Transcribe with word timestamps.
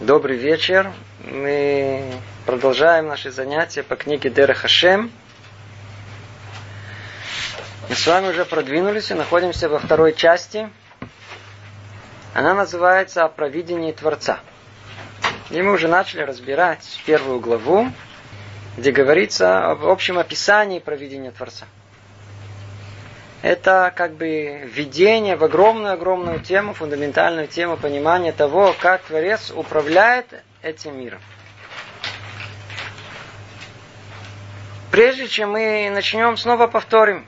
Добрый 0.00 0.38
вечер. 0.38 0.90
Мы 1.26 2.02
продолжаем 2.46 3.08
наши 3.08 3.30
занятия 3.30 3.82
по 3.82 3.96
книге 3.96 4.30
Дера 4.30 4.54
Хашем. 4.54 5.12
Мы 7.86 7.94
с 7.94 8.06
вами 8.06 8.28
уже 8.28 8.46
продвинулись 8.46 9.10
и 9.10 9.14
находимся 9.14 9.68
во 9.68 9.78
второй 9.78 10.14
части. 10.14 10.70
Она 12.32 12.54
называется 12.54 13.24
«О 13.24 13.28
провидении 13.28 13.92
Творца». 13.92 14.40
И 15.50 15.60
мы 15.60 15.72
уже 15.72 15.86
начали 15.86 16.22
разбирать 16.22 17.02
первую 17.04 17.38
главу, 17.38 17.92
где 18.78 18.92
говорится 18.92 19.70
об 19.70 19.84
общем 19.84 20.18
описании 20.18 20.78
провидения 20.78 21.30
Творца– 21.30 21.66
это 23.42 23.92
как 23.94 24.14
бы 24.14 24.62
введение 24.64 25.36
в 25.36 25.44
огромную-огромную 25.44 26.40
тему, 26.40 26.74
фундаментальную 26.74 27.48
тему 27.48 27.76
понимания 27.76 28.32
того, 28.32 28.74
как 28.78 29.02
Творец 29.02 29.50
управляет 29.50 30.26
этим 30.62 30.98
миром. 30.98 31.20
Прежде 34.90 35.28
чем 35.28 35.52
мы 35.52 35.88
начнем, 35.92 36.36
снова 36.36 36.66
повторим, 36.66 37.24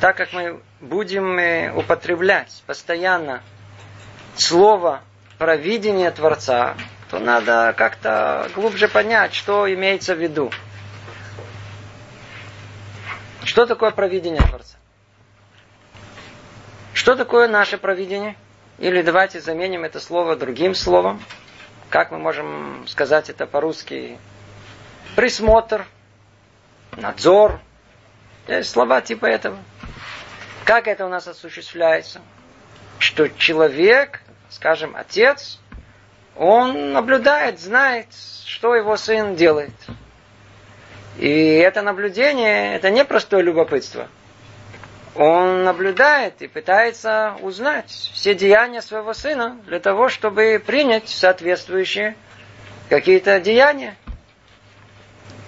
так 0.00 0.16
как 0.16 0.32
мы 0.32 0.60
будем 0.80 1.38
э, 1.38 1.72
употреблять 1.72 2.62
постоянно 2.66 3.42
слово 4.36 5.02
провидение 5.38 6.10
Творца, 6.10 6.74
то 7.10 7.18
надо 7.18 7.74
как-то 7.76 8.48
глубже 8.54 8.88
понять, 8.88 9.34
что 9.34 9.72
имеется 9.72 10.14
в 10.14 10.18
виду. 10.18 10.50
Что 13.44 13.66
такое 13.66 13.90
провидение 13.90 14.40
Творца? 14.40 14.76
Что 16.94 17.14
такое 17.14 17.46
наше 17.46 17.76
провидение? 17.76 18.36
Или 18.78 19.02
давайте 19.02 19.40
заменим 19.40 19.84
это 19.84 20.00
слово 20.00 20.34
другим 20.34 20.74
словом. 20.74 21.22
Как 21.90 22.10
мы 22.10 22.18
можем 22.18 22.86
сказать 22.88 23.28
это 23.28 23.46
по-русски? 23.46 24.18
Присмотр, 25.14 25.86
надзор. 26.96 27.60
Есть 28.48 28.70
слова 28.70 29.00
типа 29.00 29.26
этого. 29.26 29.58
Как 30.64 30.88
это 30.88 31.04
у 31.04 31.08
нас 31.08 31.28
осуществляется? 31.28 32.22
Что 32.98 33.28
человек, 33.28 34.22
скажем, 34.48 34.96
отец, 34.96 35.60
он 36.36 36.92
наблюдает, 36.92 37.60
знает, 37.60 38.06
что 38.46 38.74
его 38.74 38.96
сын 38.96 39.36
делает. 39.36 39.72
И 41.18 41.56
это 41.56 41.82
наблюдение, 41.82 42.74
это 42.74 42.90
не 42.90 43.04
простое 43.04 43.42
любопытство. 43.42 44.08
Он 45.14 45.62
наблюдает 45.62 46.42
и 46.42 46.48
пытается 46.48 47.36
узнать 47.40 47.90
все 47.90 48.34
деяния 48.34 48.82
своего 48.82 49.14
сына 49.14 49.58
для 49.66 49.78
того, 49.78 50.08
чтобы 50.08 50.60
принять 50.64 51.08
соответствующие 51.08 52.16
какие-то 52.88 53.38
деяния. 53.38 53.96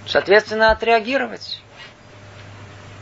Соответственно, 0.07 0.71
отреагировать. 0.71 1.61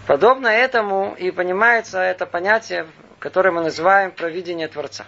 Подобно 0.06 0.48
этому 0.48 1.14
и 1.18 1.30
понимается 1.30 1.98
это 2.00 2.24
понятие, 2.24 2.86
которое 3.18 3.50
мы 3.50 3.62
называем 3.62 4.10
провидение 4.10 4.68
Творца. 4.68 5.04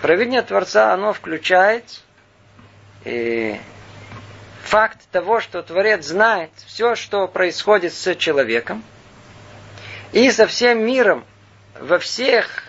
Провидение 0.00 0.42
Творца, 0.42 0.94
оно 0.94 1.12
включает 1.12 1.84
и 3.04 3.60
факт 4.74 5.08
того, 5.12 5.38
что 5.38 5.62
Творец 5.62 6.04
знает 6.04 6.50
все, 6.66 6.96
что 6.96 7.28
происходит 7.28 7.94
с 7.94 8.16
человеком, 8.16 8.82
и 10.10 10.28
со 10.32 10.48
всем 10.48 10.84
миром, 10.84 11.24
во 11.78 12.00
всех 12.00 12.64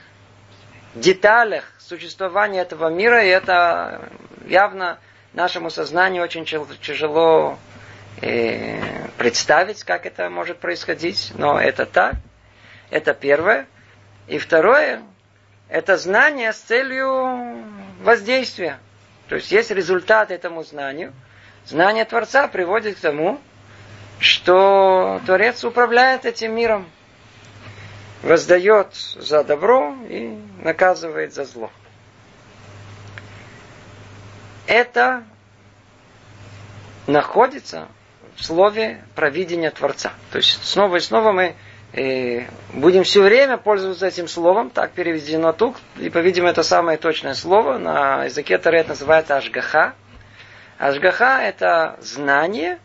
деталях 0.94 1.64
существования 1.80 2.62
этого 2.62 2.90
мира, 2.90 3.26
и 3.26 3.30
это 3.30 4.08
явно 4.46 5.00
нашему 5.34 5.72
сознанию 5.72 6.22
очень 6.22 6.46
тяжело 6.46 7.58
э, 8.22 9.08
представить, 9.18 9.84
как 9.84 10.06
это 10.06 10.30
может 10.30 10.60
происходить, 10.60 11.32
но 11.34 11.60
это 11.60 11.88
так. 11.88 12.14
Это 12.92 13.16
первое. 13.16 13.66
И 14.28 14.38
второе, 14.38 15.02
это 15.70 15.98
знание 15.98 16.54
с 16.54 16.58
целью 16.58 17.64
воздействия. 18.04 18.78
То 19.28 19.38
есть 19.38 19.52
есть 19.52 19.72
результат 19.72 20.30
этому 20.30 20.64
знанию– 20.64 21.12
Знание 21.68 22.06
Творца 22.06 22.48
приводит 22.48 22.98
к 22.98 23.00
тому, 23.00 23.40
что 24.20 25.20
Творец 25.26 25.64
управляет 25.64 26.26
этим 26.26 26.56
миром, 26.56 26.88
воздает 28.22 28.94
за 28.94 29.44
добро 29.44 29.96
и 30.08 30.38
наказывает 30.62 31.34
за 31.34 31.46
зло. 31.46 31.72
Это 34.68 35.24
находится 37.08 37.88
в 38.36 38.44
слове 38.44 39.04
провидения 39.16 39.72
Творца. 39.72 40.14
То 40.32 40.38
есть 40.38 40.64
снова 40.64 40.98
и 40.98 41.00
снова 41.00 41.32
мы 41.32 41.56
э, 41.94 42.46
будем 42.74 43.04
все 43.04 43.22
время 43.22 43.58
пользоваться 43.58 44.08
этим 44.08 44.28
словом, 44.28 44.70
так 44.70 44.92
переведено 44.92 45.54
тут, 45.54 45.78
и, 45.98 46.10
по-видимому, 46.10 46.52
это 46.52 46.64
самое 46.64 46.98
точное 46.98 47.34
слово, 47.34 47.78
на 47.78 48.26
языке 48.26 48.58
Торет 48.58 48.88
называется 48.88 49.38
Ашгаха, 49.38 49.94
Ашгаха– 50.78 51.42
это 51.44 51.98
знание 52.02 52.80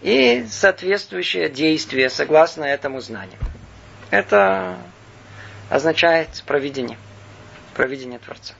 и 0.00 0.44
соответствующее 0.50 1.48
действие 1.48 2.10
согласно 2.10 2.64
этому 2.64 3.00
знанию. 3.00 3.38
Это 4.10 4.76
означает 5.70 6.42
провидение. 6.46 6.98
Провидение 7.74 8.18
Творца. 8.18 8.54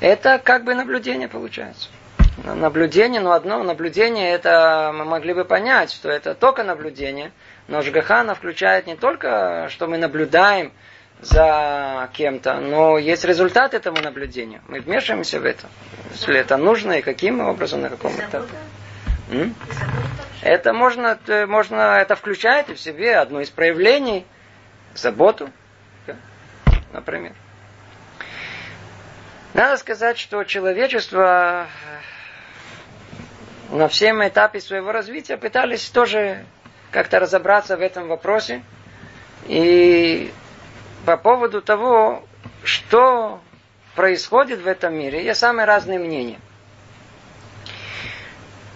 Это 0.00 0.38
как 0.38 0.64
бы 0.64 0.74
наблюдение 0.74 1.28
получается. 1.28 1.88
Наблюдение, 2.42 3.20
но 3.20 3.32
одно 3.32 3.62
наблюдение, 3.62 4.32
это 4.32 4.92
мы 4.92 5.04
могли 5.04 5.32
бы 5.34 5.44
понять, 5.44 5.92
что 5.92 6.10
это 6.10 6.34
только 6.34 6.64
наблюдение, 6.64 7.30
но 7.68 7.80
Жгахана 7.80 8.34
включает 8.34 8.88
не 8.88 8.96
только, 8.96 9.68
что 9.70 9.86
мы 9.86 9.98
наблюдаем 9.98 10.72
за 11.24 12.10
кем-то, 12.12 12.60
но 12.60 12.98
есть 12.98 13.24
результат 13.24 13.74
этому 13.74 14.00
наблюдению. 14.02 14.60
Мы 14.68 14.80
вмешиваемся 14.80 15.40
в 15.40 15.44
это. 15.44 15.68
Если 16.12 16.36
это 16.36 16.56
нужно, 16.56 16.92
и 16.92 17.02
каким 17.02 17.40
образом, 17.40 17.82
на 17.82 17.88
каком 17.88 18.12
этапе. 18.12 18.54
Это 20.42 20.72
можно, 20.74 21.18
можно, 21.46 21.98
это 21.98 22.14
включает 22.14 22.68
в 22.68 22.76
себе 22.78 23.16
одно 23.16 23.40
из 23.40 23.50
проявлений, 23.50 24.26
заботу, 24.94 25.50
например. 26.92 27.32
Надо 29.54 29.76
сказать, 29.76 30.18
что 30.18 30.44
человечество 30.44 31.68
на 33.70 33.88
всем 33.88 34.26
этапе 34.26 34.60
своего 34.60 34.92
развития 34.92 35.36
пытались 35.36 35.88
тоже 35.88 36.44
как-то 36.90 37.20
разобраться 37.20 37.76
в 37.76 37.80
этом 37.80 38.08
вопросе. 38.08 38.62
И 39.46 40.32
по 41.04 41.16
поводу 41.16 41.60
того, 41.62 42.24
что 42.62 43.40
происходит 43.94 44.60
в 44.60 44.66
этом 44.66 44.94
мире, 44.94 45.24
есть 45.24 45.40
самые 45.40 45.66
разные 45.66 45.98
мнения. 45.98 46.40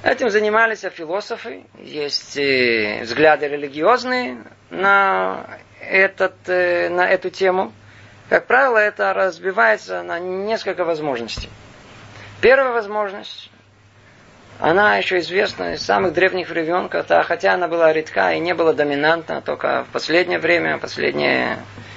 Этим 0.05 0.31
занимались 0.31 0.84
философы, 0.94 1.65
есть 1.81 2.37
э, 2.37 3.00
взгляды 3.03 3.49
религиозные 3.49 4.44
на, 4.71 5.59
этот, 5.81 6.34
э, 6.47 6.89
на 6.89 7.09
эту 7.09 7.31
тему. 7.31 7.72
Как 8.28 8.47
правило, 8.47 8.78
это 8.78 9.12
разбивается 9.12 10.03
на 10.03 10.21
несколько 10.21 10.84
возможностей. 10.84 11.50
Первая 12.41 12.72
возможность, 12.72 13.50
она 14.60 14.97
еще 14.99 15.19
известна 15.19 15.75
из 15.75 15.83
самых 15.83 16.12
древних 16.12 16.49
времен, 16.49 16.89
хотя 16.89 17.55
она 17.55 17.66
была 17.66 17.93
редка 17.93 18.33
и 18.34 18.39
не 18.39 18.55
была 18.55 18.75
доминантна, 18.75 19.43
только 19.43 19.84
в 19.84 19.93
последнее 19.93 20.39
время, 20.39 20.78
последние 20.78 21.59
Э, 21.59 21.88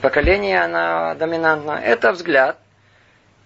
поколение, 0.00 0.62
она 0.62 1.14
доминантна. 1.14 1.80
Это 1.82 2.12
взгляд. 2.12 2.58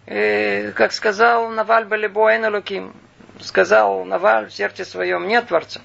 Э, 0.07 0.73
как 0.73 0.93
сказал 0.93 1.49
Наваль 1.49 1.87
Балибуэн 1.87 2.55
Луким, 2.55 2.95
сказал 3.41 4.05
Наваль 4.05 4.49
в 4.49 4.53
сердце 4.53 4.85
своем, 4.85 5.27
нет 5.27 5.49
Творца. 5.49 5.81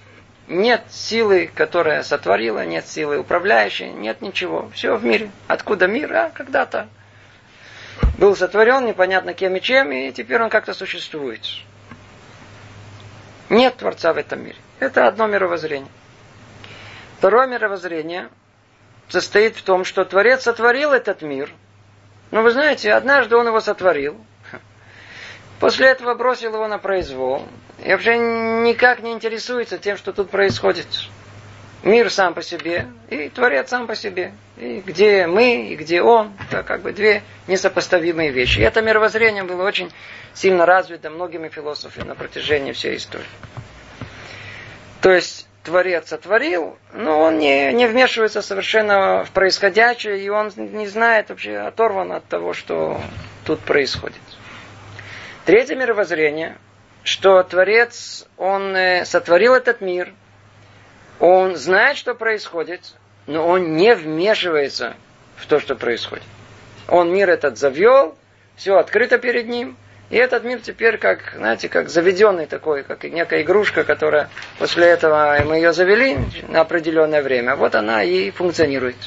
Нет 0.47 0.83
силы, 0.89 1.49
которая 1.53 2.01
сотворила, 2.03 2.65
нет 2.65 2.87
силы 2.87 3.19
управляющей, 3.19 3.91
нет 3.91 4.21
ничего. 4.21 4.69
Все 4.73 4.95
в 4.95 5.05
мире. 5.05 5.29
Откуда 5.47 5.87
мир? 5.87 6.13
А 6.13 6.31
когда-то 6.31 6.87
был 8.17 8.35
сотворен, 8.35 8.85
непонятно 8.85 9.33
кем 9.33 9.55
и 9.55 9.61
чем, 9.61 9.91
и 9.91 10.11
теперь 10.11 10.41
он 10.41 10.49
как-то 10.49 10.73
существует. 10.73 11.41
Нет 13.49 13.77
Творца 13.77 14.11
в 14.11 14.17
этом 14.17 14.43
мире. 14.43 14.57
Это 14.79 15.07
одно 15.07 15.27
мировоззрение. 15.27 15.91
Второе 17.19 17.47
мировоззрение 17.47 18.29
состоит 19.09 19.57
в 19.57 19.63
том, 19.63 19.83
что 19.83 20.05
Творец 20.05 20.43
сотворил 20.43 20.93
этот 20.93 21.21
мир. 21.21 21.51
Но 22.31 22.43
вы 22.43 22.51
знаете, 22.51 22.93
однажды 22.93 23.35
он 23.35 23.47
его 23.47 23.59
сотворил. 23.59 24.15
После 25.59 25.87
этого 25.87 26.13
бросил 26.15 26.53
его 26.53 26.67
на 26.67 26.77
произвол. 26.77 27.45
И 27.83 27.91
вообще 27.91 28.17
никак 28.17 29.01
не 29.01 29.11
интересуется 29.11 29.77
тем, 29.77 29.97
что 29.97 30.13
тут 30.13 30.29
происходит. 30.29 30.87
Мир 31.81 32.09
сам 32.11 32.33
по 32.33 32.41
себе 32.41 32.87
и 33.09 33.29
Творец 33.29 33.69
сам 33.69 33.87
по 33.87 33.95
себе. 33.95 34.33
И 34.57 34.81
где 34.85 35.27
мы, 35.27 35.69
и 35.69 35.75
где 35.75 36.01
он, 36.01 36.33
это 36.47 36.61
как 36.63 36.81
бы 36.81 36.91
две 36.91 37.23
несопоставимые 37.47 38.31
вещи. 38.31 38.59
И 38.59 38.63
это 38.63 38.81
мировоззрение 38.81 39.43
было 39.43 39.63
очень 39.63 39.91
сильно 40.33 40.65
развито 40.65 41.09
многими 41.09 41.47
философами 41.49 42.05
на 42.05 42.15
протяжении 42.15 42.73
всей 42.73 42.97
истории. 42.97 43.25
То 45.01 45.11
есть 45.11 45.48
Творец 45.63 46.09
сотворил, 46.09 46.77
но 46.93 47.19
он 47.19 47.37
не, 47.37 47.73
не 47.73 47.85
вмешивается 47.85 48.41
совершенно 48.41 49.23
в 49.25 49.31
происходящее, 49.31 50.19
и 50.19 50.29
он 50.29 50.51
не 50.55 50.87
знает 50.87 51.29
вообще, 51.29 51.57
оторван 51.57 52.11
от 52.11 52.25
того, 52.25 52.53
что 52.53 52.99
тут 53.45 53.59
происходит. 53.59 54.21
Третье 55.45 55.75
мировоззрение, 55.75 56.57
что 57.03 57.43
Творец, 57.43 58.25
он 58.37 58.75
э, 58.75 59.05
сотворил 59.05 59.53
этот 59.53 59.81
мир– 59.81 60.13
он 61.19 61.57
знает, 61.57 61.97
что 61.97 62.15
происходит, 62.15 62.93
но 63.27 63.45
он 63.45 63.75
не 63.75 63.93
вмешивается 63.93 64.95
в 65.35 65.45
то, 65.47 65.59
что 65.59 65.75
происходит. 65.75 66.23
Он 66.87 67.13
мир 67.13 67.29
этот 67.29 67.57
завел, 67.57 68.15
все 68.55 68.77
открыто 68.77 69.17
перед 69.17 69.47
ним, 69.47 69.77
и 70.09 70.17
этот 70.17 70.43
мир 70.43 70.59
теперь 70.59 70.97
как, 70.97 71.33
знаете, 71.35 71.69
как 71.69 71.89
заведенный 71.89 72.45
такой, 72.45 72.83
как 72.83 73.03
некая 73.03 73.43
игрушка, 73.43 73.83
которая 73.83 74.29
после 74.57 74.87
этого 74.87 75.37
мы 75.45 75.57
ее 75.57 75.73
завели 75.73 76.17
на 76.47 76.61
определенное 76.61 77.21
время. 77.21 77.55
Вот 77.55 77.75
она 77.75 78.03
и 78.03 78.31
функционирует. 78.31 78.97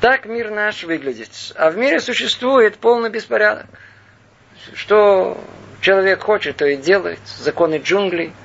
Так 0.00 0.26
мир 0.26 0.50
наш 0.50 0.84
выглядит. 0.84 1.30
А 1.56 1.70
в 1.70 1.76
мире 1.76 2.00
существует 2.00 2.76
полный 2.76 3.10
беспорядок. 3.10 3.66
Что 4.74 5.40
человек 5.80 6.22
хочет, 6.22 6.56
то 6.56 6.66
и 6.66 6.76
делает. 6.76 7.20
Законы 7.26 7.78
джунглей– 7.78 8.32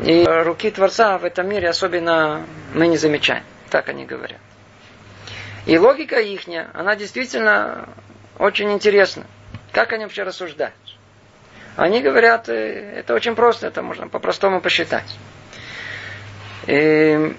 и 0.00 0.24
руки 0.24 0.70
Творца 0.70 1.18
в 1.18 1.24
этом 1.24 1.48
мире 1.48 1.68
особенно 1.68 2.44
мы 2.74 2.88
не 2.88 2.96
замечаем. 2.96 3.44
Так 3.70 3.88
они 3.88 4.04
говорят. 4.04 4.40
И 5.66 5.78
логика 5.78 6.20
ихняя, 6.20 6.70
она 6.74 6.96
действительно 6.96 7.88
очень 8.38 8.72
интересна. 8.72 9.26
Как 9.72 9.92
они 9.92 10.04
вообще 10.04 10.22
рассуждают? 10.22 10.74
Они 11.76 12.00
говорят, 12.00 12.48
э, 12.48 12.98
это 12.98 13.14
очень 13.14 13.34
просто, 13.34 13.66
это 13.66 13.82
можно 13.82 14.08
по-простому 14.08 14.60
посчитать. 14.60 15.16
И, 16.66 17.34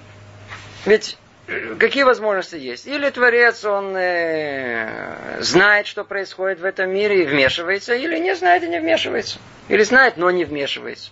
ведь 0.85 1.17
э, 1.47 1.75
какие 1.75 2.03
возможности 2.03 2.55
есть? 2.55 2.87
Или 2.87 3.09
Творец, 3.11 3.63
он 3.63 3.95
э, 3.95 5.37
знает, 5.41 5.85
что 5.85 6.03
происходит 6.03 6.59
в 6.59 6.65
этом 6.65 6.91
мире 6.91 7.23
и 7.23 7.27
вмешивается, 7.27 7.93
или 7.93 8.17
не 8.17 8.35
знает 8.35 8.63
и 8.63 8.67
не 8.67 8.79
вмешивается. 8.79 9.37
Или 9.69 9.83
знает, 9.83 10.17
но 10.17 10.31
не 10.31 10.45
вмешивается. 10.45 11.11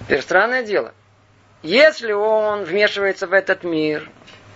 Теперь 0.00 0.22
странное 0.22 0.64
дело. 0.64 0.92
Если 1.62 2.12
он 2.12 2.64
вмешивается 2.64 3.28
в 3.28 3.32
этот 3.32 3.62
мир, 3.62 4.10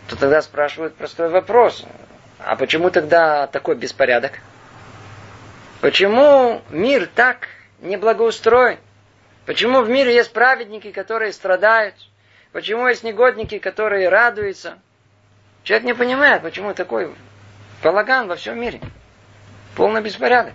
то 0.08 0.16
тогда 0.16 0.42
спрашивают 0.42 0.96
простой 0.96 1.28
вопрос. 1.28 1.84
А 2.44 2.56
почему 2.56 2.91
тогда 2.91 3.46
такой 3.46 3.75
беспорядок? 3.75 4.32
Почему 5.81 6.61
мир 6.69 7.08
так 7.14 7.49
неблагоустроен? 7.81 8.79
Почему 9.46 9.81
в 9.81 9.88
мире 9.88 10.14
есть 10.14 10.32
праведники, 10.32 10.93
которые 10.93 11.32
страдают? 11.32 11.94
Почему 12.52 12.87
есть 12.87 13.02
негодники, 13.02 13.58
которые 13.58 14.11
радуются? 14.11 14.79
Человек 15.62 15.87
не 15.87 15.94
понимает, 15.94 16.43
почему 16.43 16.75
такой 16.75 17.14
балаган 17.82 18.29
во 18.29 18.37
всем 18.37 18.61
мире. 18.61 18.81
Полный 19.75 20.02
беспорядок. 20.02 20.52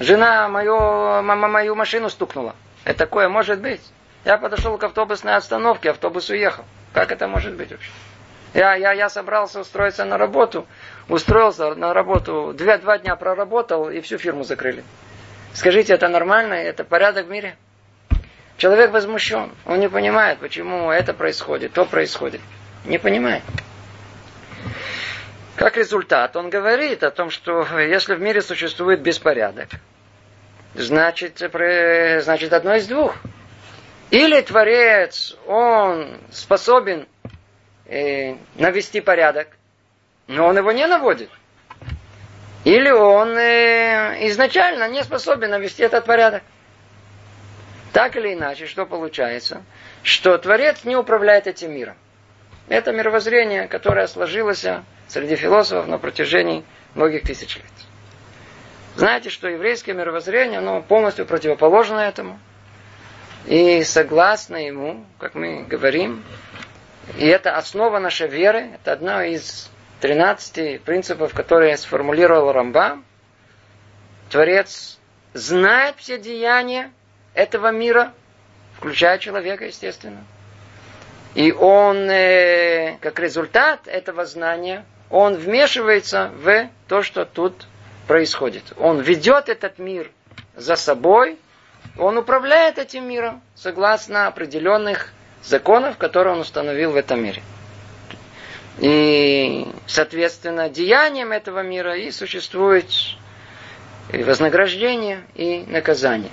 Жена 0.00 0.48
мою, 0.48 0.76
мама 0.76 1.46
мою 1.46 1.76
машину 1.76 2.10
стукнула. 2.10 2.56
Это 2.84 2.98
такое 2.98 3.28
может 3.28 3.60
быть. 3.60 3.80
Я 4.24 4.38
подошел 4.38 4.76
к 4.76 4.82
автобусной 4.82 5.36
остановке, 5.36 5.90
автобус 5.90 6.30
уехал. 6.30 6.64
Как 6.92 7.12
это 7.12 7.28
может 7.28 7.54
быть 7.54 7.70
вообще? 7.70 7.90
Я, 8.54 8.76
я, 8.76 8.92
я 8.92 9.08
собрался 9.08 9.60
устроиться 9.60 10.04
на 10.04 10.16
работу, 10.16 10.66
устроился 11.08 11.74
на 11.74 11.92
работу, 11.92 12.52
две, 12.54 12.78
два 12.78 12.98
дня 12.98 13.16
проработал 13.16 13.90
и 13.90 14.00
всю 14.00 14.16
фирму 14.16 14.44
закрыли. 14.44 14.84
Скажите, 15.52 15.94
это 15.94 16.08
нормально? 16.08 16.54
Это 16.54 16.84
порядок 16.84 17.26
в 17.26 17.30
мире? 17.30 17.56
Человек 18.56 18.92
возмущен. 18.92 19.50
Он 19.66 19.80
не 19.80 19.88
понимает, 19.88 20.38
почему 20.38 20.92
это 20.92 21.12
происходит, 21.12 21.72
то 21.72 21.84
происходит. 21.84 22.40
Не 22.84 22.98
понимает. 22.98 23.42
Как 25.56 25.76
результат, 25.76 26.36
он 26.36 26.48
говорит 26.48 27.02
о 27.02 27.10
том, 27.10 27.30
что 27.30 27.66
если 27.80 28.14
в 28.14 28.20
мире 28.20 28.40
существует 28.40 29.00
беспорядок, 29.02 29.68
значит, 30.74 31.38
значит 31.38 32.52
одно 32.52 32.76
из 32.76 32.86
двух. 32.86 33.16
Или 34.10 34.40
Творец, 34.42 35.36
он 35.46 36.20
способен 36.30 37.08
э, 37.86 38.36
навести 38.56 39.00
порядок, 39.00 39.48
но 40.26 40.46
он 40.46 40.56
его 40.56 40.72
не 40.72 40.86
наводит. 40.86 41.30
Или 42.64 42.90
он 42.90 43.36
э, 43.36 44.26
изначально 44.28 44.88
не 44.88 45.02
способен 45.02 45.50
навести 45.50 45.82
этот 45.82 46.06
порядок. 46.06 46.42
Так 47.92 48.16
или 48.16 48.34
иначе, 48.34 48.66
что 48.66 48.86
получается? 48.86 49.62
Что 50.02 50.36
Творец 50.38 50.84
не 50.84 50.96
управляет 50.96 51.46
этим 51.46 51.72
миром. 51.72 51.96
Это 52.68 52.92
мировоззрение, 52.92 53.68
которое 53.68 54.06
сложилось 54.06 54.64
среди 55.08 55.36
философов 55.36 55.86
на 55.86 55.98
протяжении 55.98 56.64
многих 56.94 57.22
тысяч 57.22 57.56
лет. 57.56 57.64
Знаете, 58.96 59.28
что 59.28 59.48
еврейское 59.48 59.92
мировоззрение, 59.92 60.58
оно 60.58 60.80
полностью 60.80 61.26
противоположно 61.26 61.98
этому. 61.98 62.38
И 63.46 63.82
согласно 63.84 64.56
ему, 64.56 65.04
как 65.18 65.34
мы 65.34 65.64
говорим, 65.64 66.24
и 67.16 67.26
это 67.26 67.56
основа 67.56 67.98
нашей 67.98 68.28
веры, 68.28 68.70
это 68.74 68.92
одна 68.92 69.26
из 69.26 69.70
13 70.00 70.82
принципов, 70.82 71.34
которые 71.34 71.76
сформулировал 71.76 72.52
Рамбам. 72.52 73.04
Творец 74.30 74.98
знает 75.32 75.96
все 75.98 76.18
деяния 76.18 76.92
этого 77.34 77.70
мира, 77.70 78.12
включая 78.76 79.18
человека, 79.18 79.66
естественно. 79.66 80.24
И 81.34 81.52
он, 81.52 82.08
э, 82.10 82.96
как 83.00 83.18
результат 83.18 83.88
этого 83.88 84.24
знания, 84.24 84.84
он 85.10 85.34
вмешивается 85.34 86.30
в 86.36 86.68
то, 86.88 87.02
что 87.02 87.24
тут 87.24 87.66
происходит. 88.06 88.72
Он 88.78 89.00
ведет 89.00 89.48
этот 89.48 89.78
мир 89.78 90.10
за 90.54 90.76
собой, 90.76 91.38
он 91.98 92.18
управляет 92.18 92.78
этим 92.78 93.08
миром 93.08 93.42
согласно 93.54 94.26
определенных 94.26 95.12
законов, 95.46 95.98
которые 95.98 96.34
он 96.34 96.40
установил 96.40 96.92
в 96.92 96.96
этом 96.96 97.22
мире. 97.22 97.42
И, 98.78 99.68
соответственно, 99.86 100.68
деянием 100.68 101.32
этого 101.32 101.62
мира 101.62 101.96
и 101.96 102.10
существует 102.10 102.86
и 104.12 104.22
вознаграждение, 104.22 105.24
и 105.34 105.64
наказание. 105.66 106.32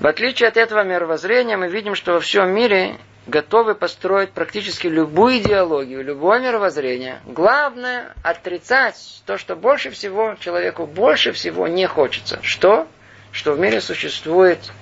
В 0.00 0.06
отличие 0.06 0.48
от 0.48 0.56
этого 0.56 0.82
мировоззрения, 0.82 1.56
мы 1.56 1.68
видим, 1.68 1.94
что 1.94 2.14
во 2.14 2.20
всем 2.20 2.50
мире 2.50 2.96
готовы 3.26 3.74
построить 3.74 4.32
практически 4.32 4.88
любую 4.88 5.38
идеологию, 5.38 6.02
любое 6.02 6.40
мировоззрение. 6.40 7.20
Главное 7.24 8.12
отрицать 8.24 9.22
то, 9.26 9.38
что 9.38 9.54
больше 9.54 9.90
всего 9.90 10.34
человеку 10.40 10.86
больше 10.86 11.32
всего 11.32 11.68
не 11.68 11.86
хочется. 11.86 12.40
Что? 12.42 12.88
Что 13.30 13.52
в 13.52 13.60
мире 13.60 13.80
существует 13.80 14.72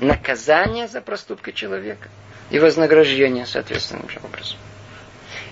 наказание 0.00 0.88
за 0.88 1.00
проступки 1.00 1.52
человека 1.52 2.08
и 2.50 2.58
вознаграждение 2.58 3.46
соответственным 3.46 4.08
же 4.08 4.20
образом. 4.22 4.58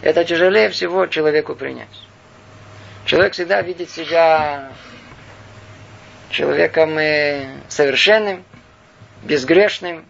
Это 0.00 0.24
тяжелее 0.24 0.68
всего 0.68 1.06
человеку 1.06 1.54
принять. 1.54 1.88
Человек 3.04 3.32
всегда 3.32 3.62
видит 3.62 3.90
себя 3.90 4.72
человеком 6.30 6.98
э, 6.98 7.56
совершенным, 7.68 8.44
безгрешным, 9.22 10.04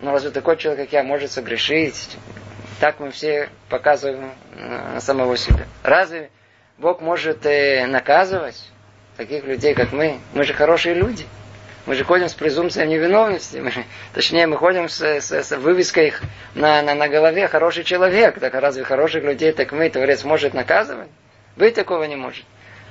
но 0.00 0.12
разве 0.12 0.30
такой 0.30 0.56
человек, 0.56 0.86
как 0.86 0.92
я, 0.92 1.02
может 1.02 1.30
согрешить? 1.30 2.16
Так 2.80 3.00
мы 3.00 3.10
все 3.10 3.48
показываем 3.68 4.32
на 4.54 5.00
самого 5.00 5.36
себя. 5.36 5.64
Разве 5.82 6.30
Бог 6.78 7.00
может 7.00 7.44
э, 7.44 7.86
наказывать 7.86 8.70
таких 9.16 9.44
людей, 9.44 9.74
как 9.74 9.92
мы? 9.92 10.20
Мы 10.32 10.44
же 10.44 10.54
хорошие 10.54 10.94
люди. 10.94 11.26
Мы 11.88 11.94
же 11.94 12.04
ходим 12.04 12.28
с 12.28 12.34
презумпцией 12.34 12.86
невиновности. 12.86 13.56
Мы, 13.56 13.72
точнее, 14.12 14.46
мы 14.46 14.58
ходим 14.58 14.90
с, 14.90 15.00
с, 15.00 15.32
с 15.32 15.56
вывеской 15.56 16.12
на, 16.54 16.82
на, 16.82 16.94
на 16.94 17.08
голове 17.08 17.48
«хороший 17.48 17.82
человек». 17.82 18.38
Так 18.38 18.52
разве 18.52 18.84
хороших 18.84 19.24
людей, 19.24 19.52
так 19.52 19.72
мы, 19.72 19.88
Творец, 19.88 20.22
может 20.22 20.52
наказывать? 20.52 21.08
Быть 21.56 21.76
такого 21.76 22.04
не 22.04 22.14
может. 22.14 22.44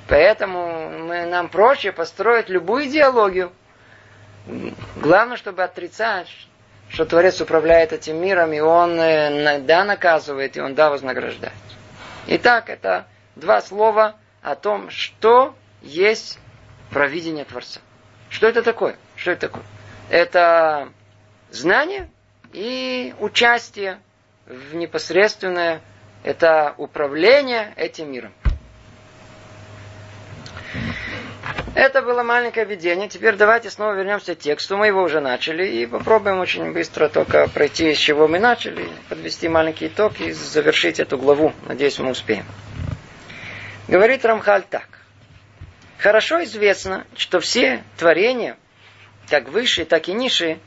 Поэтому 0.08 0.90
мы, 0.90 1.26
нам 1.26 1.48
проще 1.48 1.92
построить 1.92 2.48
любую 2.48 2.86
идеологию. 2.86 3.52
Главное, 4.96 5.36
чтобы 5.36 5.62
отрицать, 5.62 6.26
что 6.88 7.04
Творец 7.04 7.40
управляет 7.40 7.92
этим 7.92 8.20
миром, 8.20 8.52
и 8.52 8.58
Он 8.58 8.98
э, 8.98 9.60
да 9.60 9.84
наказывает, 9.84 10.56
и 10.56 10.60
Он 10.60 10.74
да 10.74 10.90
вознаграждает. 10.90 11.52
Итак, 12.26 12.68
это 12.68 13.06
два 13.36 13.60
слова 13.60 14.16
о 14.42 14.56
том, 14.56 14.90
что 14.90 15.54
есть 15.82 16.40
провидение 16.90 17.44
Творца. 17.44 17.78
Что 18.30 18.46
это 18.46 18.62
такое? 18.62 18.96
Что 19.16 19.32
это 19.32 19.48
такое? 19.48 19.64
Это 20.10 20.88
знание 21.50 22.08
и 22.52 23.14
участие 23.20 24.00
в 24.46 24.74
непосредственное 24.74 25.82
это 26.24 26.74
управление 26.76 27.72
этим 27.76 28.10
миром. 28.12 28.32
Это 31.74 32.02
было 32.02 32.24
маленькое 32.24 32.66
видение. 32.66 33.08
Теперь 33.08 33.36
давайте 33.36 33.70
снова 33.70 33.92
вернемся 33.92 34.34
к 34.34 34.38
тексту. 34.38 34.76
Мы 34.76 34.88
его 34.88 35.02
уже 35.02 35.20
начали. 35.20 35.64
И 35.64 35.86
попробуем 35.86 36.40
очень 36.40 36.72
быстро 36.72 37.08
только 37.08 37.48
пройти, 37.48 37.94
с 37.94 37.98
чего 37.98 38.26
мы 38.26 38.40
начали, 38.40 38.88
подвести 39.08 39.48
маленький 39.48 39.86
итог 39.86 40.20
и 40.20 40.32
завершить 40.32 40.98
эту 40.98 41.18
главу. 41.18 41.52
Надеюсь, 41.66 41.98
мы 42.00 42.10
успеем. 42.10 42.44
Говорит 43.86 44.24
Рамхаль 44.24 44.64
так. 44.68 44.97
Хорошо 45.98 46.42
известно, 46.44 47.06
что 47.16 47.40
все 47.40 47.82
творения, 47.96 48.56
как 49.28 49.48
высшие, 49.48 49.84
так 49.84 50.08
и 50.08 50.12
низшие, 50.12 50.58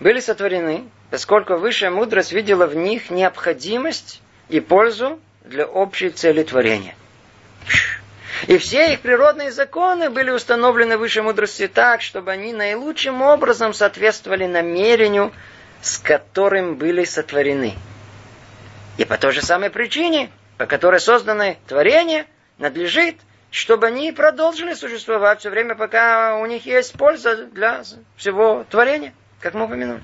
были 0.00 0.20
сотворены, 0.20 0.84
поскольку 1.10 1.56
высшая 1.56 1.90
мудрость 1.90 2.32
видела 2.32 2.66
в 2.66 2.74
них 2.74 3.10
необходимость 3.10 4.20
и 4.48 4.60
пользу 4.60 5.20
для 5.44 5.66
общей 5.66 6.10
цели 6.10 6.42
творения– 6.42 6.94
и 8.46 8.58
все 8.58 8.92
их 8.92 9.00
природные 9.00 9.50
законы 9.50 10.10
были 10.10 10.30
установлены 10.30 10.98
высшей 10.98 11.22
мудрости 11.22 11.68
так, 11.68 12.02
чтобы 12.02 12.30
они 12.30 12.52
наилучшим 12.52 13.22
образом 13.22 13.72
соответствовали 13.72 14.46
намерению, 14.46 15.32
с 15.80 15.98
которым 15.98 16.76
были 16.76 17.04
сотворены. 17.04 17.74
И 18.98 19.04
по 19.04 19.16
той 19.16 19.32
же 19.32 19.42
самой 19.42 19.70
причине, 19.70 20.30
по 20.58 20.66
которой 20.66 21.00
созданы 21.00 21.56
творения, 21.66 22.26
надлежит, 22.58 23.16
чтобы 23.50 23.86
они 23.86 24.12
продолжили 24.12 24.74
существовать 24.74 25.40
все 25.40 25.50
время, 25.50 25.74
пока 25.74 26.36
у 26.36 26.46
них 26.46 26.66
есть 26.66 26.92
польза 26.94 27.46
для 27.46 27.82
всего 28.16 28.64
творения, 28.68 29.14
как 29.40 29.54
мы 29.54 29.64
упомянули. 29.64 30.02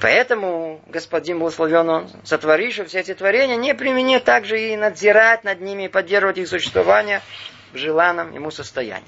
Поэтому 0.00 0.80
господин 0.86 1.38
благословен 1.38 1.88
он, 1.88 2.10
сотворивший 2.24 2.86
все 2.86 3.00
эти 3.00 3.14
творения, 3.14 3.56
не 3.56 3.74
применит 3.74 4.24
также 4.24 4.58
и 4.58 4.76
надзирать 4.76 5.44
над 5.44 5.60
ними, 5.60 5.84
и 5.84 5.88
поддерживать 5.88 6.38
их 6.38 6.48
существование 6.48 7.20
в 7.72 7.76
желанном 7.76 8.32
ему 8.32 8.50
состоянии. 8.50 9.06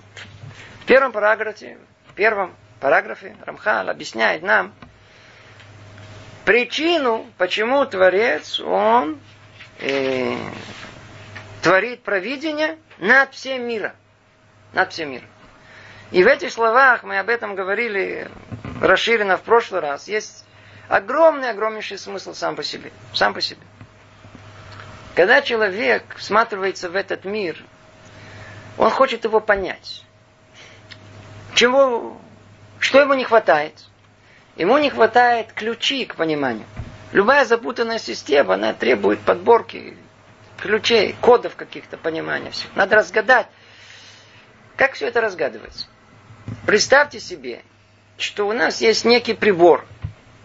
В 0.83 0.87
первом 0.87 1.13
параграфе, 1.13 1.79
в 2.09 2.15
первом 2.15 2.55
параграфе 2.81 3.37
Рамхал 3.47 3.89
объясняет 3.89 4.43
нам 4.43 4.75
причину, 6.45 7.27
почему 7.39 7.87
Творец, 7.87 8.61
он 8.61 9.21
э, 9.79 10.37
творит 11.62 12.02
провидение 12.02 12.78
над 12.99 13.33
всем 13.33 13.66
миром. 13.66 13.92
Над 14.73 14.92
всем 14.92 15.12
миром. 15.12 15.28
И 16.11 16.23
в 16.23 16.26
этих 16.26 16.52
словах, 16.52 17.04
мы 17.04 17.19
об 17.19 17.28
этом 17.28 17.54
говорили 17.54 18.28
расширенно 18.81 19.37
в 19.38 19.42
прошлый 19.42 19.81
раз, 19.81 20.09
есть 20.09 20.45
огромный, 20.88 21.50
огромнейший 21.50 21.99
смысл 21.99 22.35
сам 22.35 22.57
по 22.57 22.62
себе. 22.62 22.92
Сам 23.14 23.33
по 23.33 23.40
себе. 23.40 23.61
Когда 25.14 25.40
человек 25.40 26.02
всматривается 26.16 26.90
в 26.90 26.97
этот 26.97 27.25
мир, 27.25 27.62
он 28.76 28.90
хочет 28.90 29.25
его 29.25 29.40
понять. 29.40 30.04
Чего, 31.54 32.21
что 32.78 33.00
ему 33.00 33.14
не 33.14 33.25
хватает? 33.25 33.75
Ему 34.57 34.78
не 34.78 34.90
хватает 34.90 35.52
ключи 35.52 36.07
к 36.07 36.16
пониманию. 36.16 36.66
Любая 37.12 37.45
запутанная 37.45 37.99
система, 37.99 38.54
она 38.54 38.73
требует 38.73 39.21
подборки 39.21 39.97
ключей, 40.62 41.16
кодов 41.21 41.57
каких-то 41.57 41.97
понимания. 41.97 42.52
Надо 42.76 42.97
разгадать. 42.97 43.49
Как 44.76 44.92
все 44.95 45.09
это 45.09 45.21
разгадывается? 45.21 45.88
Представьте 46.66 47.19
себе, 47.19 47.62
что 48.16 48.47
у 48.47 48.52
нас 48.52 48.81
есть 48.81 49.04
некий 49.04 49.35
прибор. 49.35 49.85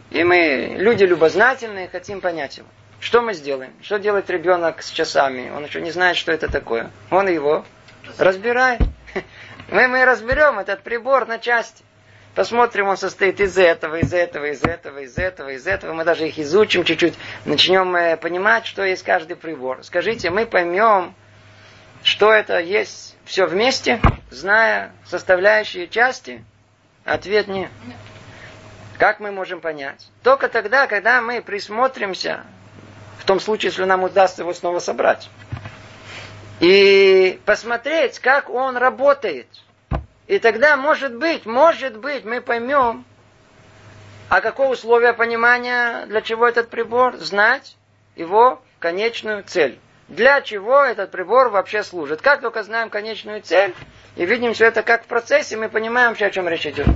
И 0.10 0.24
мы, 0.24 0.76
люди 0.78 1.04
любознательные, 1.04 1.88
хотим 1.88 2.20
понять 2.22 2.58
его. 2.58 2.68
Что 3.00 3.22
мы 3.22 3.36
сделаем? 3.36 3.74
Что 3.84 4.00
делает 4.00 4.30
ребенок 4.32 4.82
с 4.82 4.90
часами? 4.90 5.52
Он 5.52 5.64
еще 5.64 5.82
не 5.82 5.92
знает, 5.92 6.18
что 6.18 6.32
это 6.32 6.52
такое. 6.52 6.90
Он 7.12 7.30
его 7.30 7.64
разбирает. 8.18 8.82
Мы, 9.70 9.90
мы 9.90 10.06
разберем 10.06 10.60
этот 10.60 10.82
прибор 10.82 11.28
на 11.28 11.40
части. 11.40 11.84
Посмотрим, 12.38 12.88
он 12.88 12.98
состоит 12.98 13.42
из 13.42 13.58
этого, 13.58 13.96
из 13.96 14.14
этого, 14.14 14.46
из 14.46 14.62
этого, 14.64 15.00
из 15.00 15.18
этого, 15.18 15.50
из 15.50 15.66
этого. 15.66 15.94
Мы 15.94 16.04
даже 16.04 16.28
их 16.28 16.38
изучим 16.38 16.84
чуть-чуть. 16.84 17.16
Начнем 17.46 17.96
э, 17.96 18.16
понимать, 18.16 18.68
что 18.68 18.84
есть 18.84 19.02
каждый 19.02 19.36
прибор. 19.36 19.80
Скажите, 19.82 20.30
мы 20.30 20.46
поймем, 20.46 21.16
что 22.04 22.32
это 22.32 22.60
есть 22.60 23.18
все 23.26 23.48
вместе, 23.48 24.00
зная 24.30 24.92
составляющие 25.04 25.88
части? 25.88 26.46
Ответ 27.06 27.48
нет. 27.48 27.72
Как 29.00 29.20
мы 29.20 29.32
можем 29.32 29.60
понять? 29.60 30.08
Только 30.22 30.48
тогда, 30.48 30.86
когда 30.86 31.24
мы 31.24 31.42
присмотримся, 31.42 32.44
в 33.18 33.26
том 33.26 33.40
случае, 33.40 33.72
если 33.72 33.84
нам 33.86 34.04
удастся 34.04 34.44
его 34.44 34.54
снова 34.54 34.78
собрать, 34.78 35.28
и 36.60 37.42
посмотреть, 37.46 38.20
как 38.20 38.52
он 38.52 38.78
работает. 38.78 39.48
И 40.28 40.40
тогда, 40.40 40.76
может 40.76 41.16
быть, 41.16 41.46
может 41.46 41.98
быть, 41.98 42.26
мы 42.26 42.42
поймем, 42.42 43.06
а 44.30 44.42
какое 44.42 44.68
условие 44.68 45.14
понимания, 45.14 46.06
для 46.08 46.22
чего 46.22 46.48
этот 46.48 46.70
прибор, 46.70 47.16
знать 47.18 47.78
его 48.16 48.62
конечную 48.80 49.44
цель. 49.44 49.80
Для 50.10 50.42
чего 50.42 50.82
этот 50.82 51.12
прибор 51.12 51.50
вообще 51.50 51.84
служит. 51.84 52.22
Как 52.22 52.42
только 52.42 52.64
знаем 52.64 52.90
конечную 52.90 53.42
цель, 53.42 53.74
и 54.16 54.26
видим 54.26 54.54
все 54.54 54.66
это 54.66 54.84
как 54.84 55.04
в 55.04 55.08
процессе, 55.08 55.56
мы 55.56 55.70
понимаем 55.70 56.10
вообще, 56.10 56.26
о 56.26 56.32
чем 56.32 56.48
речь 56.48 56.66
идет. 56.66 56.88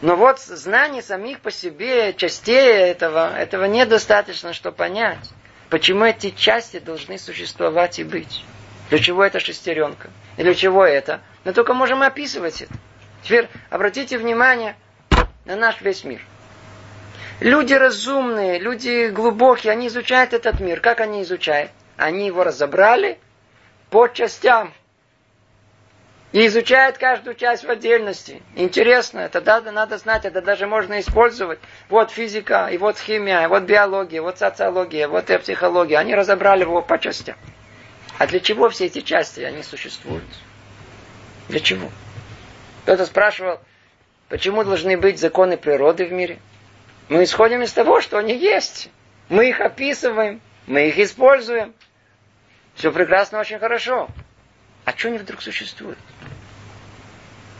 Но 0.00 0.14
вот 0.16 0.40
знание 0.40 1.02
самих 1.02 1.40
по 1.40 1.50
себе, 1.50 2.12
частей 2.14 2.70
этого, 2.70 3.36
этого 3.36 3.64
недостаточно, 3.64 4.52
чтобы 4.52 4.76
понять, 4.76 5.30
почему 5.70 6.04
эти 6.04 6.30
части 6.30 6.78
должны 6.78 7.18
существовать 7.18 7.98
и 7.98 8.04
быть. 8.04 8.44
Для 8.90 8.98
чего 8.98 9.24
эта 9.24 9.40
шестеренка? 9.40 10.10
И 10.36 10.42
для 10.42 10.54
чего 10.54 10.84
это? 10.84 11.20
Мы 11.46 11.52
только 11.52 11.74
можем 11.74 12.02
описывать 12.02 12.62
это. 12.62 12.74
Теперь 13.22 13.48
обратите 13.70 14.18
внимание 14.18 14.74
на 15.44 15.54
наш 15.54 15.80
весь 15.80 16.02
мир. 16.02 16.20
Люди 17.38 17.72
разумные, 17.72 18.58
люди 18.58 19.06
глубокие, 19.10 19.72
они 19.72 19.86
изучают 19.86 20.32
этот 20.32 20.58
мир. 20.58 20.80
Как 20.80 20.98
они 20.98 21.22
изучают? 21.22 21.70
Они 21.96 22.26
его 22.26 22.42
разобрали 22.42 23.20
по 23.90 24.08
частям 24.08 24.74
и 26.32 26.48
изучает 26.48 26.98
каждую 26.98 27.36
часть 27.36 27.62
в 27.62 27.70
отдельности. 27.70 28.42
Интересно, 28.56 29.20
это 29.20 29.40
надо, 29.40 29.70
надо 29.70 29.98
знать, 29.98 30.24
это 30.24 30.42
даже 30.42 30.66
можно 30.66 30.98
использовать. 30.98 31.60
Вот 31.88 32.10
физика, 32.10 32.66
и 32.72 32.76
вот 32.76 32.98
химия, 32.98 33.44
и 33.44 33.46
вот 33.46 33.62
биология, 33.62 34.20
вот 34.20 34.40
социология, 34.40 35.06
вот 35.06 35.30
и 35.30 35.38
психология. 35.38 35.98
Они 35.98 36.12
разобрали 36.12 36.62
его 36.62 36.82
по 36.82 36.98
частям. 36.98 37.36
А 38.18 38.26
для 38.26 38.40
чего 38.40 38.68
все 38.68 38.86
эти 38.86 39.00
части, 39.00 39.42
они 39.42 39.62
существуют? 39.62 40.24
Для 41.48 41.60
чего? 41.60 41.90
Кто-то 42.82 43.06
спрашивал, 43.06 43.60
почему 44.28 44.64
должны 44.64 44.96
быть 44.96 45.18
законы 45.18 45.56
природы 45.56 46.06
в 46.06 46.12
мире? 46.12 46.38
Мы 47.08 47.24
исходим 47.24 47.62
из 47.62 47.72
того, 47.72 48.00
что 48.00 48.18
они 48.18 48.36
есть. 48.36 48.90
Мы 49.28 49.48
их 49.48 49.60
описываем, 49.60 50.40
мы 50.66 50.88
их 50.88 50.98
используем. 50.98 51.74
Все 52.74 52.92
прекрасно, 52.92 53.40
очень 53.40 53.58
хорошо. 53.58 54.08
А 54.84 54.96
что 54.96 55.08
они 55.08 55.18
вдруг 55.18 55.42
существуют? 55.42 55.98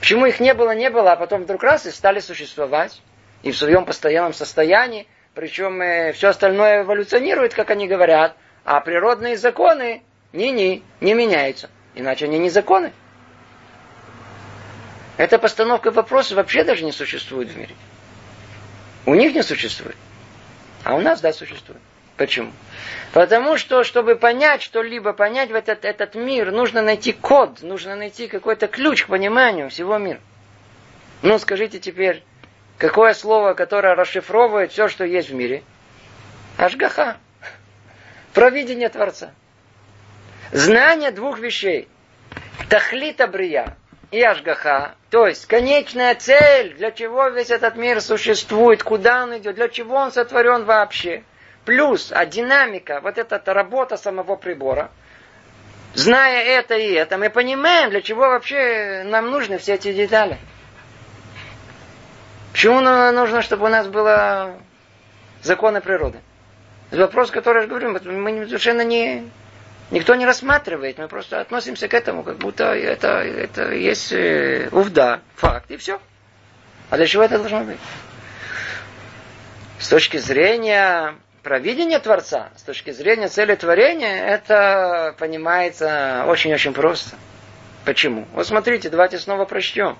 Почему 0.00 0.26
их 0.26 0.40
не 0.40 0.54
было, 0.54 0.74
не 0.74 0.90
было, 0.90 1.12
а 1.12 1.16
потом 1.16 1.42
вдруг 1.42 1.62
раз 1.62 1.86
и 1.86 1.90
стали 1.90 2.20
существовать? 2.20 3.00
И 3.42 3.50
в 3.50 3.56
своем 3.56 3.84
постоянном 3.84 4.32
состоянии, 4.32 5.06
причем 5.34 5.80
э, 5.80 6.12
все 6.12 6.28
остальное 6.28 6.82
эволюционирует, 6.82 7.54
как 7.54 7.70
они 7.70 7.88
говорят, 7.88 8.36
а 8.64 8.80
природные 8.80 9.36
законы 9.36 10.02
не-не, 10.32 10.82
не 11.00 11.14
меняются. 11.14 11.70
Иначе 11.94 12.26
они 12.26 12.38
не 12.38 12.50
законы. 12.50 12.92
Эта 15.16 15.38
постановка 15.38 15.90
вопроса 15.90 16.34
вообще 16.34 16.64
даже 16.64 16.84
не 16.84 16.92
существует 16.92 17.48
в 17.48 17.56
мире. 17.56 17.74
У 19.06 19.14
них 19.14 19.34
не 19.34 19.42
существует. 19.42 19.96
А 20.84 20.94
у 20.94 21.00
нас, 21.00 21.20
да, 21.20 21.32
существует. 21.32 21.80
Почему? 22.16 22.52
Потому 23.12 23.56
что, 23.56 23.84
чтобы 23.84 24.16
понять 24.16 24.62
что-либо, 24.62 25.12
понять 25.12 25.50
в 25.50 25.54
этот, 25.54 25.84
этот 25.84 26.14
мир, 26.14 26.50
нужно 26.50 26.82
найти 26.82 27.12
код, 27.12 27.62
нужно 27.62 27.94
найти 27.94 28.26
какой-то 28.26 28.68
ключ 28.68 29.04
к 29.04 29.08
пониманию 29.08 29.68
всего 29.68 29.98
мира. 29.98 30.20
Ну, 31.22 31.38
скажите 31.38 31.78
теперь, 31.78 32.22
какое 32.78 33.14
слово, 33.14 33.54
которое 33.54 33.94
расшифровывает 33.94 34.72
все, 34.72 34.88
что 34.88 35.04
есть 35.04 35.30
в 35.30 35.34
мире? 35.34 35.62
Ашгаха. 36.56 37.16
Провидение 38.32 38.88
Творца. 38.88 39.30
Знание 40.52 41.10
двух 41.10 41.38
вещей. 41.38 41.88
Тахлита 42.68 43.26
брия 43.26 43.76
и 44.10 44.22
Ашгаха. 44.22 44.94
То 45.10 45.26
есть, 45.26 45.46
конечная 45.46 46.14
цель, 46.14 46.74
для 46.74 46.90
чего 46.90 47.28
весь 47.28 47.50
этот 47.50 47.76
мир 47.76 48.00
существует, 48.00 48.82
куда 48.82 49.24
он 49.24 49.38
идет, 49.38 49.54
для 49.56 49.68
чего 49.68 49.96
он 49.96 50.12
сотворен 50.12 50.64
вообще– 50.64 51.22
плюс, 51.66 52.12
а 52.12 52.24
динамика, 52.24 53.00
вот 53.02 53.18
эта 53.18 53.52
работа 53.52 53.98
самого 53.98 54.36
прибора, 54.36 54.90
зная 55.94 56.42
это 56.44 56.76
и 56.76 56.92
это, 56.92 57.18
мы 57.18 57.28
понимаем, 57.28 57.90
для 57.90 58.00
чего 58.00 58.22
вообще 58.22 59.02
нам 59.04 59.30
нужны 59.30 59.58
все 59.58 59.74
эти 59.74 59.92
детали. 59.92 60.38
Почему 62.52 62.80
нужно, 62.80 63.42
чтобы 63.42 63.66
у 63.66 63.68
нас 63.68 63.86
было 63.86 64.54
законы 65.42 65.82
природы? 65.82 66.20
Вопрос, 66.90 67.30
который 67.30 67.62
я 67.62 67.68
говорю, 67.68 67.90
мы 67.90 68.46
совершенно 68.46 68.82
не... 68.82 69.28
Никто 69.90 70.14
не 70.16 70.26
рассматривает, 70.26 70.98
мы 70.98 71.06
просто 71.06 71.40
относимся 71.40 71.86
к 71.86 71.94
этому, 71.94 72.24
как 72.24 72.38
будто 72.38 72.74
это, 72.74 73.20
это 73.20 73.72
есть 73.72 74.12
э, 74.12 74.68
увда, 74.72 75.20
факт, 75.36 75.70
и 75.70 75.76
все. 75.76 76.00
А 76.90 76.96
для 76.96 77.06
чего 77.06 77.22
это 77.22 77.38
должно 77.38 77.62
быть? 77.62 77.78
С 79.78 79.88
точки 79.88 80.16
зрения 80.16 81.14
провидения 81.44 82.00
Творца, 82.00 82.50
с 82.56 82.62
точки 82.62 82.90
зрения 82.90 83.28
цели 83.28 83.54
творения, 83.54 84.26
это 84.26 85.14
понимается 85.18 86.24
очень-очень 86.26 86.72
просто. 86.72 87.14
Почему? 87.84 88.26
Вот 88.32 88.48
смотрите, 88.48 88.90
давайте 88.90 89.20
снова 89.20 89.44
прочтем. 89.44 89.96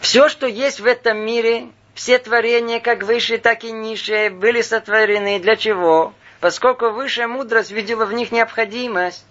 Все, 0.00 0.28
что 0.28 0.48
есть 0.48 0.80
в 0.80 0.86
этом 0.86 1.18
мире, 1.18 1.68
все 1.94 2.18
творения, 2.18 2.80
как 2.80 3.04
высшие, 3.04 3.38
так 3.38 3.62
и 3.62 3.70
низшие, 3.70 4.30
были 4.30 4.62
сотворены. 4.62 5.38
Для 5.38 5.54
чего? 5.54 6.12
Поскольку 6.42 6.90
высшая 6.90 7.28
мудрость 7.28 7.70
видела 7.70 8.04
в 8.04 8.12
них 8.12 8.32
необходимость. 8.32 9.24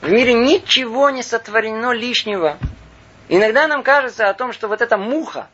В 0.00 0.10
мире 0.10 0.34
ничего 0.34 1.08
не 1.10 1.22
сотворено 1.22 1.92
лишнего. 1.92 2.58
Иногда 3.28 3.68
нам 3.68 3.84
кажется 3.84 4.28
о 4.28 4.34
том, 4.34 4.52
что 4.52 4.66
вот 4.66 4.82
эта 4.82 4.96
муха, 4.96 5.46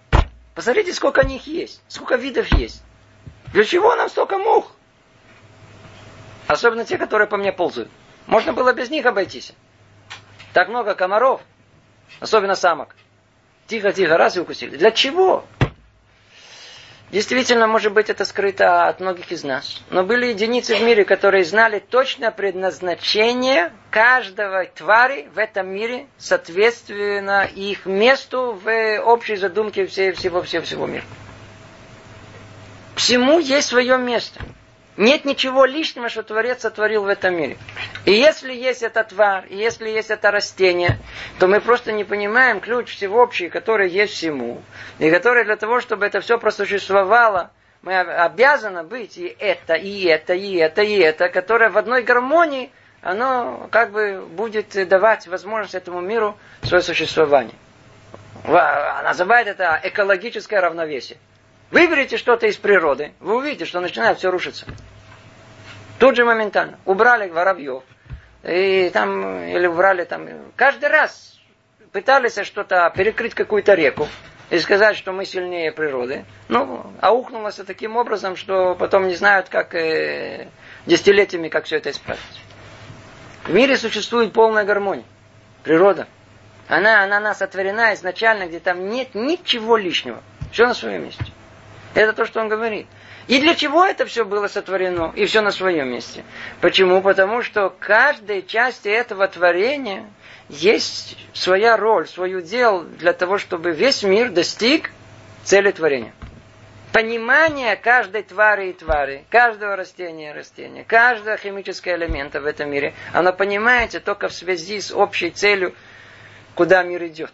посмотрите, 0.55 0.95
сколько 0.95 1.23
них 1.23 1.47
есть, 1.47 1.83
сколько 1.87 2.17
видов 2.17 2.47
есть. 2.55 2.83
Для 3.53 3.65
чего 3.65 3.95
нам 3.95 4.09
столько 4.09 4.39
мух? 4.39 4.73
Особенно 6.47 6.87
те, 6.87 6.97
которые 6.97 7.29
по 7.29 7.37
мне 7.37 7.53
ползают. 7.53 7.91
Можно 8.27 8.55
было 8.55 8.73
без 8.73 8.89
них 8.89 9.05
обойтись. 9.05 9.53
Так 10.55 10.69
много 10.69 10.95
комаров, 10.95 11.43
особенно 12.21 12.55
самок. 12.55 12.97
Тихо-тихо, 13.67 14.17
раз 14.17 14.39
и 14.39 14.41
укусили. 14.41 14.79
Для 14.79 14.93
чего? 14.93 15.45
Действительно, 17.13 17.67
может 17.67 17.93
быть, 17.93 18.09
это 18.09 18.25
скрыто 18.25 18.87
от 18.87 19.01
многих 19.01 19.33
из 19.33 19.43
нас. 19.43 19.83
Но 19.91 20.05
были 20.05 20.27
единицы 20.27 20.77
в 20.77 20.83
мире, 20.83 21.05
которые 21.05 21.45
знали 21.45 21.81
точно 21.81 22.31
предназначение 22.31 23.73
каждого 23.91 24.65
твари 24.67 25.29
в 25.35 25.39
этом 25.39 25.69
мире, 25.69 26.07
соответственно 26.19 27.49
их 27.53 27.85
месту 27.85 28.57
в 28.63 29.01
общей 29.01 29.35
задумке 29.35 29.87
всего, 29.87 30.15
всего, 30.15 30.43
всего, 30.43 30.63
всего 30.63 30.87
мира. 30.87 31.05
Всему 32.95 33.41
есть 33.41 33.69
свое 33.69 33.99
место. 33.99 34.41
Нет 35.01 35.25
ничего 35.25 35.65
лишнего, 35.65 36.11
что 36.11 36.23
Творец 36.23 36.61
сотворил 36.61 37.05
в 37.05 37.09
этом 37.09 37.35
мире. 37.35 37.57
И 38.05 38.13
если 38.13 38.53
есть 38.53 38.83
этот 38.83 39.09
тварь, 39.09 39.47
и 39.49 39.57
если 39.57 39.89
есть 39.89 40.11
это 40.11 40.31
растение, 40.31 40.99
то 41.39 41.49
мы 41.49 41.63
просто 41.63 41.91
не 41.91 42.05
понимаем 42.05 42.61
ключ 42.61 42.95
всеобщий, 42.95 43.49
который 43.49 43.89
есть 43.89 44.13
всему, 44.13 44.61
и 44.99 45.11
который 45.11 45.45
для 45.45 45.57
того, 45.57 45.81
чтобы 45.81 46.05
это 46.05 46.21
все 46.21 46.37
просуществовало, 46.39 47.51
мы 47.81 47.99
обязаны 47.99 48.83
быть 48.83 49.17
и 49.17 49.35
это, 49.39 49.73
и 49.73 50.05
это, 50.05 50.35
и 50.35 50.57
это, 50.57 50.83
и 50.83 50.99
это, 50.99 51.31
которое 51.31 51.71
в 51.71 51.79
одной 51.79 52.03
гармонии, 52.03 52.71
оно 53.01 53.69
как 53.71 53.93
бы 53.93 54.21
будет 54.21 54.87
давать 54.87 55.27
возможность 55.29 55.75
этому 55.75 56.03
миру 56.03 56.37
свое 56.63 56.83
существование. 56.83 57.55
Называет 58.45 59.47
это 59.47 59.81
экологическое 59.83 60.61
равновесие. 60.61 61.17
Выберите 61.71 62.17
что-то 62.17 62.47
из 62.47 62.57
природы, 62.57 63.13
вы 63.21 63.37
увидите, 63.37 63.65
что 63.65 63.81
начинает 63.81 64.19
все 64.19 64.31
рушиться. 64.31 64.67
Тут 65.99 66.17
же 66.17 66.25
моментально. 66.25 66.79
Убрали 66.85 67.29
воробьев. 67.31 67.83
И 68.43 68.91
там, 68.93 69.45
или 69.45 69.67
убрали 69.67 70.05
там. 70.05 70.27
Каждый 70.57 70.89
раз 70.89 71.39
пытались 71.93 72.39
что-то 72.45 72.91
перекрыть 72.97 73.35
какую-то 73.35 73.75
реку 73.75 74.09
и 74.49 74.59
сказать, 74.59 74.97
что 74.97 75.13
мы 75.13 75.25
сильнее 75.25 75.73
природы. 75.73 76.25
Ну, 76.49 76.93
аухнулось 77.01 77.57
таким 77.57 77.97
образом, 77.97 78.37
что 78.37 78.75
потом 78.75 79.09
не 79.09 79.15
знают, 79.15 79.49
как 79.49 79.75
э, 79.75 80.49
десятилетиями, 80.87 81.49
как 81.49 81.67
все 81.67 81.77
это 81.77 81.91
исправить. 81.91 82.21
В 83.45 83.53
мире 83.53 83.77
существует 83.77 84.33
полная 84.33 84.65
гармония. 84.65 85.05
Природа. 85.63 86.09
Она, 86.67 87.05
она 87.05 87.21
нас 87.21 87.43
отворена 87.43 87.95
изначально, 87.95 88.47
где 88.47 88.59
там 88.59 88.89
нет 88.89 89.15
ничего 89.15 89.77
лишнего. 89.77 90.23
Все 90.51 90.67
на 90.67 90.75
своем 90.75 91.05
месте. 91.05 91.25
Это 91.95 92.13
то, 92.13 92.25
что 92.25 92.41
он 92.41 92.49
говорит. 92.49 92.87
И 93.27 93.41
для 93.41 93.55
чего 93.55 93.85
это 93.85 94.07
все 94.07 94.25
было 94.25 94.49
сотворено? 94.49 95.13
И 95.15 95.27
все 95.27 95.41
на 95.41 95.51
своем 95.51 95.89
месте. 95.89 96.25
Почему? 96.61 97.03
Потому 97.03 97.43
что 97.43 97.71
каждой 97.71 98.43
части 98.43 98.89
этого 98.89 99.27
творения 99.29 100.09
есть 100.49 101.17
своя 101.33 101.77
роль, 101.77 102.07
свое 102.09 102.43
дело 102.43 102.85
для 102.85 103.13
того, 103.13 103.39
чтобы 103.39 103.71
весь 103.73 104.03
мир 104.03 104.31
достиг 104.31 104.91
цели 105.45 105.71
творения. 105.71 106.13
Понимание 106.93 107.77
каждой 107.77 108.25
твари 108.25 108.71
и 108.71 108.73
твари, 108.73 109.25
каждого 109.31 109.77
растения 109.77 110.31
и 110.31 110.33
растения, 110.33 110.83
каждого 110.83 111.37
химического 111.37 111.95
элемента 111.95 112.41
в 112.41 112.47
этом 112.47 112.69
мире, 112.69 112.95
оно 113.13 113.33
понимаете 113.33 114.01
только 114.01 114.29
в 114.29 114.35
связи 114.35 114.81
с 114.81 114.93
общей 114.93 115.31
целью, 115.31 115.73
куда 116.57 116.83
мир 116.83 117.05
идет. 117.07 117.31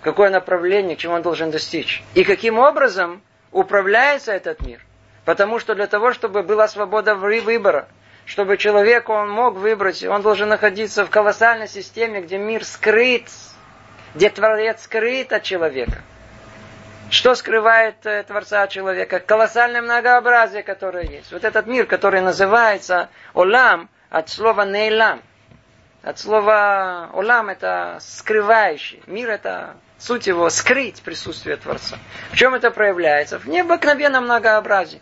В 0.00 0.02
какое 0.02 0.30
направление, 0.30 0.96
к 0.96 1.04
он 1.06 1.20
должен 1.20 1.50
достичь. 1.50 2.02
И 2.14 2.24
каким 2.24 2.58
образом 2.58 3.20
управляется 3.54 4.32
этот 4.32 4.60
мир. 4.60 4.80
Потому 5.24 5.58
что 5.58 5.74
для 5.74 5.86
того, 5.86 6.12
чтобы 6.12 6.42
была 6.42 6.68
свобода 6.68 7.14
выбора, 7.14 7.88
чтобы 8.26 8.58
человек 8.58 9.08
он 9.08 9.30
мог 9.30 9.54
выбрать, 9.54 10.02
он 10.04 10.20
должен 10.20 10.48
находиться 10.48 11.06
в 11.06 11.10
колоссальной 11.10 11.68
системе, 11.68 12.20
где 12.20 12.36
мир 12.36 12.64
скрыт, 12.64 13.28
где 14.14 14.28
Творец 14.28 14.82
скрыт 14.82 15.32
от 15.32 15.42
человека. 15.44 16.02
Что 17.10 17.34
скрывает 17.34 18.04
э, 18.04 18.24
Творца 18.24 18.62
от 18.62 18.70
человека? 18.70 19.20
Колоссальное 19.20 19.82
многообразие, 19.82 20.62
которое 20.62 21.04
есть. 21.04 21.32
Вот 21.32 21.44
этот 21.44 21.66
мир, 21.66 21.86
который 21.86 22.20
называется 22.20 23.08
Олам, 23.34 23.88
от 24.10 24.30
слова 24.30 24.64
Нейлам. 24.64 25.22
От 26.02 26.18
слова 26.18 27.10
Олам 27.12 27.50
это 27.50 27.98
скрывающий. 28.00 29.02
Мир 29.06 29.30
это 29.30 29.76
Суть 30.04 30.26
его 30.26 30.50
скрыть 30.50 31.00
присутствие 31.00 31.56
Творца. 31.56 31.96
В 32.30 32.36
чем 32.36 32.54
это 32.54 32.70
проявляется? 32.70 33.38
В 33.38 33.46
необыкновенном 33.48 34.24
многообразии. 34.24 35.00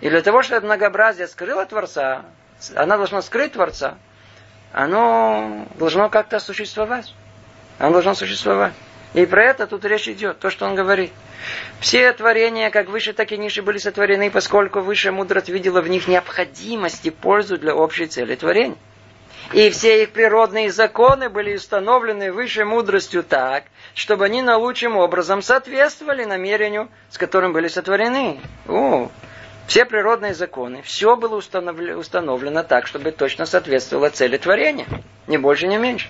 И 0.00 0.08
для 0.08 0.22
того, 0.22 0.42
чтобы 0.42 0.64
многообразие 0.64 1.26
скрыло 1.26 1.66
Творца, 1.66 2.24
она 2.76 2.96
должна 2.98 3.20
скрыть 3.22 3.54
Творца, 3.54 3.98
оно 4.72 5.66
должно 5.74 6.08
как-то 6.08 6.38
существовать. 6.38 7.12
Оно 7.80 7.94
должно 7.94 8.14
существовать. 8.14 8.74
И 9.12 9.26
про 9.26 9.42
это 9.42 9.66
тут 9.66 9.84
речь 9.84 10.08
идет, 10.08 10.38
то, 10.38 10.50
что 10.50 10.66
он 10.66 10.76
говорит. 10.76 11.10
Все 11.80 12.12
творения, 12.12 12.70
как 12.70 12.90
выше, 12.90 13.14
так 13.14 13.32
и 13.32 13.38
ниже, 13.38 13.62
были 13.62 13.78
сотворены, 13.78 14.30
поскольку 14.30 14.78
высшая 14.82 15.10
мудрость 15.10 15.48
видела 15.48 15.80
в 15.80 15.88
них 15.88 16.06
необходимость 16.06 17.04
и 17.06 17.10
пользу 17.10 17.58
для 17.58 17.74
общей 17.74 18.06
цели 18.06 18.36
творения. 18.36 18.76
И 19.52 19.70
все 19.70 20.02
их 20.02 20.10
природные 20.10 20.70
законы 20.70 21.30
были 21.30 21.56
установлены 21.56 22.32
высшей 22.32 22.64
мудростью 22.64 23.22
так, 23.22 23.64
чтобы 23.94 24.26
они 24.26 24.42
наилучшим 24.42 24.96
образом 24.96 25.40
соответствовали 25.40 26.24
намерению, 26.24 26.88
с 27.08 27.16
которым 27.16 27.54
были 27.54 27.68
сотворены. 27.68 28.40
О, 28.66 29.10
все 29.66 29.86
природные 29.86 30.34
законы, 30.34 30.82
все 30.82 31.16
было 31.16 31.36
установлено, 31.36 31.98
установлено 31.98 32.62
так, 32.62 32.86
чтобы 32.86 33.10
точно 33.10 33.46
соответствовало 33.46 34.10
цели 34.10 34.36
творения. 34.36 34.86
Ни 35.26 35.38
больше, 35.38 35.66
ни 35.66 35.78
меньше. 35.78 36.08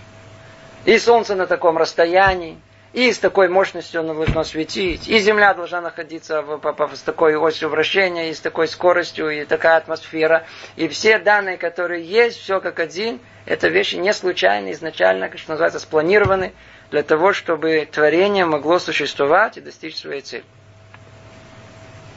И 0.85 0.99
солнце 0.99 1.37
на 1.37 1.47
таком 1.47 1.79
расстоянии, 1.79 2.59
и 2.93 3.13
с 3.13 3.19
такой 3.19 3.49
мощностью 3.49 4.01
оно 4.01 4.15
должно 4.15 4.45
светить, 4.45 5.09
и 5.09 5.19
Земля 5.19 5.53
должна 5.55 5.81
находиться 5.81 6.43
в, 6.43 6.59
по, 6.59 6.73
по, 6.73 6.95
с 6.95 7.03
такой 7.03 7.37
осью 7.37 7.69
вращения, 7.69 8.31
и 8.31 8.35
с 8.35 8.41
такой 8.41 8.67
скоростью, 8.67 9.31
и 9.31 9.45
такая 9.45 9.77
атмосфера. 9.77 10.47
И 10.77 10.89
все 10.89 11.19
данные, 11.19 11.59
которые 11.59 12.05
есть, 12.05 12.39
все 12.39 12.61
как 12.61 12.81
один, 12.81 13.21
это 13.45 13.69
вещи 13.69 13.97
не 13.97 14.13
случайные, 14.13 14.73
изначально, 14.73 15.31
что 15.37 15.51
называется, 15.51 15.81
спланированы 15.81 16.53
для 16.91 17.03
того, 17.03 17.33
чтобы 17.33 17.87
творение 17.91 18.47
могло 18.47 18.79
существовать 18.79 19.59
и 19.59 19.61
достичь 19.61 19.97
своей 19.97 20.23
цели. 20.23 20.45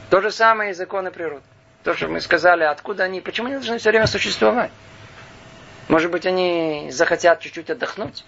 То 0.08 0.20
же 0.20 0.30
самое 0.30 0.70
и 0.70 0.74
законы 0.74 1.10
природы. 1.10 1.42
То, 1.84 1.94
что 1.94 2.08
мы 2.08 2.20
сказали, 2.20 2.64
откуда 2.64 3.04
они, 3.04 3.20
почему 3.20 3.48
они 3.48 3.56
должны 3.56 3.78
все 3.78 3.90
время 3.90 4.06
существовать? 4.06 4.70
Может 5.88 6.10
быть, 6.10 6.26
они 6.26 6.88
захотят 6.90 7.40
чуть-чуть 7.40 7.70
отдохнуть? 7.70 8.24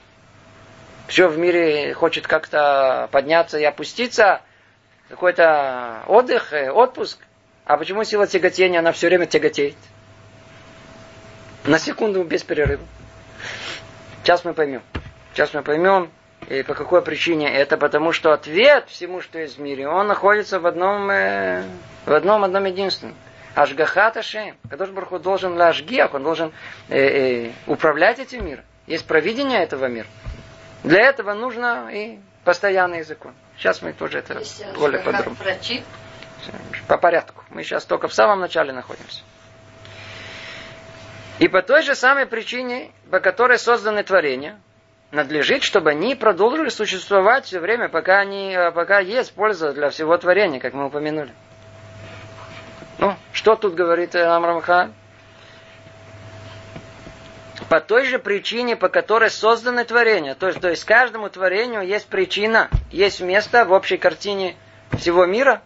Все 1.07 1.29
в 1.29 1.39
мире 1.39 1.95
хочет 1.95 2.27
как-то 2.27 3.09
подняться 3.13 3.59
и 3.59 3.65
опуститься, 3.65 4.41
какой-то 5.09 6.03
отдых, 6.07 6.53
э, 6.53 6.71
отпуск. 6.71 7.19
А 7.67 7.77
почему 7.77 8.05
сила 8.05 8.27
тяготения, 8.27 8.81
она 8.81 8.93
все 8.93 9.09
время 9.09 9.27
тяготеет? 9.27 9.77
На 11.65 11.79
секунду 11.79 12.23
без 12.25 12.43
перерыва. 12.43 12.83
Сейчас 14.23 14.45
мы 14.45 14.55
поймем. 14.55 14.83
Сейчас 15.33 15.53
мы 15.55 15.63
поймем, 15.63 16.11
и 16.49 16.63
по 16.63 16.75
какой 16.75 17.03
причине 17.03 17.53
это. 17.53 17.77
Потому 17.77 18.13
что 18.13 18.33
ответ 18.33 18.85
всему, 18.89 19.21
что 19.21 19.39
есть 19.39 19.59
в 19.59 19.61
мире, 19.61 19.89
он 19.89 20.07
находится 20.07 20.61
в 20.61 20.67
одном, 20.67 21.11
э, 21.11 21.65
в 22.07 22.13
одном, 22.13 22.45
одном 22.45 22.65
единственном. 22.65 23.17
Ашгахат 23.55 24.17
Ашем. 24.17 24.57
Кадош 24.69 24.91
Барху 24.91 25.19
должен 25.19 25.57
ла 25.57 25.73
он 26.13 26.23
должен 26.23 26.53
э, 26.89 26.99
э, 26.99 27.51
управлять 27.67 28.19
этим 28.19 28.47
миром. 28.47 28.65
Есть 28.87 29.07
провидение 29.07 29.63
этого 29.63 29.87
мира. 29.87 30.07
Для 30.85 31.01
этого 31.01 31.33
нужно 31.33 31.89
и 31.91 32.19
постоянный 32.45 33.03
закон. 33.03 33.35
Сейчас 33.57 33.81
мы 33.81 33.95
тоже 33.95 34.19
это 34.19 34.41
более 34.77 35.03
подробно. 35.03 35.37
По 36.87 36.99
порядку. 36.99 37.43
Мы 37.49 37.65
сейчас 37.65 37.87
только 37.87 38.07
в 38.07 38.15
самом 38.15 38.41
начале 38.41 38.73
находимся. 38.73 39.23
И 41.39 41.49
по 41.49 41.63
той 41.63 41.83
же 41.83 41.95
самой 41.95 42.27
причине, 42.27 42.93
по 43.11 43.19
которой 43.19 43.59
созданы 43.59 44.03
творения, 44.03 44.61
надлежит, 45.11 45.63
чтобы 45.63 45.91
они 45.91 46.15
продолжили 46.15 46.69
существовать 46.69 47.47
все 47.47 47.61
время, 47.61 47.89
пока, 47.89 48.19
они, 48.19 48.57
пока 48.75 49.01
есть 49.01 49.35
польза 49.35 49.73
для 49.73 49.89
всего 49.89 50.17
творения, 50.19 50.61
как 50.61 50.75
мы 50.75 50.87
упомянули. 50.87 51.33
Ну, 52.99 53.17
что 53.33 53.57
тут 53.57 53.75
говорит 53.75 54.15
Амрамхан? 54.15 54.93
По 57.75 57.81
той 57.81 58.05
же 58.05 58.21
причине, 58.21 58.77
по 58.77 58.89
которой 58.89 59.31
созданы 59.31 59.85
творения. 59.85 60.37
То 60.37 60.47
есть, 60.47 60.61
то 60.61 60.71
есть 60.71 60.85
каждому 60.85 61.29
творению 61.29 61.83
есть 61.83 62.07
причина, 62.07 62.71
есть 62.93 63.21
место 63.21 63.65
в 63.65 63.73
общей 63.73 63.97
картине 63.97 64.55
всего 64.97 65.27
мира. 65.27 65.61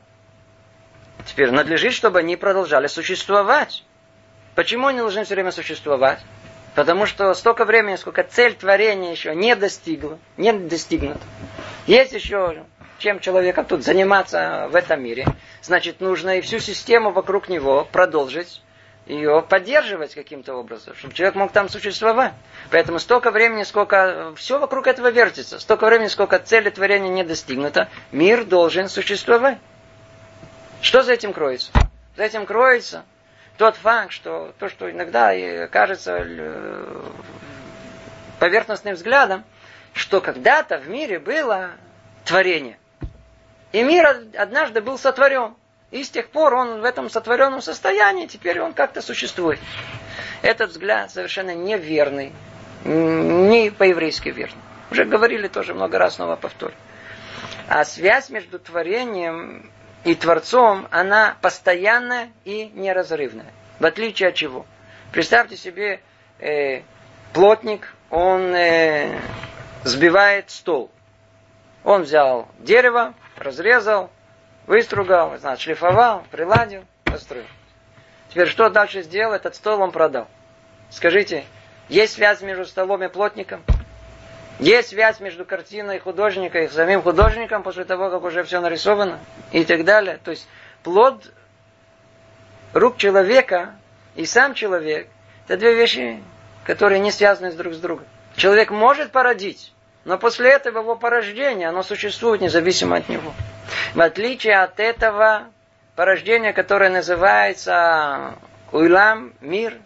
Теперь 1.27 1.51
надлежит, 1.51 1.92
чтобы 1.92 2.21
они 2.21 2.37
продолжали 2.37 2.87
существовать. 2.87 3.85
Почему 4.55 4.87
они 4.87 5.01
должны 5.01 5.25
все 5.25 5.35
время 5.35 5.53
существовать? 5.53 6.21
Потому 6.75 7.05
что 7.05 7.35
столько 7.35 7.66
времени, 7.66 7.97
сколько 7.97 8.23
цель 8.23 8.55
творения 8.55 9.11
еще 9.11 9.35
не 9.35 9.55
достигла, 9.55 10.18
не 10.38 10.55
достигнута. 10.55 11.21
Есть 11.87 12.14
еще 12.14 12.64
чем 12.97 13.21
человеком 13.21 13.66
тут 13.66 13.85
заниматься 13.85 14.68
в 14.71 14.77
этом 14.77 15.03
мире. 15.03 15.27
Значит, 15.61 16.01
нужно 16.01 16.38
и 16.38 16.40
всю 16.40 16.59
систему 16.59 17.11
вокруг 17.11 17.51
него 17.51 17.87
продолжить, 17.92 18.62
ее 19.09 19.42
поддерживать 19.42 20.14
каким-то 20.14 20.55
образом, 20.55 20.94
чтобы 20.94 21.14
человек 21.14 21.35
мог 21.35 21.51
там 21.51 21.68
существовать. 21.68 22.35
Поэтому 22.71 22.99
столько 22.99 23.31
времени, 23.31 23.62
сколько 23.62 24.35
все 24.37 24.59
вокруг 24.59 24.87
этого 24.87 25.11
вертится, 25.11 25.59
столько 25.59 25.87
времени, 25.87 26.09
сколько 26.09 26.38
цели 26.38 26.68
творения 26.71 27.09
не 27.09 27.25
достигнута, 27.25 27.88
мир 28.12 28.44
должен 28.44 28.88
существовать. 28.88 29.59
Что 30.83 31.03
за 31.03 31.14
этим 31.14 31.33
кроется? 31.33 31.73
За 32.16 32.25
этим 32.25 32.44
кроется 32.47 33.05
тот 33.57 33.77
факт, 33.77 34.12
что 34.12 34.53
то, 34.59 34.68
что 34.68 34.90
иногда 34.90 35.33
кажется 35.68 36.18
э, 36.21 37.03
поверхностным 38.38 38.94
взглядом, 38.94 39.44
что 39.94 40.21
когда-то 40.21 40.79
в 40.79 40.88
мире 40.88 41.18
было 41.18 41.73
творение. 42.25 42.79
И 43.73 43.83
мир 43.83 44.07
однажды 44.37 44.81
был 44.81 44.99
сотворен. 44.99 45.55
И 45.90 46.05
с 46.05 46.11
тех 46.11 46.29
пор 46.29 46.55
он 46.55 46.81
в 46.81 46.85
этом 46.85 47.09
сотворенном 47.09 47.62
состоянии, 47.62 48.27
теперь 48.27 48.61
он 48.61 48.74
как-то 48.74 49.01
существует. 49.01 49.59
Этот 50.42 50.70
взгляд 50.70 51.11
совершенно 51.11 51.55
неверный, 51.55 52.33
не 52.85 53.70
по-еврейски 53.70 54.29
верный. 54.29 54.61
Уже 54.90 55.05
говорили 55.05 55.48
тоже 55.48 55.74
много 55.74 55.98
раз, 55.98 56.16
снова 56.16 56.37
повторю. 56.37 56.74
А 57.68 57.85
связь 57.85 58.31
между 58.31 58.59
творением 58.59 59.70
и 60.05 60.14
Творцом, 60.14 60.87
она 60.90 61.37
постоянная 61.40 62.31
и 62.44 62.70
неразрывная. 62.74 63.53
В 63.79 63.87
отличие 63.87 64.31
от 64.31 64.35
чего? 64.35 64.66
Представьте 65.12 65.57
себе, 65.57 66.01
э, 66.38 66.83
плотник, 67.33 67.94
он 68.11 68.55
э, 68.55 69.20
сбивает 69.85 70.51
стол. 70.51 70.90
Он 71.85 72.03
взял 72.03 72.48
дерево, 72.59 73.14
разрезал, 73.37 74.11
выстругал, 74.69 75.37
значит, 75.39 75.63
шлифовал, 75.63 76.25
приладил, 76.31 76.85
построил. 77.05 77.47
Теперь 78.29 78.47
что 78.47 78.69
дальше 78.69 79.03
сделал? 79.03 79.33
Этот 79.33 79.57
стол 79.57 79.81
он 79.81 79.91
продал. 79.91 80.29
Скажите, 80.91 81.45
есть 81.89 82.15
связь 82.15 82.43
между 82.43 82.67
столом 82.67 83.03
и 83.03 83.09
плотником? 83.09 83.65
Есть 84.61 84.91
связь 84.91 85.21
между 85.21 85.45
картиной 85.45 85.99
художника 85.99 86.63
и 86.63 86.69
самим 86.69 87.03
художником 87.03 87.63
после 87.63 87.85
того, 87.85 88.11
как 88.11 88.23
уже 88.25 88.43
все 88.43 88.61
нарисовано 88.61 89.21
и 89.53 89.65
так 89.65 89.85
далее. 89.85 90.19
То 90.23 90.33
есть 90.33 90.47
плод 90.83 91.33
рук 92.75 92.99
человека 92.99 93.75
и 94.17 94.27
сам 94.27 94.53
человек– 94.53 95.09
это 95.47 95.57
две 95.57 95.75
вещи, 95.75 96.23
которые 96.65 96.99
не 96.99 97.11
связаны 97.11 97.53
друг 97.53 97.73
с 97.73 97.79
другом. 97.79 98.05
Человек 98.37 98.71
может 98.71 99.13
породить, 99.13 99.73
но 100.05 100.19
после 100.19 100.51
этого 100.51 100.81
его 100.81 100.95
порождение, 100.97 101.69
оно 101.69 101.83
существует 101.83 102.43
независимо 102.43 102.97
от 102.97 103.09
него. 103.09 103.33
В 103.95 104.01
отличие 104.01 104.59
от 104.61 104.81
этого 104.81 105.45
порождения, 105.97 106.53
которое 106.53 106.91
называется 106.91 108.35
уйлам, 108.73 109.33
мир, 109.41 109.77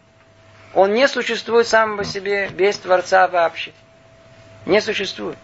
он 0.75 0.93
не 0.93 1.07
существует 1.09 1.67
сам 1.67 1.97
по 1.97 2.05
себе 2.05 2.49
без 2.49 2.79
Творца 2.79 3.29
вообще 3.29 3.73
не 4.67 4.81
существует. 4.81 5.39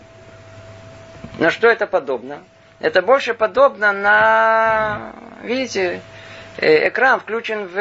На 1.38 1.51
что 1.51 1.68
это 1.68 1.87
подобно? 1.87 2.42
Это 2.81 3.03
больше 3.03 3.35
подобно 3.35 3.92
на, 3.92 5.12
видите, 5.42 6.01
э, 6.59 6.88
экран 6.88 7.20
включен 7.20 7.66
в 7.66 7.77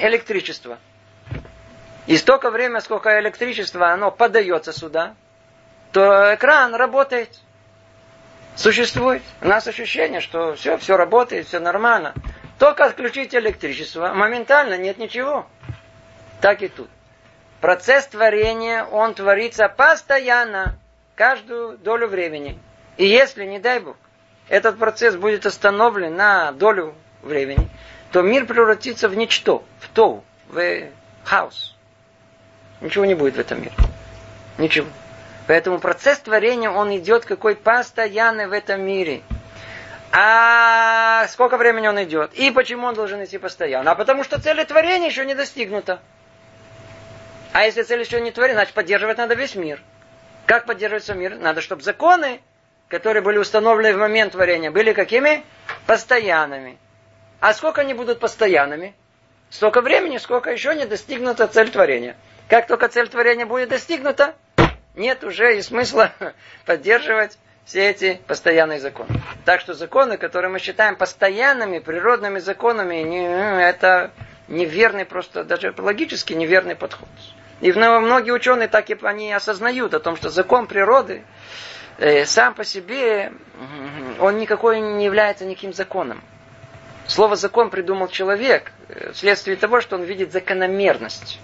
электричество. 0.00 0.78
И 2.06 2.16
столько 2.16 2.50
времени, 2.50 2.80
сколько 2.80 3.18
электричества 3.20 3.90
оно 3.92 4.10
подается 4.10 4.72
сюда, 4.72 5.14
то 5.92 6.34
экран 6.34 6.74
работает, 6.74 7.30
существует. 8.56 9.22
У 9.40 9.48
нас 9.48 9.66
ощущение, 9.66 10.20
что 10.20 10.54
все, 10.54 10.76
все 10.78 10.96
работает, 10.96 11.46
все 11.46 11.60
нормально. 11.60 12.14
Только 12.58 12.84
отключить 12.84 13.34
электричество, 13.34 14.12
моментально 14.14 14.76
нет 14.76 14.98
ничего. 14.98 15.46
Так 16.40 16.62
и 16.62 16.68
тут. 16.68 16.88
Процесс 17.60 18.06
творения, 18.06 18.84
он 18.84 19.14
творится 19.14 19.68
постоянно, 19.68 20.78
каждую 21.14 21.78
долю 21.78 22.08
времени. 22.08 22.58
И 22.96 23.06
если, 23.06 23.44
не 23.44 23.58
дай 23.58 23.80
Бог, 23.80 23.96
этот 24.48 24.78
процесс 24.78 25.16
будет 25.16 25.46
остановлен 25.46 26.14
на 26.14 26.52
долю 26.52 26.94
времени, 27.22 27.68
то 28.12 28.22
мир 28.22 28.46
превратится 28.46 29.08
в 29.08 29.16
ничто, 29.16 29.64
в 29.80 29.88
то, 29.88 30.22
в 30.48 30.88
хаос. 31.24 31.74
Ничего 32.80 33.04
не 33.04 33.14
будет 33.14 33.36
в 33.36 33.40
этом 33.40 33.62
мире. 33.62 33.72
Ничего. 34.58 34.86
Поэтому 35.46 35.78
процесс 35.78 36.18
творения, 36.20 36.70
он 36.70 36.96
идет 36.96 37.24
какой 37.26 37.54
постоянный 37.54 38.46
в 38.46 38.52
этом 38.52 38.80
мире. 38.82 39.22
А 40.10 41.26
сколько 41.28 41.56
времени 41.56 41.88
он 41.88 42.02
идет? 42.04 42.32
И 42.34 42.50
почему 42.50 42.86
он 42.86 42.94
должен 42.94 43.22
идти 43.24 43.36
постоянно? 43.36 43.90
А 43.90 43.94
потому 43.94 44.24
что 44.24 44.40
цель 44.40 44.64
творения 44.64 45.08
еще 45.08 45.26
не 45.26 45.34
достигнута. 45.34 46.00
А 47.52 47.64
если 47.64 47.82
цель 47.82 48.00
еще 48.00 48.20
не 48.20 48.30
творена, 48.30 48.58
значит 48.58 48.74
поддерживать 48.74 49.18
надо 49.18 49.34
весь 49.34 49.54
мир. 49.54 49.80
Как 50.46 50.66
поддерживается 50.66 51.14
мир? 51.14 51.36
Надо, 51.36 51.60
чтобы 51.60 51.82
законы, 51.82 52.40
которые 52.88 53.22
были 53.22 53.38
установлены 53.38 53.94
в 53.94 53.98
момент 53.98 54.32
творения, 54.32 54.70
были 54.70 54.92
какими? 54.92 55.44
Постоянными. 55.86 56.78
А 57.40 57.52
сколько 57.52 57.80
они 57.80 57.92
будут 57.92 58.20
постоянными? 58.20 58.94
Столько 59.50 59.82
времени, 59.82 60.18
сколько 60.18 60.50
еще 60.50 60.74
не 60.74 60.86
достигнута 60.86 61.46
цель 61.48 61.70
творения. 61.70 62.16
Как 62.48 62.66
только 62.66 62.88
цель 62.88 63.08
творения 63.08 63.46
будет 63.46 63.68
достигнута, 63.68 64.34
нет 64.94 65.24
уже 65.24 65.58
и 65.58 65.62
смысла 65.62 66.12
поддерживать 66.66 67.38
все 67.64 67.90
эти 67.90 68.20
постоянные 68.26 68.80
законы. 68.80 69.20
Так 69.44 69.60
что 69.60 69.74
законы, 69.74 70.18
которые 70.18 70.50
мы 70.50 70.58
считаем 70.58 70.96
постоянными, 70.96 71.78
природными 71.78 72.38
законами, 72.38 72.96
не, 72.96 73.24
это 73.62 74.10
неверный 74.48 75.04
просто, 75.04 75.44
даже 75.44 75.74
логически 75.76 76.34
неверный 76.34 76.76
подход. 76.76 77.08
И 77.60 77.72
многие 77.72 78.32
ученые 78.32 78.68
так 78.68 78.90
и 78.90 78.98
они 79.02 79.32
осознают 79.32 79.94
о 79.94 80.00
том, 80.00 80.16
что 80.16 80.28
закон 80.28 80.66
природы 80.66 81.24
э, 81.98 82.26
сам 82.26 82.54
по 82.54 82.64
себе, 82.64 83.32
он 84.20 84.38
никакой 84.38 84.80
не 84.80 85.04
является 85.04 85.46
никаким 85.46 85.72
законом. 85.72 86.22
Слово 87.06 87.36
закон 87.36 87.70
придумал 87.70 88.08
человек 88.08 88.72
э, 88.88 89.12
вследствие 89.12 89.56
того, 89.56 89.80
что 89.80 89.96
он 89.96 90.02
видит 90.02 90.32
закономерность. 90.32 91.38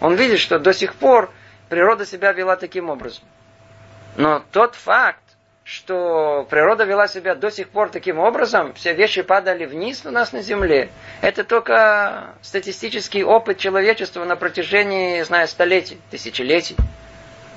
Он 0.00 0.14
видит, 0.14 0.40
что 0.40 0.58
до 0.58 0.72
сих 0.72 0.94
пор 0.94 1.32
природа 1.74 2.06
себя 2.06 2.30
вела 2.30 2.54
таким 2.54 2.88
образом. 2.88 3.24
Но 4.14 4.44
тот 4.52 4.76
факт, 4.76 5.24
что 5.64 6.46
природа 6.48 6.84
вела 6.84 7.08
себя 7.08 7.34
до 7.34 7.50
сих 7.50 7.68
пор 7.68 7.88
таким 7.88 8.20
образом, 8.20 8.74
все 8.74 8.94
вещи 8.94 9.22
падали 9.22 9.64
вниз 9.64 10.06
у 10.06 10.12
нас 10.12 10.32
на 10.32 10.40
земле, 10.40 10.90
это 11.20 11.42
только 11.42 12.34
статистический 12.42 13.24
опыт 13.24 13.58
человечества 13.58 14.24
на 14.24 14.36
протяжении, 14.36 15.20
знаю, 15.22 15.48
столетий, 15.48 16.00
тысячелетий. 16.12 16.76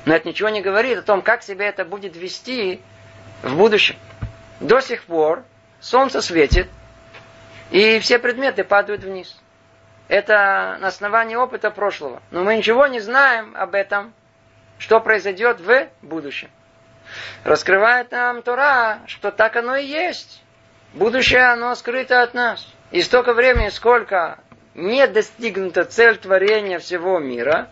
Но 0.06 0.16
это 0.16 0.28
ничего 0.28 0.50
не 0.50 0.64
говорит 0.64 0.98
о 0.98 1.04
том, 1.04 1.22
как 1.22 1.44
себя 1.44 1.68
это 1.68 1.86
будет 1.86 2.16
вести 2.16 2.82
в 3.44 3.56
будущем. 3.56 3.98
До 4.60 4.80
сих 4.80 5.04
пор 5.04 5.44
солнце 5.80 6.24
светит, 6.24 6.68
и 7.70 8.00
все 8.00 8.18
предметы 8.18 8.64
падают 8.64 9.04
вниз. 9.04 9.38
Это 10.08 10.78
на 10.80 10.88
основании 10.88 11.36
опыта 11.36 11.70
прошлого. 11.72 12.22
Но 12.32 12.44
мы 12.44 12.56
ничего 12.58 12.88
не 12.88 13.00
знаем 13.00 13.56
об 13.56 13.76
этом, 13.76 14.14
что 14.80 15.00
произойдет 15.00 15.60
в 15.60 15.88
будущем 16.02 16.50
раскрывает 17.44 18.12
нам 18.12 18.42
Тора, 18.42 19.00
что 19.08 19.32
так 19.32 19.56
оно 19.56 19.76
и 19.76 19.86
есть. 19.86 20.42
Будущее, 20.94 21.44
оно 21.44 21.76
скрыто 21.76 22.22
от 22.22 22.34
нас. 22.34 22.68
И 22.92 23.02
столько 23.02 23.34
времени, 23.34 23.70
сколько 23.70 24.40
не 24.74 25.06
достигнута 25.08 25.86
цель 25.86 26.18
творения 26.18 26.80
всего 26.80 27.20
мира, 27.20 27.70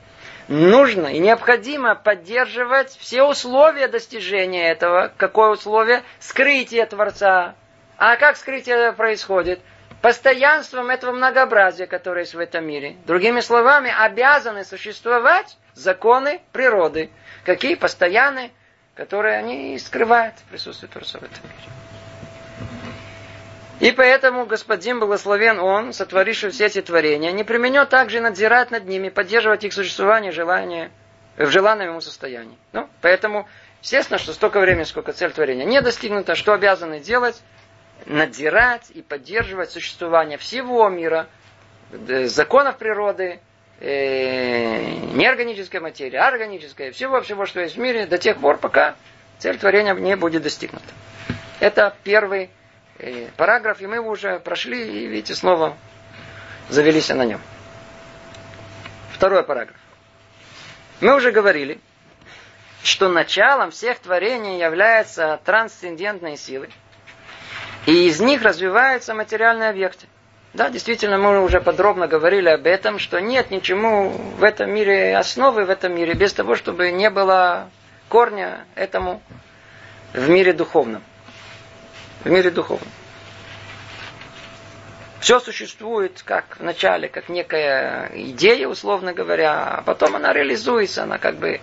нужно 0.47 1.07
и 1.07 1.19
необходимо 1.19 1.95
поддерживать 1.95 2.95
все 2.99 3.23
условия 3.23 3.87
достижения 3.87 4.69
этого. 4.69 5.11
Какое 5.17 5.49
условие? 5.51 6.03
Скрытие 6.19 6.85
Творца. 6.85 7.55
А 7.97 8.17
как 8.17 8.35
скрытие 8.35 8.91
происходит? 8.91 9.61
Постоянством 10.05 10.91
этого 10.91 11.13
многообразия, 11.13 11.87
которое 11.87 12.25
есть 12.25 12.35
в 12.35 12.39
этом 12.39 12.63
мире. 12.63 12.95
Другими 13.07 13.39
словами, 13.39 13.91
обязаны 13.91 14.63
существовать 14.63 15.57
законы 15.73 16.41
природы. 16.51 17.09
Какие 17.43 17.73
постоянные, 17.73 18.51
которые 18.93 19.35
они 19.35 19.79
скрывают 19.79 20.35
присутствие 20.51 20.91
Творца 20.91 21.17
в 21.17 21.23
этом 21.23 21.39
мире. 21.45 21.71
И 23.79 23.91
поэтому 23.93 24.45
господин 24.45 24.99
благословен 24.99 25.57
Он, 25.59 25.91
сотворивший 25.91 26.51
все 26.51 26.67
эти 26.67 26.83
творения, 26.83 27.31
не 27.31 27.43
применет 27.43 27.89
также 27.89 28.19
надзирать 28.19 28.69
над 28.69 28.85
ними, 28.85 29.09
поддерживать 29.09 29.63
их 29.63 29.73
существование, 29.73 30.31
желание, 30.31 30.91
в 31.35 31.47
желанном 31.47 31.87
ему 31.87 32.01
состоянии. 32.01 32.59
Ну, 32.73 32.87
поэтому, 33.01 33.49
естественно, 33.81 34.19
что 34.19 34.33
столько 34.33 34.59
времени, 34.59 34.83
сколько 34.83 35.13
цель 35.13 35.31
творения 35.31 35.65
не 35.65 35.81
достигнута, 35.81 36.35
что 36.35 36.53
обязаны 36.53 36.99
делать? 36.99 37.41
Надзирать 38.05 38.91
и 38.93 39.01
поддерживать 39.01 39.71
существование 39.71 40.37
всего 40.37 40.87
мира, 40.89 41.27
э, 41.91 42.25
законов 42.25 42.77
природы, 42.77 43.39
э, 43.79 44.81
неорганической 45.13 45.79
материи, 45.79 46.17
органической, 46.17 46.91
всего-всего, 46.91 47.45
что 47.45 47.61
есть 47.61 47.75
в 47.75 47.79
мире, 47.79 48.05
до 48.05 48.17
тех 48.17 48.37
пор, 48.37 48.57
пока 48.57 48.95
цель 49.39 49.57
творения 49.57 49.93
не 49.93 50.15
будет 50.15 50.43
достигнута. 50.43 50.85
Это 51.59 51.95
первый 52.03 52.49
и 52.99 53.27
параграф, 53.37 53.81
и 53.81 53.87
мы 53.87 53.95
его 53.95 54.09
уже 54.09 54.39
прошли, 54.39 55.03
и 55.03 55.07
видите, 55.07 55.35
снова 55.35 55.75
завелись 56.69 57.09
на 57.09 57.25
нем. 57.25 57.41
Второй 59.13 59.43
параграф. 59.43 59.77
Мы 61.01 61.15
уже 61.15 61.31
говорили, 61.31 61.79
что 62.83 63.09
началом 63.09 63.71
всех 63.71 63.99
творений 63.99 64.59
являются 64.59 65.39
трансцендентные 65.43 66.37
силы, 66.37 66.69
и 67.85 68.07
из 68.07 68.19
них 68.19 68.41
развиваются 68.41 69.13
материальные 69.13 69.69
объекты. 69.69 70.07
Да, 70.53 70.69
действительно, 70.69 71.17
мы 71.17 71.43
уже 71.43 71.59
подробно 71.59 72.07
говорили 72.07 72.49
об 72.49 72.65
этом, 72.65 72.97
что 72.97 73.19
нет 73.19 73.51
ничему 73.51 74.09
в 74.37 74.43
этом 74.43 74.71
мире, 74.73 75.17
основы 75.17 75.65
в 75.65 75.69
этом 75.69 75.93
мире, 75.93 76.13
без 76.13 76.31
того, 76.33 76.55
чтобы 76.55 76.91
не 76.91 77.09
было 77.09 77.69
корня 78.07 78.65
этому 78.75 79.21
в 80.13 80.29
мире 80.29 80.53
духовном 80.53 81.03
в 82.25 82.29
мире 82.29 82.49
духовном. 82.49 82.89
Все 85.19 85.39
существует 85.39 86.21
как 86.23 86.57
в 86.59 86.63
начале, 86.63 87.07
как 87.07 87.29
некая 87.29 88.11
идея, 88.13 88.67
условно 88.67 89.13
говоря, 89.13 89.77
а 89.77 89.81
потом 89.83 90.15
она 90.15 90.33
реализуется, 90.33 91.03
она 91.03 91.17
как 91.17 91.37
бы 91.37 91.61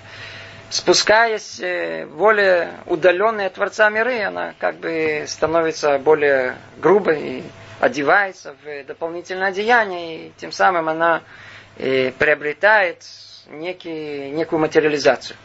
спускаясь 0.73 1.61
в 1.61 2.17
более 2.17 2.73
удаленные 2.87 3.49
от 3.49 3.55
Творца 3.55 3.91
миры, 3.91 4.23
она 4.23 4.55
как 4.59 4.77
бы 4.77 5.25
становится 5.29 5.99
более 5.99 6.57
грубой 6.79 7.21
и 7.21 7.45
одевается 7.79 8.57
в 8.65 8.85
дополнительное 8.85 9.49
одеяние, 9.49 10.17
и 10.17 10.33
тем 10.39 10.51
самым 10.51 10.89
она 10.89 11.23
приобретает 11.77 13.05
некий, 13.49 14.31
некую 14.31 14.61
материализацию. 14.61 15.37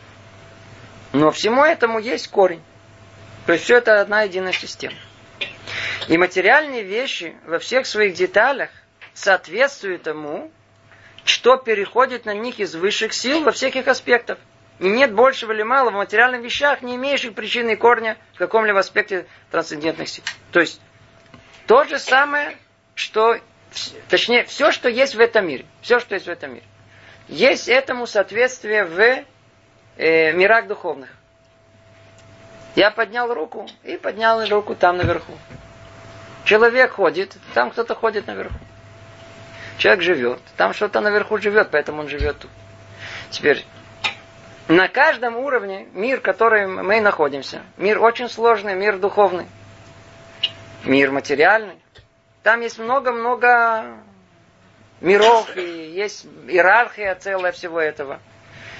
Но 1.12 1.32
всему 1.32 1.66
этому 1.66 2.00
есть 2.00 2.30
корень. 2.30 2.62
То 3.46 3.54
есть 3.54 3.66
все 3.66 3.78
это 3.78 4.00
одна 4.00 4.22
единая 4.24 4.54
система. 4.54 4.96
И 6.08 6.18
материальные 6.18 6.84
вещи 6.84 7.36
во 7.46 7.60
всех 7.60 7.86
своих 7.86 8.14
деталях 8.14 8.70
соответствуют 9.14 10.04
тому, 10.04 10.52
что 11.26 11.58
переходит 11.58 12.26
на 12.26 12.34
них 12.34 12.62
из 12.62 12.76
высших 12.76 13.14
сил 13.14 13.44
во 13.44 13.52
всех 13.52 13.76
их 13.76 13.90
аспектах. 13.90 14.38
И 14.80 14.90
нет 14.90 15.14
большего 15.14 15.54
или 15.54 15.64
малого 15.64 15.94
в 15.94 15.98
материальных 15.98 16.42
вещах, 16.42 16.82
не 16.82 16.96
имеющих 16.96 17.34
причины 17.34 17.72
и 17.72 17.76
корня 17.76 18.18
в 18.34 18.38
каком-либо 18.38 18.80
аспекте 18.80 19.26
трансцендентных 19.50 20.08
сил. 20.08 20.24
То 20.52 20.60
есть, 20.60 20.80
то 21.66 21.84
же 21.84 21.98
самое, 21.98 22.58
что, 22.94 23.40
точнее, 24.08 24.44
все, 24.46 24.72
что 24.72 24.88
есть 24.88 25.16
в 25.16 25.20
этом 25.20 25.48
мире, 25.48 25.66
все, 25.82 26.00
что 26.00 26.14
есть 26.14 26.28
в 26.28 26.30
этом 26.30 26.54
мире, 26.54 26.66
есть 27.28 27.68
этому 27.68 28.06
соответствие 28.06 28.86
в 28.86 29.26
э, 29.98 30.32
мирах 30.34 30.68
духовных. 30.68 31.10
Я 32.76 32.92
поднял 32.92 33.34
руку 33.34 33.68
и 33.84 33.98
поднял 33.98 34.48
руку 34.48 34.76
там 34.76 34.98
наверху. 34.98 35.34
Человек 36.46 36.92
ходит, 36.92 37.36
там 37.56 37.72
кто-то 37.72 37.96
ходит 37.96 38.28
наверху. 38.28 38.60
Человек 39.80 40.04
живет, 40.04 40.40
там 40.56 40.74
что-то 40.74 41.02
наверху 41.02 41.40
живет, 41.40 41.70
поэтому 41.72 42.02
он 42.02 42.08
живет 42.08 42.40
тут. 42.40 42.52
Теперь, 43.32 43.66
на 44.68 44.88
каждом 44.88 45.38
уровне 45.38 45.88
мир, 45.94 46.20
в 46.20 46.24
котором 46.24 46.86
мы 46.86 47.00
находимся, 47.02 47.62
мир 47.78 48.02
очень 48.02 48.30
сложный, 48.30 48.76
мир 48.76 48.98
духовный, 48.98 49.46
мир 50.84 51.12
материальный, 51.12 51.80
там 52.44 52.62
есть 52.62 52.78
много-много 52.80 53.98
миров, 55.02 55.56
и 55.56 55.92
есть 55.94 56.26
иерархия 56.48 57.16
целая 57.16 57.52
всего 57.52 57.80
этого. 57.80 58.20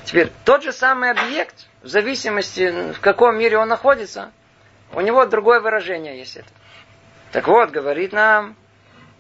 Теперь, 0.04 0.32
тот 0.46 0.64
же 0.64 0.72
самый 0.72 1.12
объект, 1.12 1.68
в 1.82 1.88
зависимости, 1.88 2.94
в 2.94 3.00
каком 3.02 3.38
мире 3.38 3.58
он 3.58 3.68
находится, 3.68 4.32
у 4.94 5.02
него 5.02 5.26
другое 5.26 5.60
выражение 5.60 6.18
есть 6.18 6.38
это. 6.38 6.48
Так 7.32 7.48
вот, 7.48 7.72
говорит 7.72 8.14
нам 8.14 8.56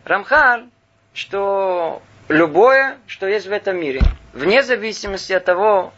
Рамхаль, 0.05 0.69
что 1.13 2.01
любое, 2.29 2.97
что 3.05 3.27
есть 3.27 3.47
в 3.47 3.51
этом 3.51 3.77
мире, 3.77 4.01
вне 4.33 4.63
зависимости 4.63 5.33
от 5.33 5.43
того, 5.43 5.91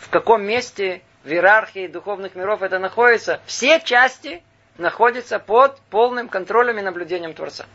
в 0.00 0.08
каком 0.10 0.44
месте 0.44 1.02
в 1.24 1.28
иерархии 1.30 1.86
духовных 1.86 2.34
миров 2.34 2.62
это 2.62 2.78
находится, 2.78 3.40
все 3.46 3.80
части 3.80 4.42
находятся 4.78 5.38
под 5.38 5.80
полным 5.90 6.28
контролем 6.28 6.78
и 6.78 6.82
наблюдением 6.82 7.34
Творца. 7.34 7.66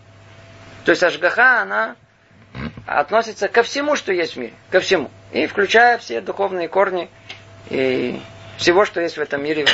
То 0.85 0.91
есть 0.91 1.03
Ашгаха, 1.03 1.61
она 1.61 1.95
относится 2.87 3.47
ко 3.47 3.63
всему, 3.63 3.95
что 3.95 4.13
есть 4.13 4.35
в 4.35 4.37
мире. 4.37 4.53
Ко 4.69 4.79
всему. 4.79 5.09
И 5.31 5.47
включая 5.47 5.97
все 5.97 6.21
духовные 6.21 6.67
корни 6.67 7.09
и 7.69 8.21
всего, 8.57 8.85
что 8.85 9.01
есть 9.01 9.17
в 9.17 9.21
этом 9.21 9.43
мире, 9.43 9.65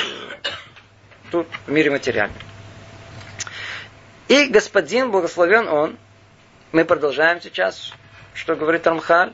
тут 1.32 1.48
в 1.66 1.72
мире 1.72 1.92
материальном. 1.92 2.38
И 4.28 4.46
господин, 4.46 5.12
благословен 5.12 5.68
он, 5.68 5.98
мы 6.72 6.86
продолжаем 6.86 7.42
сейчас, 7.42 7.94
что 8.34 8.56
говорит 8.56 8.86
Рамхаль, 8.86 9.34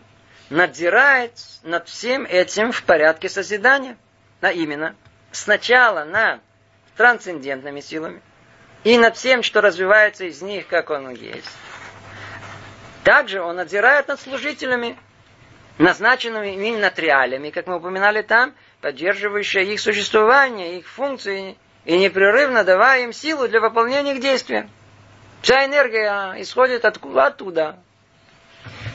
надзирает 0.50 1.34
над 1.64 1.88
всем 1.88 2.26
этим 2.26 2.72
в 2.72 2.84
порядке 2.84 3.30
созидания. 3.30 3.98
А 4.42 4.52
именно, 4.52 4.96
сначала 5.32 6.04
над 6.04 6.42
трансцендентными 6.98 7.80
силами 7.80 8.22
и 8.84 8.98
над 8.98 9.18
всем, 9.18 9.44
что 9.44 9.62
развивается 9.62 10.26
из 10.26 10.42
них, 10.42 10.68
как 10.68 10.90
он 10.90 11.10
есть. 11.10 11.50
Также 13.04 13.42
он 13.42 13.56
надзирает 13.56 14.08
над 14.08 14.20
служителями, 14.20 14.98
назначенными 15.78 16.68
им 16.68 16.80
нотриалями, 16.80 17.50
как 17.50 17.68
мы 17.68 17.78
упоминали 17.78 18.22
там, 18.22 18.54
поддерживающие 18.82 19.66
их 19.74 19.80
существование, 19.80 20.78
их 20.78 20.88
функции, 20.88 21.58
и 21.86 21.98
непрерывно 21.98 22.64
давая 22.64 23.04
им 23.04 23.14
силу 23.14 23.48
для 23.48 23.60
выполнения 23.60 24.14
их 24.14 24.22
действия. 24.22 24.70
Вся 25.42 25.66
энергия 25.66 26.34
исходит 26.42 26.86
откуда? 26.86 27.28
Оттуда. 27.28 27.80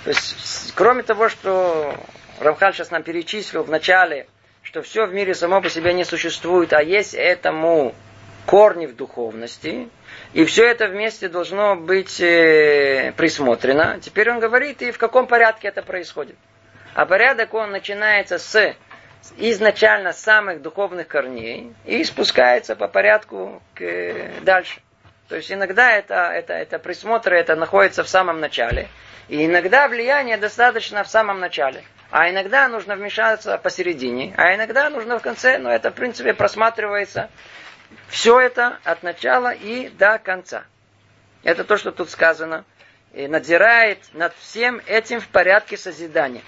То 0.04 0.10
есть, 0.10 0.72
кроме 0.74 1.02
того, 1.02 1.28
что 1.28 1.94
Рамхан 2.40 2.72
сейчас 2.72 2.90
нам 2.90 3.02
перечислил 3.02 3.62
в 3.62 3.70
начале, 3.70 4.26
что 4.62 4.82
все 4.82 5.06
в 5.06 5.12
мире 5.12 5.34
само 5.34 5.60
по 5.60 5.68
себе 5.68 5.92
не 5.92 6.04
существует, 6.04 6.72
а 6.72 6.82
есть 6.82 7.14
этому 7.14 7.94
корни 8.46 8.86
в 8.86 8.96
духовности, 8.96 9.88
и 10.32 10.44
все 10.44 10.66
это 10.66 10.88
вместе 10.88 11.28
должно 11.28 11.76
быть 11.76 12.20
э, 12.20 13.12
присмотрено. 13.16 13.98
Теперь 14.00 14.30
он 14.30 14.40
говорит, 14.40 14.82
и 14.82 14.90
в 14.90 14.98
каком 14.98 15.26
порядке 15.26 15.68
это 15.68 15.82
происходит. 15.82 16.36
А 16.94 17.06
порядок 17.06 17.54
он 17.54 17.70
начинается 17.70 18.38
с 18.38 18.74
изначально 19.36 20.12
самых 20.12 20.62
духовных 20.62 21.06
корней 21.06 21.74
и 21.84 22.02
спускается 22.04 22.74
по 22.74 22.88
порядку 22.88 23.62
к, 23.74 23.82
э, 23.82 24.40
дальше. 24.42 24.80
То 25.28 25.36
есть 25.36 25.52
иногда 25.52 25.92
это, 25.92 26.30
это, 26.32 26.54
это 26.54 26.78
присмотр, 26.78 27.34
это 27.34 27.54
находится 27.54 28.02
в 28.02 28.08
самом 28.08 28.40
начале. 28.40 28.88
И 29.30 29.46
иногда 29.46 29.86
влияние 29.86 30.36
достаточно 30.38 31.04
в 31.04 31.08
самом 31.08 31.38
начале. 31.38 31.84
А 32.10 32.28
иногда 32.28 32.66
нужно 32.66 32.96
вмешаться 32.96 33.56
посередине. 33.58 34.34
А 34.36 34.56
иногда 34.56 34.90
нужно 34.90 35.20
в 35.20 35.22
конце. 35.22 35.56
Но 35.58 35.70
это, 35.70 35.92
в 35.92 35.94
принципе, 35.94 36.34
просматривается. 36.34 37.30
Все 38.08 38.40
это 38.40 38.80
от 38.82 39.04
начала 39.04 39.52
и 39.52 39.88
до 39.88 40.18
конца. 40.18 40.64
Это 41.44 41.62
то, 41.62 41.76
что 41.76 41.92
тут 41.92 42.10
сказано. 42.10 42.64
И 43.12 43.28
надзирает 43.28 44.00
над 44.14 44.34
всем 44.34 44.82
этим 44.86 45.20
в 45.20 45.28
порядке 45.28 45.76
созидания. 45.76 46.42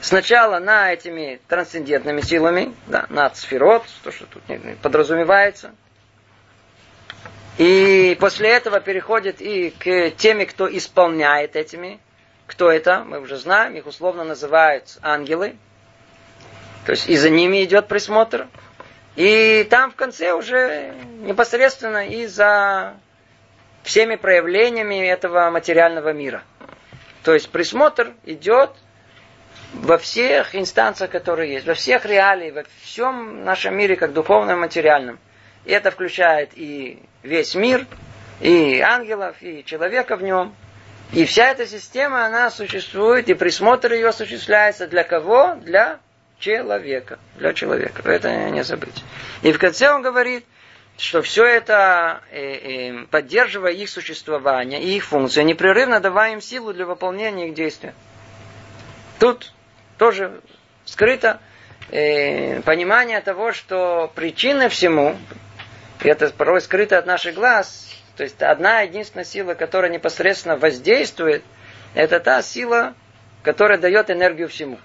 Сначала 0.00 0.58
на 0.58 0.92
этими 0.92 1.40
трансцендентными 1.46 2.22
силами, 2.22 2.74
да, 2.88 3.06
над 3.08 3.36
сферот, 3.36 3.84
то, 4.02 4.10
что 4.10 4.26
тут 4.26 4.42
подразумевается, 4.82 5.70
и 7.58 8.16
после 8.18 8.50
этого 8.50 8.80
переходит 8.80 9.40
и 9.40 9.70
к 9.70 10.10
теми, 10.16 10.44
кто 10.44 10.74
исполняет 10.74 11.56
этими 11.56 12.00
Кто 12.46 12.70
это? 12.70 13.04
Мы 13.04 13.20
уже 13.20 13.36
знаем, 13.38 13.74
их 13.76 13.86
условно 13.86 14.24
называют 14.24 14.98
ангелы. 15.00 15.56
То 16.84 16.92
есть 16.92 17.08
и 17.08 17.16
за 17.16 17.30
ними 17.30 17.64
идет 17.64 17.88
присмотр. 17.88 18.46
И 19.16 19.66
там 19.70 19.90
в 19.90 19.94
конце 19.94 20.32
уже 20.32 20.94
непосредственно 21.20 22.06
и 22.06 22.26
за 22.26 22.94
всеми 23.82 24.16
проявлениями 24.16 25.06
этого 25.06 25.50
материального 25.50 26.12
мира. 26.12 26.42
То 27.22 27.34
есть 27.34 27.50
присмотр 27.50 28.12
идет 28.24 28.70
во 29.72 29.96
всех 29.96 30.54
инстанциях, 30.54 31.10
которые 31.10 31.54
есть, 31.54 31.66
во 31.66 31.74
всех 31.74 32.04
реалиях, 32.04 32.54
во 32.54 32.64
всем 32.82 33.44
нашем 33.44 33.76
мире, 33.76 33.96
как 33.96 34.12
духовном 34.12 34.58
и 34.58 34.60
материальном. 34.60 35.18
И 35.64 35.72
это 35.72 35.90
включает 35.90 36.50
и 36.54 36.98
весь 37.22 37.54
мир, 37.54 37.86
и 38.40 38.80
ангелов, 38.80 39.36
и 39.40 39.64
человека 39.64 40.16
в 40.16 40.22
нем. 40.22 40.54
И 41.12 41.24
вся 41.24 41.50
эта 41.50 41.66
система, 41.66 42.24
она 42.24 42.50
существует, 42.50 43.28
и 43.28 43.34
присмотр 43.34 43.92
ее 43.92 44.08
осуществляется 44.08 44.86
для 44.88 45.04
кого? 45.04 45.56
Для 45.56 46.00
человека. 46.38 47.18
Для 47.36 47.52
человека. 47.52 48.02
Это 48.10 48.50
не 48.50 48.64
забыть. 48.64 49.04
И 49.42 49.52
в 49.52 49.58
конце 49.58 49.90
он 49.90 50.02
говорит, 50.02 50.44
что 50.98 51.22
все 51.22 51.44
это, 51.44 52.22
э, 52.30 52.40
э, 52.40 53.06
поддерживая 53.10 53.72
их 53.72 53.88
существование 53.88 54.82
и 54.82 54.96
их 54.96 55.04
функцию, 55.04 55.44
непрерывно 55.46 56.00
давая 56.00 56.32
им 56.32 56.40
силу 56.40 56.72
для 56.72 56.86
выполнения 56.86 57.48
их 57.48 57.54
действия. 57.54 57.94
Тут 59.18 59.52
тоже 59.98 60.40
скрыто 60.84 61.40
э, 61.90 62.60
понимание 62.62 63.20
того, 63.20 63.52
что 63.52 64.10
причина 64.14 64.68
всему, 64.68 65.16
и 66.02 66.08
это 66.08 66.30
порой 66.30 66.60
скрыто 66.60 66.98
от 66.98 67.06
наших 67.06 67.34
глаз, 67.34 67.88
то 68.16 68.22
есть 68.22 68.42
одна 68.42 68.80
единственная 68.80 69.24
сила, 69.24 69.54
которая 69.54 69.90
непосредственно 69.90 70.56
воздействует, 70.56 71.42
это 71.94 72.20
та 72.20 72.42
сила, 72.42 72.94
которая 73.42 73.78
дает 73.78 74.10
энергию 74.10 74.48
всему. 74.48 74.78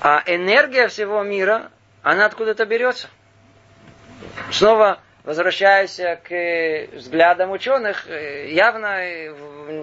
А 0.00 0.22
энергия 0.26 0.88
всего 0.88 1.22
мира, 1.22 1.70
она 2.02 2.26
откуда-то 2.26 2.64
берется. 2.64 3.08
Снова 4.50 5.00
возвращаясь 5.24 5.96
к 5.96 6.96
взглядам 6.96 7.50
ученых, 7.50 8.06
явно 8.08 8.98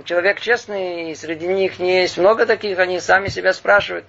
человек 0.04 0.40
честный, 0.42 1.12
и 1.12 1.16
среди 1.16 1.48
них 1.48 1.80
не 1.80 2.02
есть 2.02 2.18
много 2.18 2.46
таких, 2.46 2.80
они 2.80 3.00
сами 3.00 3.28
себя 3.28 3.54
спрашивают 3.54 4.06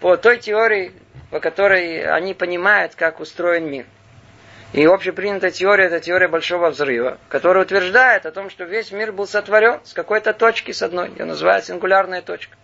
по 0.00 0.16
той 0.16 0.38
теории, 0.38 0.92
по 1.30 1.40
которой 1.40 2.04
они 2.04 2.34
понимают, 2.34 2.94
как 2.94 3.20
устроен 3.20 3.70
мир. 3.70 3.86
И 4.72 4.86
общепринятая 4.86 5.50
теория– 5.50 5.84
это 5.86 5.98
теория 5.98 6.28
большого 6.28 6.70
взрыва, 6.70 7.18
которая 7.28 7.64
утверждает 7.64 8.24
о 8.24 8.30
том, 8.30 8.50
что 8.50 8.64
весь 8.64 8.92
мир 8.92 9.10
был 9.10 9.26
сотворен 9.26 9.80
с 9.84 9.92
какой-то 9.92 10.32
точки, 10.32 10.70
с 10.70 10.82
одной. 10.82 11.10
Ее 11.10 11.24
называют 11.24 11.64
сингулярная 11.64 12.22
точка. 12.22 12.56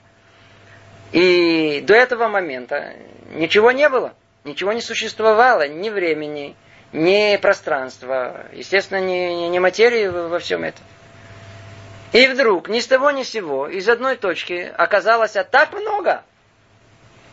И 1.10 1.82
до 1.84 1.94
этого 1.94 2.28
момента 2.28 2.94
ничего 3.34 3.72
не 3.72 3.88
было. 3.88 4.14
Ничего 4.44 4.72
не 4.72 4.82
существовало. 4.82 5.66
Ни 5.66 5.90
времени, 5.90 6.54
ни 6.92 7.36
пространства. 7.38 8.46
Естественно, 8.52 9.00
ни, 9.00 9.48
ни 9.48 9.58
материи 9.58 10.06
во 10.06 10.38
всем 10.38 10.62
этом. 10.62 10.84
И 12.12 12.28
вдруг, 12.28 12.68
ни 12.68 12.78
с 12.78 12.86
того 12.86 13.10
ни 13.10 13.24
с 13.24 13.30
сего, 13.30 13.66
из 13.66 13.88
одной 13.88 14.16
точки 14.16 14.72
оказалось 14.76 15.32
так 15.32 15.72
много– 15.72 16.22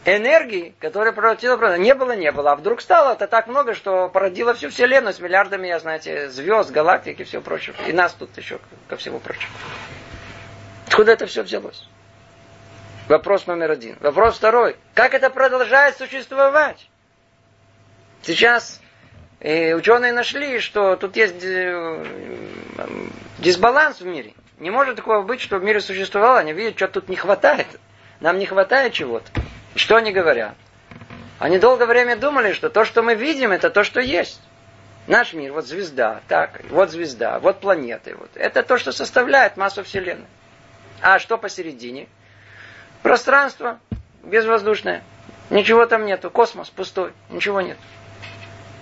энергии, 0.06 0.76
которая 0.80 1.13
породила, 1.13 1.78
не 1.78 1.94
было, 1.94 2.16
не 2.16 2.32
было. 2.32 2.52
А 2.52 2.56
вдруг 2.56 2.82
стало 2.82 3.13
это 3.13 3.28
так 3.28 3.48
много, 3.48 3.74
что 3.74 4.10
породило 4.10 4.54
всю 4.54 4.70
Вселенную 4.70 5.13
с 5.13 5.20
миллиардами, 5.20 5.68
я 5.68 5.80
знаете, 5.80 6.30
звезд, 6.30 6.72
галактик 6.72 7.20
и 7.20 7.24
всего 7.24 7.42
прочего. 7.42 7.76
И 7.88 7.94
нас 7.94 8.13
тут 8.13 8.36
еще 8.38 8.60
ко 8.88 8.98
всему 8.98 9.20
прочему. 9.20 9.54
Откуда 10.88 11.13
это 11.13 11.26
все 11.26 11.44
взялось? 11.44 11.88
Вопрос 13.08 13.48
номер 13.48 13.72
один. 13.72 13.98
Вопрос 14.00 14.38
второй. 14.38 14.78
Как 14.94 15.13
это 15.13 15.30
продолжает 15.30 15.98
существовать? 15.98 16.88
Сейчас 18.22 18.82
э, 19.39 19.74
ученые 19.74 20.13
нашли, 20.13 20.60
что 20.60 20.96
тут 20.96 21.16
есть 21.18 21.44
э, 21.44 22.06
дисбаланс 23.39 24.00
в 24.00 24.06
мире. 24.06 24.34
Не 24.60 24.70
может 24.70 24.96
такого 24.96 25.24
быть, 25.24 25.42
что 25.42 25.58
в 25.58 25.63
мире 25.63 25.82
существовало. 25.82 26.39
Они 26.39 26.54
видят, 26.54 26.78
что 26.78 26.88
тут 26.88 27.10
не 27.10 27.16
хватает. 27.16 27.68
Нам 28.22 28.39
не 28.39 28.46
хватает 28.46 28.94
чего-то. 28.94 29.30
Что 29.76 29.96
они 29.96 30.12
говорят? 30.12 30.56
Они 31.40 31.60
долгое 31.60 31.88
время 31.88 32.16
думали, 32.16 32.54
что 32.54 32.70
то, 32.70 32.86
что 32.86 33.02
мы 33.02 33.16
видим, 33.16 33.52
это 33.52 33.70
то, 33.70 33.84
что 33.84 34.00
есть. 34.00 34.42
Наш 35.08 35.34
мир, 35.34 35.52
вот 35.52 35.66
звезда, 35.66 36.22
так, 36.28 36.62
вот 36.70 36.92
звезда, 36.92 37.40
вот 37.40 37.60
планеты. 37.60 38.16
Вот. 38.16 38.30
Это 38.36 38.64
то, 38.64 38.78
что 38.78 38.92
составляет 38.92 39.58
массу 39.58 39.84
Вселенной. 39.84 40.28
А 41.02 41.20
что 41.20 41.38
посередине? 41.38 42.08
Пространство 43.02 43.80
безвоздушное. 44.24 45.04
Ничего 45.50 45.86
там 45.86 46.06
нету. 46.06 46.30
Космос 46.30 46.70
пустой. 46.70 47.12
Ничего 47.30 47.60
нет. 47.60 47.78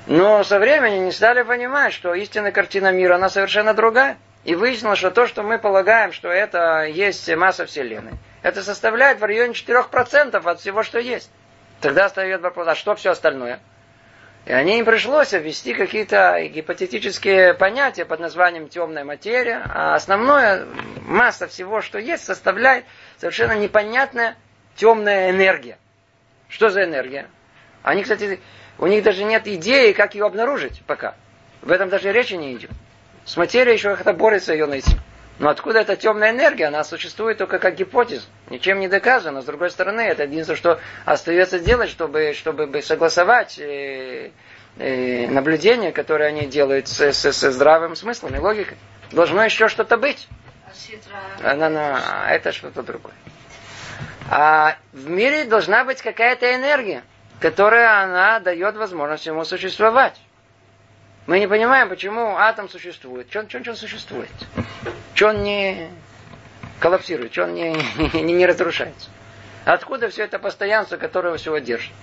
Но 0.05 0.43
со 0.43 0.59
временем 0.59 1.05
не 1.05 1.11
стали 1.11 1.41
понимать, 1.41 1.93
что 1.93 2.13
истинная 2.13 2.51
картина 2.51 2.91
мира, 2.91 3.15
она 3.15 3.29
совершенно 3.29 3.73
другая. 3.73 4.17
И 4.43 4.55
выяснилось, 4.55 4.99
что 4.99 5.11
то, 5.11 5.27
что 5.27 5.43
мы 5.43 5.57
полагаем, 5.57 6.13
что 6.13 6.27
это 6.29 6.83
есть 6.83 7.33
масса 7.35 7.65
Вселенной, 7.65 8.13
это 8.41 8.63
составляет 8.63 9.19
в 9.19 9.23
районе 9.23 9.53
4% 9.53 10.35
от 10.35 10.59
всего, 10.59 10.83
что 10.83 10.99
есть. 10.99 11.29
Тогда 11.79 12.05
остается 12.05 12.41
вопрос, 12.41 12.67
а 12.67 12.75
что 12.75 12.95
все 12.95 13.11
остальное? 13.11 13.59
И 14.45 14.53
они 14.53 14.79
им 14.79 14.85
пришлось 14.85 15.33
ввести 15.33 15.73
какие-то 15.73 16.41
гипотетические 16.47 17.53
понятия 17.53 18.05
под 18.05 18.19
названием 18.19 18.69
темная 18.69 19.03
материя, 19.03 19.61
а 19.65 19.93
основное, 19.93 20.65
масса 21.03 21.47
всего, 21.47 21.81
что 21.81 21.99
есть, 21.99 22.23
составляет 22.23 22.85
совершенно 23.17 23.53
непонятная 23.53 24.35
темная 24.75 25.29
энергия. 25.29 25.77
Что 26.49 26.69
за 26.69 26.83
энергия? 26.83 27.27
Они, 27.83 28.01
кстати, 28.01 28.39
у 28.79 28.87
них 28.87 29.03
даже 29.03 29.23
нет 29.23 29.47
идеи, 29.47 29.91
как 29.91 30.15
ее 30.15 30.25
обнаружить 30.25 30.81
пока. 30.87 31.15
В 31.61 31.71
этом 31.71 31.89
даже 31.89 32.11
речи 32.11 32.33
не 32.33 32.55
идет. 32.55 32.71
С 33.25 33.37
материей 33.37 33.75
еще 33.75 33.95
как-то 33.95 34.13
борется 34.13 34.53
ее 34.53 34.65
найти. 34.65 34.97
Но 35.41 35.49
откуда 35.49 35.79
эта 35.79 35.95
темная 35.95 36.29
энергия? 36.29 36.67
Она 36.67 36.83
существует 36.83 37.39
только 37.39 37.57
как 37.57 37.73
гипотеза. 37.73 38.27
Ничем 38.51 38.79
не 38.79 38.87
доказано. 38.87 39.41
С 39.41 39.45
другой 39.45 39.71
стороны, 39.71 40.01
это 40.01 40.25
единственное, 40.25 40.55
что 40.55 40.79
остается 41.03 41.57
делать, 41.57 41.89
чтобы, 41.89 42.33
чтобы 42.33 42.79
согласовать 42.83 43.57
э, 43.57 44.29
э, 44.77 45.27
наблюдения, 45.29 45.91
которые 45.91 46.27
они 46.27 46.45
делают 46.45 46.87
с, 46.87 47.01
с, 47.01 47.25
с 47.25 47.51
здравым 47.51 47.95
смыслом 47.95 48.35
и 48.35 48.37
логикой. 48.37 48.77
Должно 49.11 49.43
еще 49.43 49.67
что-то 49.67 49.97
быть. 49.97 50.27
Она, 51.41 51.65
она, 51.65 52.27
это 52.29 52.51
что-то 52.51 52.83
другое. 52.83 53.15
А 54.29 54.77
в 54.93 55.09
мире 55.09 55.45
должна 55.45 55.85
быть 55.85 56.03
какая-то 56.03 56.53
энергия, 56.53 57.01
которая 57.39 58.03
она 58.03 58.39
дает 58.41 58.75
возможность 58.75 59.25
ему 59.25 59.43
существовать. 59.43 60.21
Мы 61.27 61.39
не 61.39 61.47
понимаем, 61.47 61.89
почему 61.89 62.35
атом 62.37 62.67
существует. 62.67 63.27
Что, 63.29 63.47
что 63.47 63.71
он 63.71 63.75
существует? 63.75 64.29
Что 65.13 65.29
он 65.29 65.43
не 65.43 65.89
коллапсирует? 66.79 67.31
Что 67.31 67.43
он 67.43 67.53
не, 67.53 67.75
не, 68.13 68.33
не 68.33 68.45
разрушается? 68.45 69.09
Откуда 69.65 70.09
все 70.09 70.23
это 70.23 70.39
постоянство, 70.39 70.97
которое 70.97 71.37
всего 71.37 71.59
держит? 71.59 71.93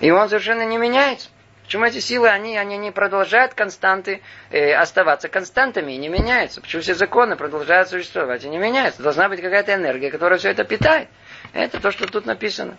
И 0.00 0.10
он 0.10 0.28
совершенно 0.28 0.64
не 0.66 0.76
меняется. 0.76 1.30
Почему 1.64 1.84
эти 1.84 2.00
силы, 2.00 2.28
они, 2.28 2.58
они 2.58 2.76
не 2.76 2.90
продолжают 2.90 3.54
константы 3.54 4.22
э, 4.50 4.72
оставаться 4.74 5.28
константами 5.28 5.92
и 5.92 5.98
не 5.98 6.08
меняются? 6.08 6.60
Почему 6.60 6.82
все 6.82 6.94
законы 6.94 7.36
продолжают 7.36 7.88
существовать 7.88 8.44
и 8.44 8.48
не 8.48 8.58
меняются? 8.58 9.02
Должна 9.02 9.28
быть 9.28 9.40
какая-то 9.40 9.74
энергия, 9.74 10.10
которая 10.10 10.38
все 10.38 10.50
это 10.50 10.64
питает. 10.64 11.08
Это 11.52 11.80
то, 11.80 11.92
что 11.92 12.06
тут 12.08 12.26
написано. 12.26 12.76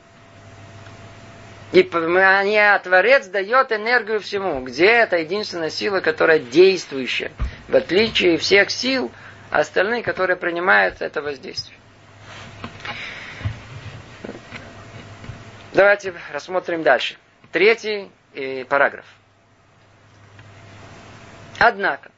И 1.72 1.90
а 1.94 2.80
Творец 2.80 3.28
дает 3.28 3.72
энергию 3.72 4.20
всему. 4.20 4.62
Где 4.62 4.88
это 4.88 5.18
единственная 5.18 5.70
сила, 5.70 6.02
которая 6.02 6.40
действующая? 6.40 7.32
В 7.70 7.76
отличие 7.76 8.38
всех 8.38 8.70
сил, 8.70 9.10
остальные, 9.50 10.04
которые 10.04 10.36
принимают 10.36 11.02
это 11.02 11.22
воздействие. 11.22 11.78
Давайте 15.74 16.14
рассмотрим 16.34 16.84
дальше. 16.84 17.16
Третий 17.54 18.12
э, 18.34 18.66
параграф. 18.66 19.06
Однако, 21.58 22.12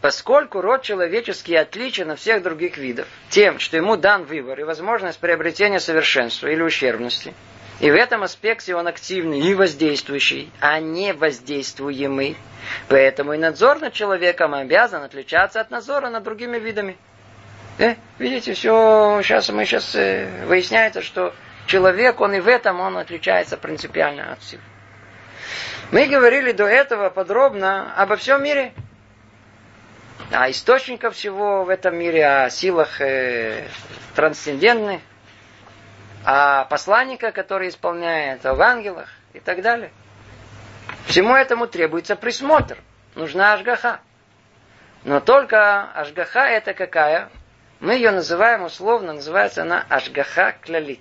поскольку 0.00 0.62
род 0.62 0.80
человеческий 0.80 1.56
отличен 1.56 2.10
от 2.10 2.20
всех 2.20 2.42
других 2.42 2.78
видов 2.78 3.06
тем, 3.28 3.58
что 3.58 3.76
ему 3.76 3.98
дан 3.98 4.24
выбор 4.24 4.58
и 4.58 4.62
возможность 4.62 5.18
приобретения 5.18 5.80
совершенства 5.80 6.46
или 6.46 6.62
ущербности– 6.62 7.34
и 7.78 7.90
в 7.90 7.94
этом 7.94 8.22
аспекте 8.22 8.74
он 8.74 8.86
активный 8.86 9.40
и 9.40 9.54
воздействующий, 9.54 10.50
а 10.60 10.80
не 10.80 11.12
воздействуемый. 11.12 12.36
Поэтому 12.88 13.34
и 13.34 13.38
надзор 13.38 13.80
над 13.80 13.92
человеком 13.92 14.54
обязан 14.54 15.02
отличаться 15.02 15.60
от 15.60 15.70
надзора 15.70 16.08
над 16.08 16.24
другими 16.24 16.58
видами. 16.58 16.96
Э, 17.78 17.96
видите, 18.18 18.54
все, 18.54 19.20
сейчас 19.22 19.50
мы 19.50 19.66
сейчас 19.66 19.94
э, 19.94 20.46
выясняется, 20.46 21.02
что 21.02 21.34
человек, 21.66 22.20
он 22.20 22.34
и 22.34 22.40
в 22.40 22.48
этом, 22.48 22.80
он 22.80 22.96
отличается 22.96 23.58
принципиально 23.58 24.32
от 24.32 24.40
всего. 24.40 24.62
Мы 25.92 26.06
говорили 26.06 26.52
до 26.52 26.64
этого 26.64 27.10
подробно 27.10 27.94
обо 27.94 28.16
всем 28.16 28.42
мире. 28.42 28.72
а 30.32 30.50
источников 30.50 31.14
всего 31.14 31.64
в 31.64 31.68
этом 31.68 31.96
мире, 31.96 32.26
о 32.26 32.50
силах 32.50 33.00
э, 33.02 33.68
трансцендентных, 34.14 35.02
о 36.26 36.64
посланника, 36.64 37.30
который 37.30 37.68
исполняет, 37.68 38.44
об 38.44 38.60
ангелах 38.60 39.08
и 39.32 39.38
так 39.38 39.62
далее. 39.62 39.92
Всему 41.06 41.36
этому 41.36 41.68
требуется 41.68 42.16
присмотр. 42.16 42.78
Нужна 43.14 43.52
ажгаха. 43.52 44.00
Но 45.04 45.20
только 45.20 45.84
ажгаха 45.92 46.48
это 46.48 46.74
какая? 46.74 47.28
Мы 47.78 47.94
ее 47.94 48.10
называем 48.10 48.64
условно, 48.64 49.12
называется 49.12 49.62
она 49.62 49.86
ажгаха 49.88 50.56
клялит. 50.60 51.00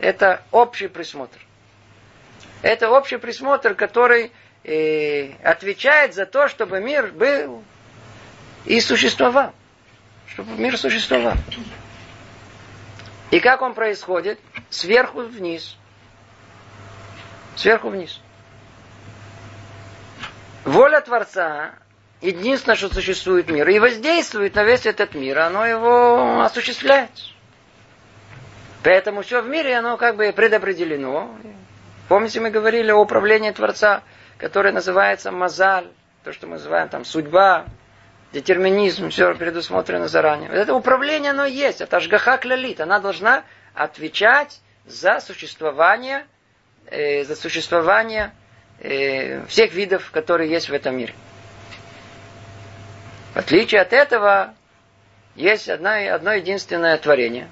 Это 0.00 0.42
общий 0.50 0.88
присмотр. 0.88 1.38
Это 2.60 2.90
общий 2.90 3.18
присмотр, 3.18 3.76
который 3.76 4.32
э, 4.64 5.34
отвечает 5.44 6.14
за 6.14 6.26
то, 6.26 6.48
чтобы 6.48 6.80
мир 6.80 7.12
был 7.12 7.62
и 8.64 8.80
существовал. 8.80 9.52
Чтобы 10.26 10.56
мир 10.56 10.76
существовал. 10.76 11.34
И 13.30 13.38
как 13.38 13.62
он 13.62 13.74
происходит? 13.74 14.40
Сверху 14.74 15.20
вниз. 15.20 15.76
Сверху 17.54 17.90
вниз. 17.90 18.20
Воля 20.64 21.00
Творца 21.00 21.74
единственное, 22.20 22.74
что 22.74 22.92
существует 22.92 23.48
мир, 23.48 23.68
и 23.68 23.78
воздействует 23.78 24.56
на 24.56 24.64
весь 24.64 24.84
этот 24.84 25.14
мир, 25.14 25.38
оно 25.38 25.64
его 25.64 26.42
осуществляет. 26.42 27.10
Поэтому 28.82 29.22
все 29.22 29.42
в 29.42 29.48
мире, 29.48 29.76
оно 29.76 29.96
как 29.96 30.16
бы 30.16 30.32
предопределено. 30.32 31.30
Помните, 32.08 32.40
мы 32.40 32.50
говорили 32.50 32.90
о 32.90 32.96
управлении 32.96 33.52
Творца, 33.52 34.02
которое 34.38 34.72
называется 34.72 35.30
мазаль, 35.30 35.86
то, 36.24 36.32
что 36.32 36.48
мы 36.48 36.54
называем 36.54 36.88
там 36.88 37.04
судьба, 37.04 37.66
детерминизм, 38.32 39.10
все 39.10 39.32
предусмотрено 39.36 40.08
заранее. 40.08 40.50
Это 40.50 40.74
управление, 40.74 41.30
оно 41.30 41.44
есть, 41.44 41.80
это 41.80 41.98
ажгаха 41.98 42.38
клялит, 42.38 42.80
она 42.80 42.98
должна 42.98 43.44
отвечать 43.72 44.60
за 44.86 45.20
существование, 45.20 46.26
э, 46.86 47.24
за 47.24 47.36
существование 47.36 48.32
э, 48.80 49.44
всех 49.46 49.72
видов, 49.72 50.10
которые 50.10 50.50
есть 50.50 50.68
в 50.68 50.72
этом 50.72 50.96
мире. 50.96 51.14
В 53.34 53.38
отличие 53.38 53.80
от 53.80 53.92
этого, 53.92 54.54
есть 55.34 55.68
одно, 55.68 55.90
одно 56.14 56.32
единственное 56.32 56.96
творение, 56.98 57.48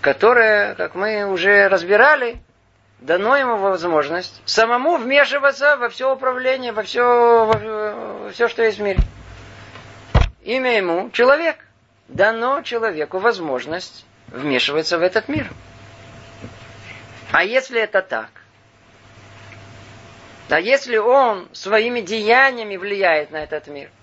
которое, 0.00 0.74
как 0.74 0.94
мы 0.94 1.26
уже 1.26 1.68
разбирали, 1.68 2.38
дано 3.00 3.36
ему 3.36 3.56
возможность 3.56 4.40
самому 4.46 4.96
вмешиваться 4.96 5.76
во 5.76 5.88
все 5.88 6.12
управление, 6.12 6.72
во 6.72 6.82
все, 6.82 7.44
во 7.44 8.30
все, 8.30 8.48
что 8.48 8.62
есть 8.62 8.78
в 8.78 8.82
мире. 8.82 9.00
Имя 10.42 10.76
ему 10.76 11.10
человек. 11.10 11.56
Дано 12.08 12.60
человеку 12.62 13.18
возможность 13.18 14.04
вмешиваться 14.28 14.98
в 14.98 15.02
этот 15.02 15.28
мир. 15.28 15.50
А 17.32 17.44
если 17.44 17.80
это 17.80 18.02
так? 18.02 18.30
А 20.48 20.60
если 20.60 20.98
он 20.98 21.48
своими 21.52 22.00
деяниями 22.00 22.76
влияет 22.76 23.30
на 23.30 23.38
этот 23.38 23.66
мир– 23.68 23.90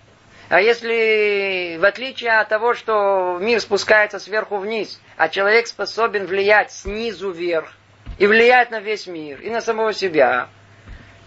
а 0.50 0.62
если, 0.62 1.78
в 1.80 1.86
отличие 1.86 2.32
от 2.32 2.50
того, 2.50 2.74
что 2.74 3.38
мир 3.40 3.62
спускается 3.62 4.18
сверху 4.18 4.58
вниз, 4.58 5.00
а 5.16 5.30
человек 5.30 5.68
способен 5.68 6.26
влиять 6.26 6.72
снизу 6.72 7.32
вверх, 7.32 7.72
и 8.18 8.26
влиять 8.26 8.72
на 8.72 8.80
весь 8.80 9.06
мир, 9.06 9.40
и 9.42 9.52
на 9.52 9.62
самого 9.62 9.94
себя, 9.94 10.50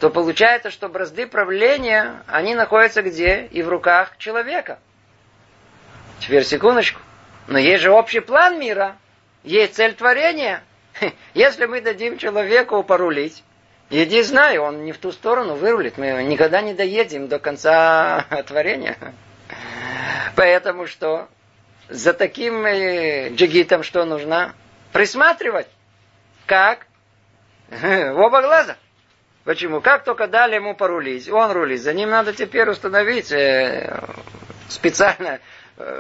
то 0.01 0.11
получается, 0.11 0.73
что 0.73 0.89
бразды 0.89 1.29
правления, 1.29 2.25
они 2.27 2.57
находятся 2.57 3.03
где? 3.03 3.47
И 3.53 3.63
в 3.63 3.69
руках 3.69 4.19
человека. 4.19 4.81
Теперь 6.19 6.45
секундочку. 6.45 7.01
Но 7.47 7.59
есть 7.59 7.83
же 7.83 7.93
общий 7.93 8.21
план 8.21 8.59
мира. 8.59 8.97
Есть 9.45 9.77
цель 9.77 9.95
творения. 9.95 10.65
Если 11.35 11.67
мы 11.67 11.81
дадим 11.81 12.19
человеку 12.19 12.83
порулить, 12.83 13.43
Иди 13.95 14.23
знай, 14.23 14.57
он 14.57 14.87
не 14.87 14.93
в 14.93 14.97
ту 14.97 15.13
сторону 15.13 15.55
вырулит. 15.55 15.99
Мы 15.99 16.23
никогда 16.23 16.63
не 16.63 16.73
доедем 16.73 17.29
до 17.29 17.39
конца 17.39 18.25
творения. 18.47 18.97
Поэтому 20.35 20.87
что? 20.87 21.29
За 21.91 22.15
таким 22.15 22.65
э, 22.65 23.29
джигитом 23.35 23.83
что 23.83 24.07
нужно? 24.07 24.55
Присматривать. 24.93 25.69
Как? 26.47 26.87
В 27.69 28.19
оба 28.19 28.41
глаза. 28.41 28.77
Почему? 29.45 29.83
Как 29.83 30.05
только 30.05 30.27
дали 30.27 30.55
ему 30.55 30.75
порулить, 30.75 31.29
он 31.29 31.53
рулит. 31.53 31.83
За 31.83 31.93
ним 31.93 32.09
надо 32.09 32.33
теперь 32.33 32.71
установить 32.71 33.31
э, 33.31 34.03
специально. 34.71 35.41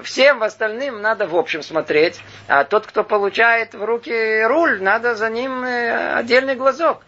Всем 0.04 0.42
остальным 0.42 1.00
надо 1.00 1.26
в 1.26 1.36
общем 1.36 1.62
смотреть. 1.62 2.20
А 2.48 2.64
тот, 2.64 2.86
кто 2.86 3.04
получает 3.04 3.74
в 3.74 3.84
руки 3.84 4.42
руль, 4.44 4.82
надо 4.82 5.14
за 5.14 5.30
ним 5.30 5.64
э, 5.64 6.14
отдельный 6.14 6.54
глазок 6.54 7.02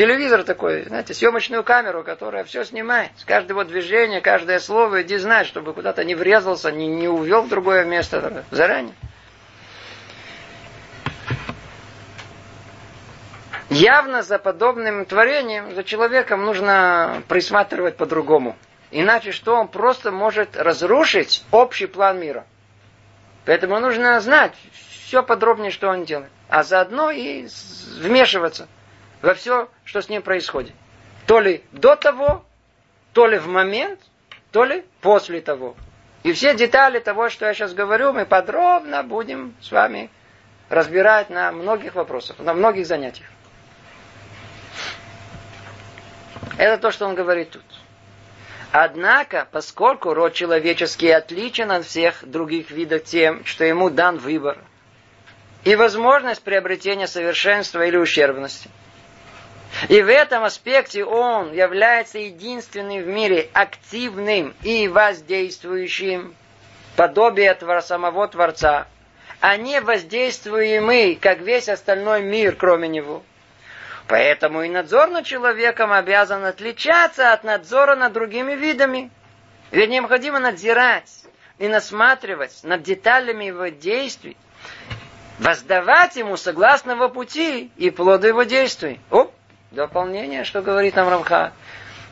телевизор 0.00 0.44
такой, 0.44 0.84
знаете, 0.84 1.12
съемочную 1.12 1.62
камеру, 1.62 2.02
которая 2.02 2.44
все 2.44 2.64
снимает. 2.64 3.10
Каждое 3.26 3.52
его 3.52 3.64
движение, 3.64 4.22
каждое 4.22 4.58
слово, 4.58 5.02
иди 5.02 5.18
знать, 5.18 5.46
чтобы 5.46 5.74
куда-то 5.74 6.04
не 6.04 6.14
врезался, 6.14 6.70
не, 6.72 6.86
не 6.86 7.06
увел 7.08 7.42
в 7.42 7.48
другое 7.48 7.84
место 7.84 8.44
заранее. 8.50 8.94
Явно 13.68 14.22
за 14.22 14.38
подобным 14.38 15.04
творением, 15.04 15.74
за 15.74 15.84
человеком 15.84 16.44
нужно 16.44 17.22
присматривать 17.28 17.96
по-другому. 17.96 18.56
Иначе 18.90 19.32
что 19.32 19.54
он 19.54 19.68
просто 19.68 20.10
может 20.10 20.56
разрушить 20.56 21.44
общий 21.50 21.86
план 21.86 22.20
мира. 22.20 22.44
Поэтому 23.44 23.78
нужно 23.80 24.20
знать 24.20 24.52
все 25.06 25.22
подробнее, 25.22 25.70
что 25.70 25.88
он 25.88 26.04
делает. 26.04 26.30
А 26.48 26.62
заодно 26.62 27.10
и 27.10 27.46
вмешиваться– 28.00 28.68
во 29.22 29.34
все, 29.34 29.68
что 29.84 30.00
с 30.02 30.08
ним 30.08 30.22
происходит. 30.22 30.74
То 31.26 31.40
ли 31.40 31.62
до 31.72 31.96
того, 31.96 32.44
то 33.12 33.26
ли 33.26 33.38
в 33.38 33.46
момент, 33.46 34.00
то 34.50 34.64
ли 34.64 34.84
после 35.00 35.40
того. 35.40 35.76
И 36.22 36.32
все 36.32 36.54
детали 36.54 36.98
того, 36.98 37.28
что 37.28 37.46
я 37.46 37.54
сейчас 37.54 37.72
говорю, 37.72 38.12
мы 38.12 38.26
подробно 38.26 39.02
будем 39.02 39.54
с 39.60 39.70
вами 39.70 40.10
разбирать 40.68 41.30
на 41.30 41.50
многих 41.52 41.94
вопросах, 41.94 42.38
на 42.38 42.54
многих 42.54 42.86
занятиях. 42.86 43.28
Это 46.58 46.78
то, 46.78 46.90
что 46.90 47.06
он 47.06 47.14
говорит 47.14 47.50
тут. 47.50 47.62
Однако, 48.72 49.48
поскольку 49.50 50.14
род 50.14 50.34
человеческий 50.34 51.10
отличен 51.10 51.72
от 51.72 51.84
всех 51.84 52.24
других 52.28 52.70
видов 52.70 53.04
тем, 53.04 53.44
что 53.44 53.64
ему 53.64 53.90
дан 53.90 54.18
выбор 54.18 54.58
и 55.64 55.74
возможность 55.76 56.42
приобретения 56.42 57.06
совершенства 57.06 57.84
или 57.86 57.96
ущербности– 57.96 58.70
и 59.88 60.02
в 60.02 60.08
этом 60.08 60.44
аспекте 60.44 61.04
он 61.04 61.52
является 61.52 62.18
единственным 62.18 63.02
в 63.02 63.06
мире 63.06 63.48
активным 63.52 64.54
и 64.62 64.88
воздействующим 64.88 66.34
подобие 66.96 67.56
самого 67.80 68.28
Творца, 68.28 68.86
а 69.40 69.56
не 69.56 69.80
воздействуемый, 69.80 71.14
как 71.14 71.38
весь 71.40 71.68
остальной 71.68 72.22
мир, 72.22 72.56
кроме 72.56 72.88
него. 72.88 73.22
Поэтому 74.10 74.64
и 74.64 74.68
надзор 74.68 75.08
над 75.08 75.24
человеком 75.24 75.92
обязан 75.92 76.44
отличаться 76.44 77.32
от 77.32 77.44
надзора 77.44 77.94
над 77.94 78.12
другими 78.12 78.54
видами. 78.54 79.08
Ведь 79.70 79.88
необходимо 79.88 80.40
надзирать 80.40 81.22
и 81.58 81.68
насматривать 81.68 82.58
над 82.64 82.82
деталями 82.82 83.44
его 83.44 83.68
действий, 83.68 84.36
воздавать 85.38 86.16
ему 86.16 86.36
согласно 86.36 86.92
его 86.92 87.08
пути 87.08 87.70
и 87.76 87.90
плоды 87.90 88.28
его 88.28 88.42
действий. 88.42 88.98
Оп! 89.10 89.32
Дополнение, 89.70 90.42
что 90.42 90.60
говорит 90.60 90.96
нам 90.96 91.08
Рамха. 91.08 91.52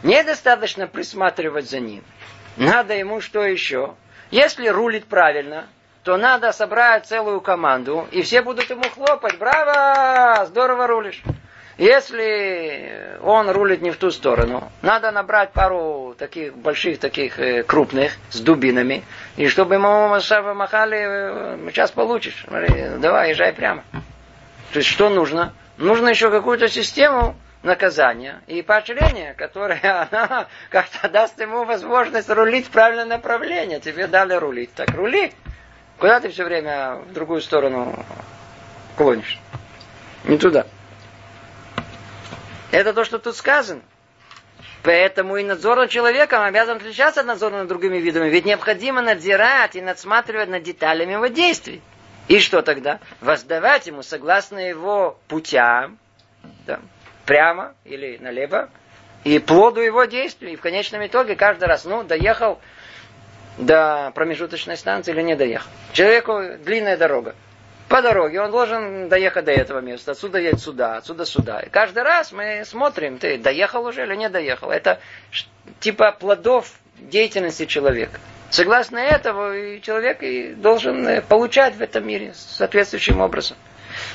Недостаточно 0.04 0.86
присматривать 0.86 1.68
за 1.68 1.80
ним. 1.80 2.04
Надо 2.56 2.94
ему 2.94 3.20
что 3.20 3.42
еще? 3.42 3.96
Если 4.30 4.68
рулит 4.68 5.06
правильно, 5.06 5.66
то 6.04 6.16
надо 6.16 6.52
собрать 6.52 7.06
целую 7.06 7.40
команду, 7.40 8.06
и 8.12 8.22
все 8.22 8.42
будут 8.42 8.70
ему 8.70 8.84
хлопать. 8.84 9.36
Браво! 9.38 10.46
Здорово 10.46 10.86
рулишь. 10.86 11.24
Если 11.78 13.18
он 13.22 13.48
рулит 13.50 13.82
не 13.82 13.92
в 13.92 13.98
ту 13.98 14.10
сторону, 14.10 14.72
надо 14.82 15.12
набрать 15.12 15.52
пару 15.52 16.16
таких 16.18 16.56
больших, 16.56 16.98
таких 16.98 17.38
э, 17.38 17.62
крупных, 17.62 18.14
с 18.30 18.40
дубинами, 18.40 19.04
и 19.36 19.46
чтобы 19.46 19.76
ему 19.76 20.08
махали, 20.08 20.98
э, 20.98 21.70
сейчас 21.70 21.92
получишь. 21.92 22.44
Давай, 22.98 23.30
езжай 23.30 23.52
прямо. 23.52 23.84
То 24.72 24.80
есть 24.80 24.88
что 24.88 25.08
нужно? 25.08 25.54
Нужно 25.76 26.08
еще 26.08 26.32
какую-то 26.32 26.66
систему 26.66 27.36
наказание 27.62 28.40
и 28.48 28.60
поощрение, 28.62 29.34
которое 29.34 30.08
она 30.10 30.48
как-то 30.70 31.08
даст 31.08 31.40
ему 31.40 31.62
возможность 31.62 32.28
рулить 32.28 32.66
в 32.66 32.70
правильное 32.70 33.04
направление. 33.04 33.78
Тебе 33.78 34.08
дали 34.08 34.34
рулить. 34.34 34.74
Так 34.74 34.90
рули. 34.90 35.32
Куда 35.98 36.18
ты 36.18 36.28
все 36.30 36.44
время 36.44 36.96
в 37.08 37.12
другую 37.12 37.40
сторону 37.40 38.04
клонишь? 38.96 39.38
Не 40.24 40.38
туда. 40.38 40.66
Это 42.70 42.92
то, 42.92 43.04
что 43.04 43.18
тут 43.18 43.36
сказано. 43.36 43.82
Поэтому 44.82 45.36
и 45.36 45.44
надзор 45.44 45.78
над 45.78 45.90
человеком 45.90 46.42
обязан 46.42 46.76
отличаться 46.76 47.20
от 47.20 47.26
надзора 47.26 47.56
над 47.56 47.68
другими 47.68 47.98
видами. 47.98 48.28
Ведь 48.28 48.44
необходимо 48.44 49.02
надзирать 49.02 49.76
и 49.76 49.82
надсматривать 49.82 50.48
над 50.48 50.62
деталями 50.62 51.12
его 51.12 51.26
действий. 51.26 51.82
И 52.28 52.40
что 52.40 52.62
тогда? 52.62 53.00
Воздавать 53.20 53.86
ему 53.86 54.02
согласно 54.02 54.58
его 54.58 55.18
путям, 55.28 55.98
да, 56.66 56.80
прямо 57.24 57.74
или 57.84 58.18
налево, 58.18 58.68
и 59.24 59.38
плоду 59.38 59.80
его 59.80 60.04
действий. 60.04 60.52
И 60.52 60.56
в 60.56 60.60
конечном 60.60 61.06
итоге 61.06 61.36
каждый 61.36 61.64
раз, 61.64 61.84
ну, 61.84 62.04
доехал 62.04 62.60
до 63.56 64.12
промежуточной 64.14 64.76
станции 64.76 65.12
или 65.12 65.22
не 65.22 65.36
доехал. 65.36 65.68
Человеку 65.92 66.42
длинная 66.64 66.96
дорога. 66.96 67.34
По 67.88 68.02
дороге 68.02 68.40
он 68.42 68.50
должен 68.50 69.08
доехать 69.08 69.46
до 69.46 69.52
этого 69.52 69.80
места, 69.80 70.12
отсюда 70.12 70.38
едет 70.38 70.60
сюда, 70.60 70.98
отсюда 70.98 71.24
сюда. 71.24 71.60
И 71.60 71.70
каждый 71.70 72.02
раз 72.02 72.32
мы 72.32 72.62
смотрим, 72.66 73.18
ты 73.18 73.38
доехал 73.38 73.84
уже 73.86 74.02
или 74.02 74.14
не 74.14 74.28
доехал. 74.28 74.70
Это 74.70 75.00
типа 75.80 76.12
плодов 76.12 76.70
деятельности 76.98 77.64
человека. 77.64 78.20
Согласно 78.50 78.98
этому, 78.98 79.80
человек 79.80 80.22
и 80.22 80.54
должен 80.54 81.06
э, 81.06 81.20
получать 81.22 81.76
в 81.76 81.82
этом 81.82 82.06
мире 82.06 82.32
соответствующим 82.34 83.20
образом. 83.20 83.56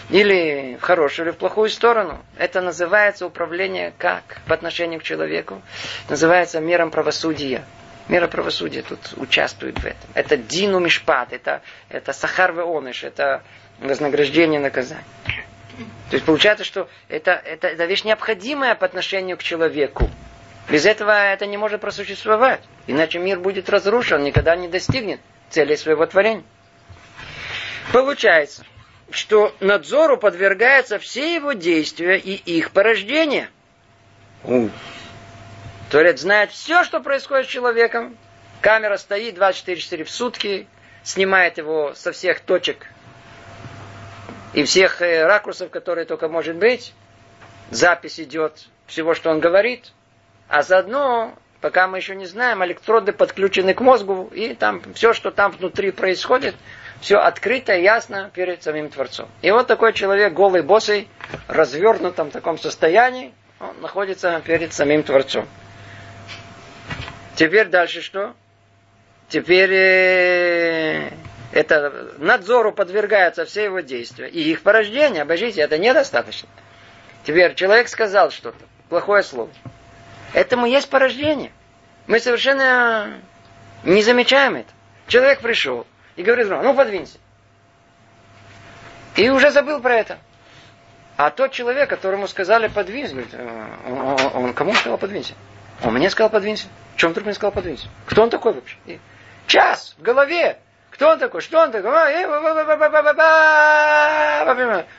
Или 0.10 0.78
в 0.80 0.84
хорошую, 0.84 1.28
или 1.28 1.34
в 1.34 1.38
плохую 1.38 1.70
сторону. 1.70 2.24
Это 2.38 2.62
называется 2.62 3.26
управление 3.26 3.94
как 3.98 4.24
по 4.48 4.54
отношению 4.54 5.00
к 5.00 5.04
человеку. 5.04 5.62
Называется 6.10 6.60
мером 6.60 6.90
правосудия. 6.90 7.64
Мера 8.10 8.28
правосудия 8.28 8.82
тут 8.82 9.00
участвует 9.16 9.80
в 9.80 9.86
этом. 9.86 10.10
Это 10.14 10.36
дину 10.36 10.80
мишпат, 10.80 11.32
это, 11.32 11.62
это 11.88 12.12
сахар 12.12 12.52
веоныш, 12.52 13.04
это 13.06 13.44
вознаграждение 13.80 14.60
наказание. 14.60 15.06
То 16.10 16.16
есть 16.16 16.26
получается, 16.26 16.64
что 16.64 16.88
это, 17.10 17.32
это, 17.32 17.68
это 17.68 17.86
вещь 17.86 18.04
необходимая 18.04 18.76
по 18.76 18.86
отношению 18.86 19.38
к 19.38 19.44
человеку. 19.44 20.10
Без 20.70 20.86
этого 20.86 21.12
это 21.12 21.46
не 21.46 21.58
может 21.58 21.82
просуществовать. 21.82 22.62
Иначе 22.88 23.20
мир 23.20 23.40
будет 23.40 23.70
разрушен, 23.70 24.24
никогда 24.24 24.56
не 24.56 24.68
достигнет 24.68 25.20
цели 25.50 25.76
своего 25.76 26.06
творения. 26.06 26.44
Получается, 27.92 28.64
что 29.10 29.56
надзору 29.60 30.18
подвергаются 30.18 31.00
все 31.00 31.36
его 31.36 31.54
действия 31.54 32.18
и 32.18 32.34
их 32.36 32.72
порождения. 32.72 33.50
У. 34.44 34.70
Творец 35.90 36.22
знает 36.22 36.52
все, 36.52 36.84
что 36.84 37.00
происходит 37.02 37.48
с 37.48 37.50
человеком. 37.50 38.18
Камера 38.62 38.98
стоит 38.98 39.36
24 39.36 40.04
в 40.04 40.10
сутки, 40.10 40.68
снимает 41.04 41.58
его 41.58 41.94
со 41.96 42.12
всех 42.12 42.40
точек 42.40 42.88
и 44.54 44.64
всех 44.64 45.02
э, 45.02 45.26
ракурсов, 45.26 45.70
которые 45.70 46.06
только 46.06 46.30
может 46.30 46.56
быть. 46.56 46.94
Запись 47.72 48.20
идет 48.20 48.68
всего, 48.88 49.14
что 49.14 49.32
он 49.32 49.40
говорит. 49.40 49.92
А 50.48 50.62
заодно, 50.62 51.34
пока 51.62 51.88
мы 51.88 51.98
еще 51.98 52.16
не 52.16 52.26
знаем, 52.26 52.64
электроды 52.64 53.14
подключены 53.14 53.74
к 53.74 53.82
мозгу, 53.82 54.30
и 54.34 54.54
там 54.54 54.82
все, 54.94 55.14
что 55.14 55.32
там 55.32 55.52
внутри 55.52 55.92
происходит, 55.92 56.56
все 57.02 57.18
открыто, 57.18 57.74
ясно 57.74 58.30
перед 58.34 58.62
самим 58.62 58.90
Творцом. 58.90 59.28
И 59.42 59.52
вот 59.52 59.68
такой 59.68 59.94
человек, 59.94 60.34
голый, 60.34 60.62
босый, 60.62 61.08
развернутом 61.48 62.30
таком 62.30 62.58
состоянии, 62.58 63.34
он 63.60 63.82
находится 63.82 64.42
перед 64.46 64.74
самим 64.74 65.04
Творцом. 65.04 65.48
Теперь 67.36 67.68
дальше 67.68 68.02
что? 68.02 68.34
Теперь 69.30 69.72
э, 69.74 71.10
это 71.54 72.14
надзору 72.18 72.72
подвергаются 72.72 73.46
все 73.46 73.66
его 73.66 73.82
действия. 73.82 74.28
И 74.28 74.42
их 74.52 74.62
порождение, 74.64 75.22
обождите, 75.22 75.62
это 75.62 75.78
недостаточно. 75.78 76.50
Теперь 77.24 77.54
человек 77.54 77.88
сказал 77.88 78.32
что-то, 78.32 78.66
плохое 78.90 79.22
слово. 79.22 79.52
Этому 80.34 80.66
есть 80.66 80.90
порождение. 80.90 81.52
Мы 82.08 82.20
совершенно 82.20 83.22
не 83.84 84.02
замечаем 84.02 84.56
это. 84.56 84.70
Человек 85.08 85.42
пришел 85.42 85.86
и 86.16 86.24
говорит, 86.24 86.48
ну 86.50 86.74
подвинься. 86.74 87.20
И 89.16 89.30
уже 89.30 89.52
забыл 89.52 89.80
про 89.80 89.96
это. 89.96 90.18
А 91.18 91.30
тот 91.30 91.52
человек, 91.52 91.88
которому 91.88 92.28
сказали 92.28 92.68
подвинься, 92.68 93.14
говорит, 93.14 93.34
«Э, 93.36 93.68
он, 93.86 94.00
он, 94.00 94.46
он 94.46 94.54
кому 94.56 94.74
сказал 94.74 94.98
подвинься? 94.98 95.36
Он 95.84 95.94
мне 95.94 96.10
сказал 96.10 96.32
подвинься. 96.32 96.68
Чем 96.96 97.12
вдруг 97.12 97.26
мне 97.26 97.36
сказал 97.36 97.52
подвинься? 97.52 97.88
Кто 98.08 98.24
он 98.24 98.32
такой 98.32 98.54
вообще? 98.54 98.78
И 98.88 99.00
час 99.46 99.96
в 100.00 100.02
голове 100.02 100.58
кто 101.04 101.12
он 101.12 101.20
такой? 101.20 101.42
Что 101.42 101.64
он 101.64 101.72
такой? 101.72 101.92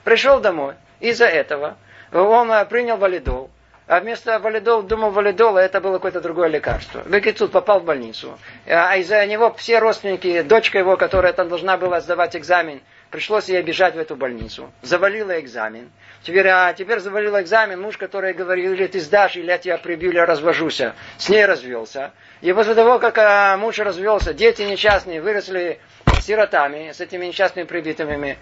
Пришел 0.05 0.38
домой. 0.38 0.74
Из-за 1.00 1.24
этого 1.24 1.78
он 2.12 2.66
принял 2.66 2.98
валидол. 2.98 3.50
А 3.86 4.00
вместо 4.00 4.38
валидол 4.38 4.82
думал 4.82 5.12
валидол, 5.12 5.57
а 5.57 5.62
это 5.62 5.80
было 5.80 5.94
какое-то 5.94 6.20
другое 6.20 6.48
лекарство. 6.48 7.02
Бекицут 7.07 7.52
попал 7.52 7.80
в 7.80 7.84
больницу. 7.84 8.38
А 8.66 8.98
из-за 8.98 9.24
него 9.24 9.55
все 9.55 9.78
родственники, 9.78 10.42
дочка 10.42 10.78
его, 10.78 10.98
которая 10.98 11.32
там 11.32 11.48
должна 11.48 11.78
была 11.78 12.02
сдавать 12.02 12.36
экзамен, 12.36 12.82
пришлось 13.15 13.49
ей 13.49 13.62
бежать 13.62 13.95
в 13.95 13.99
эту 13.99 14.17
больницу. 14.17 14.73
Завалила 14.83 15.39
экзамен. 15.39 15.89
Теперь, 16.25 16.49
а 16.49 16.73
теперь 16.73 16.99
завалила 16.99 17.41
экзамен 17.41 17.81
муж, 17.81 17.97
который 17.97 18.33
говорил, 18.33 18.73
или 18.73 18.89
ты 18.89 18.99
сдашь, 18.99 19.37
или 19.37 19.47
я 19.47 19.57
тебя 19.57 19.79
прибью, 19.79 20.11
или 20.11 20.17
я 20.17 20.27
развожуся. 20.27 20.97
С 21.17 21.29
ней 21.29 21.47
развелся. 21.47 22.11
И 22.41 22.53
после 22.53 22.75
того, 22.75 22.99
как 22.99 23.17
а, 23.19 23.57
муж 23.57 23.79
развелся, 23.79 24.35
дети 24.35 24.62
несчастные 24.62 25.23
выросли 25.23 25.79
сиротами, 26.23 26.91
с 26.91 27.01
этими 27.01 27.27
несчастными 27.27 27.67
прибитыми. 27.67 28.37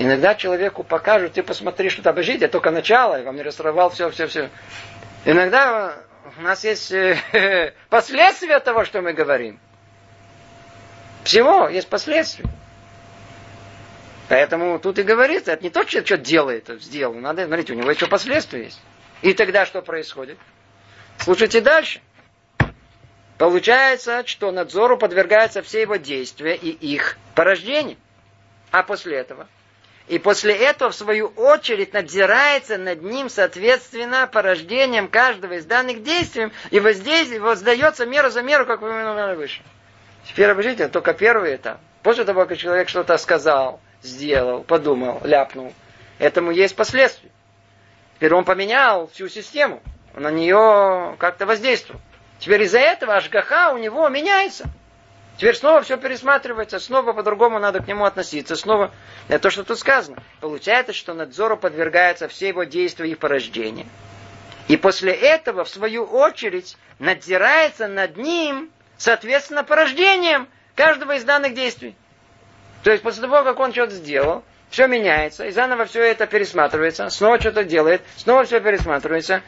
Иногда 0.00 0.34
человеку 0.34 0.82
покажут, 0.82 1.34
ты 1.34 1.44
посмотри, 1.44 1.90
что 1.90 2.02
там 2.02 2.20
жить, 2.24 2.42
это 2.42 2.50
только 2.50 2.72
начало, 2.72 3.18
я 3.18 3.22
вам 3.22 3.36
не 3.36 3.42
расстроил 3.42 3.88
все, 3.90 4.10
все, 4.10 4.26
все. 4.26 4.50
Иногда 5.24 5.94
у 6.38 6.42
нас 6.42 6.64
есть 6.64 6.90
э, 6.90 7.72
последствия 7.88 8.58
того, 8.58 8.84
что 8.84 9.00
мы 9.00 9.12
говорим. 9.12 9.60
Всего 11.22 11.68
есть 11.68 11.88
последствия. 11.88 12.46
Поэтому 14.32 14.78
тут 14.78 14.98
и 14.98 15.02
говорится, 15.02 15.52
это 15.52 15.62
не 15.62 15.68
то, 15.68 15.86
что, 15.86 16.02
что 16.02 16.16
делает, 16.16 16.66
сделал. 16.80 17.12
Надо, 17.12 17.44
смотрите, 17.44 17.74
у 17.74 17.76
него 17.76 17.90
еще 17.90 18.06
последствия 18.06 18.62
есть. 18.64 18.80
И 19.20 19.34
тогда 19.34 19.66
что 19.66 19.82
происходит? 19.82 20.38
Слушайте 21.18 21.60
дальше. 21.60 22.00
Получается, 23.36 24.26
что 24.26 24.50
надзору 24.50 24.96
подвергаются 24.96 25.60
все 25.60 25.82
его 25.82 25.96
действия 25.96 26.56
и 26.56 26.70
их 26.70 27.18
порождение. 27.34 27.98
А 28.70 28.82
после 28.82 29.18
этого? 29.18 29.48
И 30.08 30.18
после 30.18 30.54
этого, 30.54 30.92
в 30.92 30.94
свою 30.94 31.26
очередь, 31.26 31.92
надзирается 31.92 32.78
над 32.78 33.02
ним, 33.02 33.28
соответственно, 33.28 34.26
порождением 34.26 35.08
каждого 35.08 35.52
из 35.52 35.66
данных 35.66 36.02
действий, 36.02 36.52
и 36.70 36.80
воздействие 36.80 37.38
воздается 37.38 38.06
меру 38.06 38.30
за 38.30 38.40
меру, 38.40 38.64
как 38.64 38.80
упомянули 38.80 39.34
выше. 39.34 39.60
Теперь 40.26 40.48
обождите, 40.48 40.88
только 40.88 41.12
первый 41.12 41.56
этап. 41.56 41.80
После 42.02 42.24
того, 42.24 42.46
как 42.46 42.56
человек 42.56 42.88
что-то 42.88 43.18
сказал, 43.18 43.78
сделал, 44.02 44.62
подумал, 44.62 45.20
ляпнул, 45.24 45.72
этому 46.18 46.50
есть 46.50 46.76
последствия. 46.76 47.30
Теперь 48.16 48.34
он 48.34 48.44
поменял 48.44 49.08
всю 49.08 49.28
систему, 49.28 49.82
на 50.14 50.30
нее 50.30 51.16
как-то 51.18 51.46
воздействовал. 51.46 52.00
Теперь 52.38 52.62
из-за 52.62 52.78
этого 52.78 53.16
Ашгаха 53.16 53.72
у 53.72 53.78
него 53.78 54.08
меняется. 54.08 54.68
Теперь 55.36 55.56
снова 55.56 55.82
все 55.82 55.96
пересматривается, 55.96 56.78
снова 56.78 57.12
по-другому 57.12 57.58
надо 57.58 57.80
к 57.80 57.88
нему 57.88 58.04
относиться, 58.04 58.54
снова. 58.54 58.92
Это 59.28 59.44
то, 59.44 59.50
что 59.50 59.64
тут 59.64 59.78
сказано. 59.78 60.22
Получается, 60.40 60.92
что 60.92 61.14
надзору 61.14 61.56
подвергаются 61.56 62.28
все 62.28 62.48
его 62.48 62.64
действия 62.64 63.10
и 63.10 63.14
порождения. 63.14 63.86
И 64.68 64.76
после 64.76 65.12
этого, 65.12 65.64
в 65.64 65.68
свою 65.68 66.04
очередь, 66.04 66.76
надзирается 66.98 67.88
над 67.88 68.16
ним, 68.16 68.70
соответственно, 68.98 69.64
порождением 69.64 70.48
каждого 70.76 71.16
из 71.16 71.24
данных 71.24 71.54
действий. 71.54 71.96
То 72.82 72.90
есть 72.90 73.02
после 73.02 73.22
того, 73.22 73.44
как 73.44 73.58
он 73.60 73.72
что-то 73.72 73.92
сделал, 73.92 74.42
все 74.70 74.86
меняется, 74.86 75.44
и 75.44 75.50
заново 75.50 75.84
все 75.84 76.02
это 76.02 76.26
пересматривается, 76.26 77.08
снова 77.10 77.38
что-то 77.38 77.64
делает, 77.64 78.02
снова 78.16 78.44
все 78.44 78.60
пересматривается, 78.60 79.42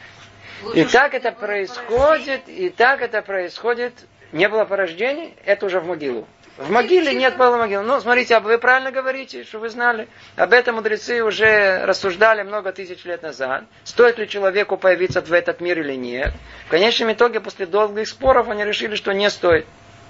и 0.73 0.83
так 0.85 1.13
это 1.13 1.31
происходит, 1.31 2.47
и 2.47 2.69
так 2.69 3.01
это 3.01 3.21
происходит. 3.21 3.93
Не 4.31 4.49
было 4.49 4.65
порождения, 4.65 5.31
это 5.45 5.65
уже 5.65 5.79
в 5.79 5.87
могилу. 5.87 6.27
В 6.57 6.69
могиле 6.71 7.13
нет 7.13 7.35
было 7.35 7.57
могилы. 7.57 7.83
Ну, 7.83 7.99
смотрите, 7.99 8.35
а 8.35 8.39
вы 8.39 8.57
правильно 8.57 8.91
говорите, 8.91 9.43
что 9.43 9.59
вы 9.59 9.69
знали. 9.69 10.07
Об 10.37 10.53
этом 10.53 10.75
мудрецы 10.75 11.21
уже 11.21 11.85
рассуждали 11.85 12.43
много 12.43 12.71
тысяч 12.71 13.03
лет 13.03 13.23
назад. 13.23 13.65
Стоит 13.83 14.17
ли 14.17 14.27
человеку 14.27 14.77
появиться 14.77 15.21
в 15.21 15.31
этот 15.33 15.59
мир 15.59 15.79
или 15.79 15.95
нет. 15.95 16.33
В 16.67 16.69
конечном 16.69 17.11
итоге, 17.11 17.41
после 17.41 17.65
долгих 17.65 18.07
споров, 18.07 18.49
они 18.49 18.63
решили, 18.63 18.95
что 18.95 19.11
не 19.13 19.29
стоит. 19.29 19.65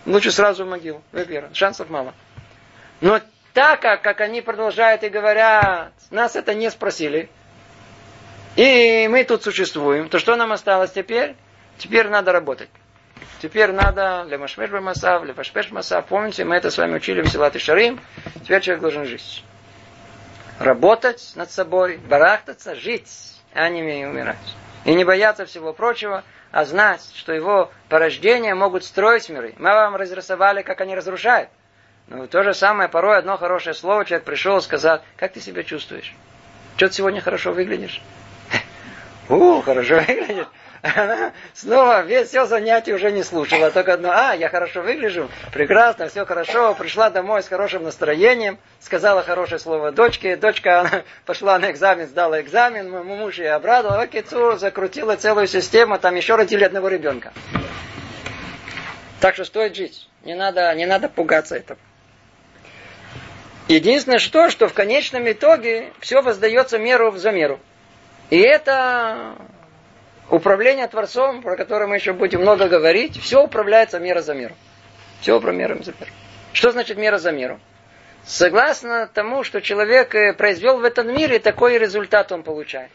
Лучше 0.06 0.32
сразу 0.32 0.66
в 0.66 0.70
могилу. 0.70 1.02
Вы 1.12 1.24
верно. 1.24 1.50
Шансов 1.54 1.90
мало. 1.90 2.14
Но 3.02 3.20
так 3.54 3.82
как, 3.82 4.02
как 4.02 4.22
они 4.22 4.42
продолжают 4.42 5.04
и 5.04 5.10
говорят, 5.10 5.94
нас 6.12 6.36
это 6.36 6.54
не 6.54 6.70
спросили, 6.70 7.30
и 8.56 9.08
мы 9.10 9.24
тут 9.26 9.44
существуем, 9.44 10.10
то 10.10 10.20
что 10.20 10.36
нам 10.36 10.52
осталось 10.52 10.92
теперь? 10.92 11.36
Теперь 11.78 12.08
надо 12.08 12.32
работать. 12.32 12.70
Теперь 13.42 13.72
надо 13.72 14.26
лемашмеш 14.28 14.70
масав, 14.72 15.24
лепашпеш 15.24 15.72
масав. 15.72 16.06
Помните, 16.06 16.46
мы 16.46 16.56
это 16.56 16.72
с 16.72 16.78
вами 16.78 16.96
учили 16.96 17.22
в 17.22 17.28
Силат 17.28 17.56
и 17.56 17.60
Шарим. 17.60 18.00
Теперь 18.44 18.62
человек 18.62 18.82
должен 18.82 19.06
жить. 19.06 19.44
Работать 20.60 21.34
над 21.36 21.52
собой, 21.52 21.98
барахтаться, 21.98 22.76
жить, 22.76 23.10
а 23.54 23.68
не 23.68 24.06
умирать. 24.06 24.38
И 24.86 24.94
не 24.94 25.04
бояться 25.04 25.46
всего 25.46 25.74
прочего, 25.74 26.24
а 26.52 26.64
знать, 26.64 27.02
что 27.14 27.34
его 27.34 27.72
порождения 27.90 28.56
могут 28.56 28.86
строить 28.86 29.28
миры. 29.30 29.54
Мы 29.58 29.70
вам 29.70 29.96
разрисовали, 29.96 30.62
как 30.62 30.80
они 30.80 30.96
разрушают. 30.96 31.50
Но 32.08 32.28
то 32.28 32.44
же 32.44 32.54
самое, 32.54 32.88
порой 32.88 33.18
одно 33.18 33.38
хорошее 33.38 33.74
слово, 33.74 34.06
человек 34.06 34.26
пришел 34.26 34.58
и 34.58 34.62
сказал, 34.62 35.02
как 35.18 35.34
ты 35.34 35.42
себя 35.42 35.64
чувствуешь? 35.64 36.14
Что 36.78 36.88
ты 36.88 36.94
сегодня 36.94 37.22
хорошо 37.22 37.52
выглядишь? 37.52 38.02
У, 39.30 39.62
хорошо 39.62 39.96
выглядишь. 40.08 40.48
Она 40.84 41.32
снова 41.56 42.04
весь 42.04 42.28
все 42.28 42.46
занятие 42.46 42.94
уже 42.94 43.12
не 43.12 43.24
слушала. 43.24 43.72
Только 43.72 43.94
одно, 43.94 44.12
а, 44.12 44.36
я 44.36 44.50
хорошо 44.50 44.84
выгляжу, 44.84 45.32
прекрасно, 45.52 46.10
все 46.10 46.26
хорошо. 46.28 46.76
Пришла 46.76 47.10
домой 47.10 47.42
с 47.42 47.48
хорошим 47.48 47.84
настроением, 47.84 48.60
сказала 48.80 49.24
хорошее 49.24 49.58
слово 49.58 49.92
дочке. 49.92 50.36
Дочка 50.36 50.82
она 50.82 51.04
пошла 51.26 51.58
на 51.58 51.72
экзамен, 51.72 52.06
сдала 52.08 52.40
экзамен. 52.40 52.92
Мой 52.92 53.02
муж 53.02 53.40
ее 53.40 53.54
обрадовал. 53.54 54.00
А 54.00 54.06
кицу 54.06 54.58
закрутила 54.58 55.16
целую 55.16 55.48
систему, 55.48 55.98
там 55.98 56.14
еще 56.14 56.36
родили 56.36 56.64
одного 56.64 56.90
ребенка. 56.90 57.34
Так 59.22 59.34
что 59.34 59.44
стоит 59.44 59.76
жить. 59.76 60.08
Не 60.24 60.36
надо, 60.36 60.72
не 60.76 60.86
надо 60.86 61.10
пугаться 61.10 61.56
этого. 61.56 61.80
Единственное 63.68 64.20
что, 64.20 64.50
что 64.50 64.68
в 64.68 64.74
конечном 64.74 65.30
итоге 65.32 65.92
все 66.00 66.22
воздается 66.22 66.78
меру 66.78 67.12
за 67.18 67.32
меру. 67.32 67.60
И 68.30 68.40
это 68.40 69.36
управление 70.30 70.88
Творцом, 70.88 71.42
про 71.42 71.56
которое 71.56 71.88
мы 71.88 71.96
еще 71.96 72.14
будем 72.14 72.42
много 72.42 72.68
говорить, 72.68 73.20
все 73.20 73.44
управляется 73.44 74.00
мера 74.00 74.22
за 74.22 74.36
меру. 74.36 74.56
Все 75.22 75.36
управляется 75.36 75.76
мера 75.76 75.84
за 75.84 75.92
меру. 76.00 76.12
Что 76.54 76.72
значит 76.72 76.98
мера 76.98 77.18
за 77.18 77.32
меру? 77.32 77.60
Согласно 78.24 79.08
тому, 79.08 79.44
что 79.44 79.62
человек 79.62 80.16
э, 80.16 80.34
произвел 80.34 80.80
в 80.80 80.84
этом 80.84 81.14
мире, 81.14 81.38
такой 81.38 81.78
результат 81.78 82.32
он 82.32 82.42
получает. 82.42 82.92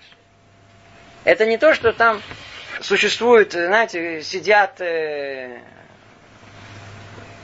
Это 1.24 1.46
не 1.46 1.56
то, 1.56 1.74
что 1.74 1.92
там 1.92 2.20
существует, 2.80 3.52
знаете, 3.52 4.22
сидят 4.22 4.80
э, 4.80 5.60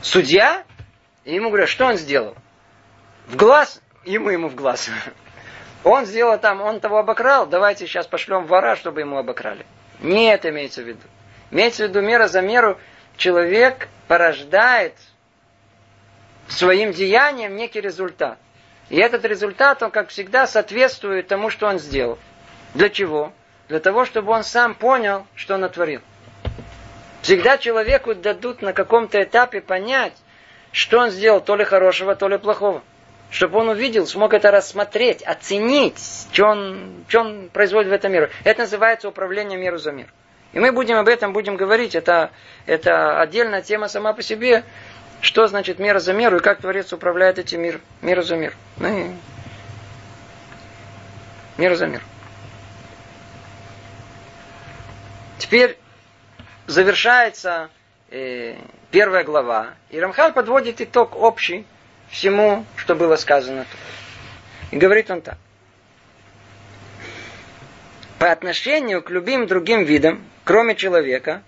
судья, 0.03 0.65
и 1.25 1.35
ему 1.35 1.49
говорят, 1.51 1.69
что 1.69 1.87
он 1.87 1.97
сделал? 1.97 2.35
В 3.27 3.37
глаз, 3.37 3.81
ему 4.05 4.31
ему 4.31 4.49
в 4.49 4.55
глаз. 4.55 4.89
Он 5.83 6.07
сделал 6.07 6.39
там, 6.39 6.61
он 6.61 6.81
того 6.81 6.99
обокрал, 6.99 7.47
давайте 7.47 7.87
сейчас 7.87 8.07
пошлем 8.07 8.47
вора, 8.47 8.77
чтобы 8.77 9.01
ему 9.01 9.19
обокрали. 9.19 9.67
Не 10.01 10.33
это 10.33 10.51
имеется 10.51 10.83
в 10.83 10.87
виду. 10.89 11.01
Имеется 11.51 11.87
в 11.87 11.89
виду 11.89 12.01
мера 12.01 12.29
за 12.29 12.41
меру. 12.41 12.79
Человек 13.17 13.89
порождает 14.09 14.95
своим 16.49 16.93
деянием 16.93 17.57
некий 17.57 17.81
результат. 17.81 18.39
И 18.89 18.97
этот 18.97 19.25
результат, 19.25 19.83
он, 19.83 19.91
как 19.91 20.09
всегда, 20.09 20.47
соответствует 20.47 21.27
тому, 21.27 21.51
что 21.51 21.67
он 21.67 21.79
сделал. 21.79 22.19
Для 22.75 22.89
чего? 22.89 23.33
Для 23.69 23.81
того, 23.81 24.05
чтобы 24.05 24.33
он 24.33 24.45
сам 24.45 24.75
понял, 24.75 25.27
что 25.35 25.55
он 25.55 25.63
натворил. 25.63 26.01
Всегда 27.23 27.59
человеку 27.59 28.15
дадут 28.15 28.63
на 28.63 28.73
каком-то 28.73 29.21
этапе 29.21 29.61
понять, 29.61 30.13
что 30.71 31.01
он 31.01 31.11
сделал 31.11 31.41
то 31.41 31.57
ли 31.57 31.65
хорошего, 31.65 32.15
то 32.15 32.29
ли 32.29 32.39
плохого. 32.39 32.83
Чтобы 33.31 33.59
он 33.59 33.69
увидел, 33.69 34.07
смог 34.07 34.35
это 34.35 34.51
рассмотреть, 34.51 35.23
оценить, 35.23 35.99
что 36.33 36.47
он, 36.47 37.05
что 37.09 37.21
он 37.21 37.49
производит 37.53 37.91
в 37.91 37.95
этом 37.95 38.13
мире. 38.13 38.31
Это 38.45 38.63
называется 38.63 39.09
управление 39.09 39.59
миру 39.59 39.79
за 39.79 39.93
мир. 39.93 40.07
И 40.53 40.59
мы 40.59 40.73
будем 40.73 40.97
об 40.97 41.09
этом 41.09 41.33
будем 41.33 41.57
говорить. 41.57 41.95
Это, 41.95 42.31
это 42.67 43.21
отдельная 43.21 43.63
тема 43.63 43.89
сама 43.89 44.13
по 44.13 44.23
себе. 44.23 44.65
Что 45.21 45.47
значит 45.49 45.79
мера 45.79 45.99
за 45.99 46.13
меру 46.13 46.37
и 46.37 46.41
как 46.41 46.61
Творец 46.61 46.93
управляет 46.93 47.39
этим 47.39 47.63
миром. 47.63 47.81
Мир 48.01 48.23
за 48.23 48.37
мир. 48.37 48.55
Ну 48.77 48.89
и... 48.89 49.11
Мир 51.57 51.75
за 51.75 51.87
мир. 51.87 52.03
Теперь 55.39 55.79
завершается 56.67 57.71
э, 58.11 58.57
первая 58.91 59.25
глава. 59.25 59.69
И 59.91 59.99
Рамхал 59.99 60.33
подводит 60.33 60.81
итог 60.81 61.17
общий 61.17 61.67
всему, 62.11 62.65
что 62.77 62.95
было 62.95 63.17
сказано. 63.17 63.67
И 64.71 64.77
говорит 64.77 65.11
он 65.11 65.21
так. 65.21 65.39
По 68.19 68.33
отношению 68.33 69.03
к 69.03 69.11
любым 69.11 69.47
другим 69.47 69.85
видам, 69.85 70.25
кроме 70.45 70.75
человека, 70.75 71.43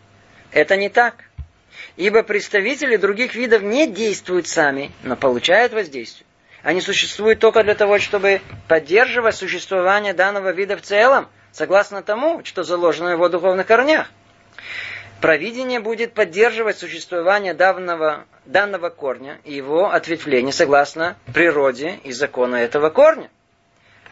это 0.52 0.76
не 0.76 0.88
так. 0.88 1.14
Ибо 1.96 2.22
представители 2.22 2.96
других 2.96 3.34
видов 3.34 3.62
не 3.62 3.86
действуют 3.86 4.46
сами, 4.46 4.92
но 5.02 5.16
получают 5.16 5.72
воздействие. 5.72 6.26
Они 6.62 6.80
существуют 6.80 7.38
только 7.40 7.62
для 7.62 7.74
того, 7.74 7.98
чтобы 7.98 8.40
поддерживать 8.66 9.36
существование 9.36 10.12
данного 10.12 10.52
вида 10.52 10.76
в 10.76 10.82
целом, 10.82 11.28
согласно 11.52 12.02
тому, 12.02 12.44
что 12.44 12.62
заложено 12.64 13.10
в 13.10 13.12
его 13.12 13.28
духовных 13.28 13.66
корнях. 13.66 14.10
Провидение 15.20 15.80
будет 15.80 16.14
поддерживать 16.14 16.78
существование 16.78 17.52
данного, 17.52 18.24
данного 18.46 18.88
корня 18.88 19.40
и 19.44 19.52
его 19.52 19.90
ответвление 19.90 20.52
согласно 20.52 21.16
природе 21.34 21.98
и 22.04 22.12
закону 22.12 22.56
этого 22.56 22.90
корня. 22.90 23.28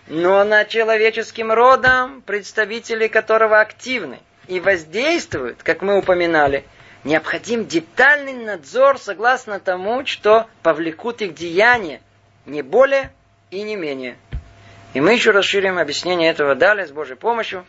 Но 0.09 0.43
над 0.43 0.69
человеческим 0.69 1.53
родом, 1.53 2.23
представители 2.23 3.07
которого 3.07 3.61
активны 3.61 4.19
и 4.49 4.59
воздействуют, 4.59 5.63
как 5.63 5.81
мы 5.81 5.97
упоминали, 5.97 6.65
необходим 7.05 7.67
детальный 7.67 8.35
надзор 8.35 8.99
согласно 8.99 9.61
тому, 9.61 10.05
что 10.07 10.47
повлекут 10.65 11.23
их 11.23 11.35
деяния, 11.35 12.01
не 12.47 12.63
более 12.63 13.13
и 13.53 13.63
не 13.63 13.77
менее. 13.77 14.17
И 14.93 15.01
мы 15.01 15.13
еще 15.13 15.31
расширим 15.31 15.79
объяснение 15.79 16.31
этого 16.31 16.57
далее 16.57 16.87
с 16.87 16.91
Божьей 16.91 17.17
помощью 17.17 17.65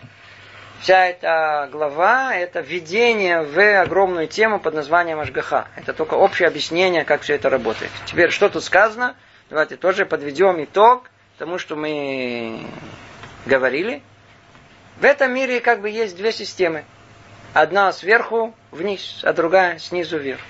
вся 0.82 1.08
эта 1.08 1.70
глава– 1.72 2.36
это 2.36 2.62
введение 2.62 3.42
в 3.42 3.82
огромную 3.82 4.28
тему 4.28 4.60
под 4.60 4.74
названием 4.74 5.20
Ашгаха. 5.20 5.68
Это 5.76 5.94
только 5.94 6.16
общее 6.16 6.48
объяснение, 6.48 7.04
как 7.04 7.22
все 7.22 7.36
это 7.36 7.50
работает. 7.50 7.92
Теперь, 8.06 8.32
что 8.32 8.50
тут 8.50 8.64
сказано? 8.64 9.16
Давайте 9.50 9.78
тоже 9.78 10.06
подведем 10.06 10.64
итог 10.64 11.10
тому, 11.38 11.58
что 11.58 11.76
мы 11.76 12.66
говорили. 13.46 14.02
В 15.00 15.06
этом 15.06 15.34
мире 15.34 15.60
как 15.60 15.82
бы 15.82 15.90
есть 15.90 16.18
две 16.18 16.32
системы. 16.32 16.84
Одна 17.54 17.92
сверху 17.94 18.54
вниз, 18.72 19.22
а 19.24 19.34
другая 19.34 19.80
снизу 19.80 20.18
вверх. 20.18 20.42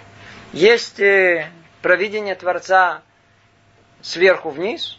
Есть 0.53 0.99
э, 0.99 1.49
провидение 1.81 2.35
Творца 2.35 3.01
сверху 4.01 4.49
вниз, 4.49 4.97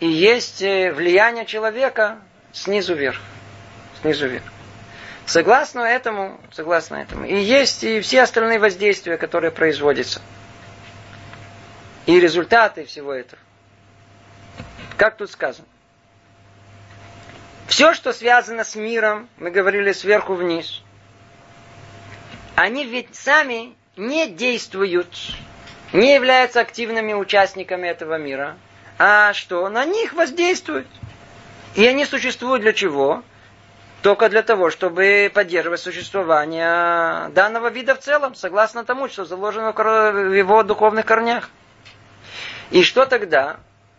и 0.00 0.06
есть 0.06 0.62
э, 0.62 0.92
влияние 0.92 1.46
человека 1.46 2.18
снизу 2.52 2.94
вверх. 2.94 3.20
Снизу 4.00 4.28
вверх. 4.28 4.44
Согласно 5.26 5.80
этому, 5.80 6.40
согласно 6.52 6.96
этому, 6.96 7.24
и 7.24 7.36
есть 7.36 7.84
и 7.84 8.00
все 8.00 8.22
остальные 8.22 8.58
воздействия, 8.58 9.16
которые 9.16 9.50
производятся. 9.50 10.20
И 12.06 12.18
результаты 12.18 12.84
всего 12.84 13.12
этого. 13.12 13.40
Как 14.96 15.16
тут 15.16 15.30
сказано? 15.30 15.66
Все, 17.68 17.94
что 17.94 18.12
связано 18.12 18.64
с 18.64 18.74
миром, 18.74 19.28
мы 19.38 19.50
говорили 19.50 19.92
сверху 19.92 20.34
вниз, 20.34 20.82
они 22.54 22.84
ведь 22.84 23.14
сами 23.14 23.74
не 23.96 24.28
действуют, 24.28 25.08
не 25.92 26.14
являются 26.14 26.60
активными 26.60 27.12
участниками 27.12 27.88
этого 27.88 28.18
мира, 28.18 28.56
а 28.98 29.32
что 29.32 29.68
на 29.68 29.84
них 29.84 30.12
воздействуют. 30.12 30.86
И 31.74 31.86
они 31.86 32.04
существуют 32.04 32.62
для 32.62 32.72
чего? 32.72 33.22
Только 34.02 34.28
для 34.28 34.42
того, 34.42 34.70
чтобы 34.70 35.30
поддерживать 35.32 35.80
существование 35.80 37.28
данного 37.30 37.68
вида 37.68 37.94
в 37.94 38.00
целом, 38.00 38.34
согласно 38.34 38.84
тому, 38.84 39.08
что 39.08 39.24
заложено 39.24 39.72
в 39.72 40.32
его 40.32 40.62
духовных 40.64 41.06
корнях. 41.06 41.50
И 42.70 42.82
что 42.82 43.06
тогда? 43.06 43.58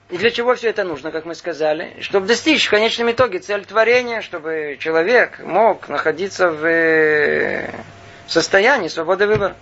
И 0.10 0.18
для 0.18 0.30
чего 0.30 0.54
все 0.56 0.70
это 0.70 0.84
нужно, 0.84 1.12
как 1.12 1.26
мы 1.26 1.34
сказали? 1.34 1.96
Чтобы 2.02 2.28
достичь 2.28 2.68
в 2.68 2.70
конечном 2.70 3.12
итоге 3.12 3.40
цель 3.40 3.66
творения, 3.66 4.22
чтобы 4.22 4.78
человек 4.80 5.40
мог 5.40 5.88
находиться 5.88 6.50
в 6.50 7.64
состоянии 8.28 8.90
свободы 8.90 9.26
выбора. 9.26 9.56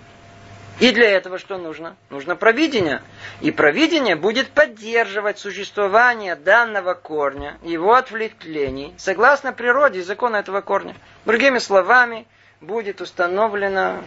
И 0.79 0.91
для 0.91 1.09
этого 1.09 1.37
что 1.37 1.57
нужно? 1.57 1.95
Нужно 2.09 2.35
провидение. 2.35 3.01
И 3.41 3.51
провидение 3.51 4.15
будет 4.15 4.49
поддерживать 4.49 5.37
существование 5.37 6.35
данного 6.35 6.93
корня, 6.95 7.57
его 7.61 7.93
отвлечений, 7.93 8.93
согласно 8.97 9.53
природе 9.53 9.99
и 9.99 10.03
закону 10.03 10.37
этого 10.37 10.61
корня. 10.61 10.95
Другими 11.25 11.59
словами, 11.59 12.25
будет 12.61 13.01
установлена 13.01 14.03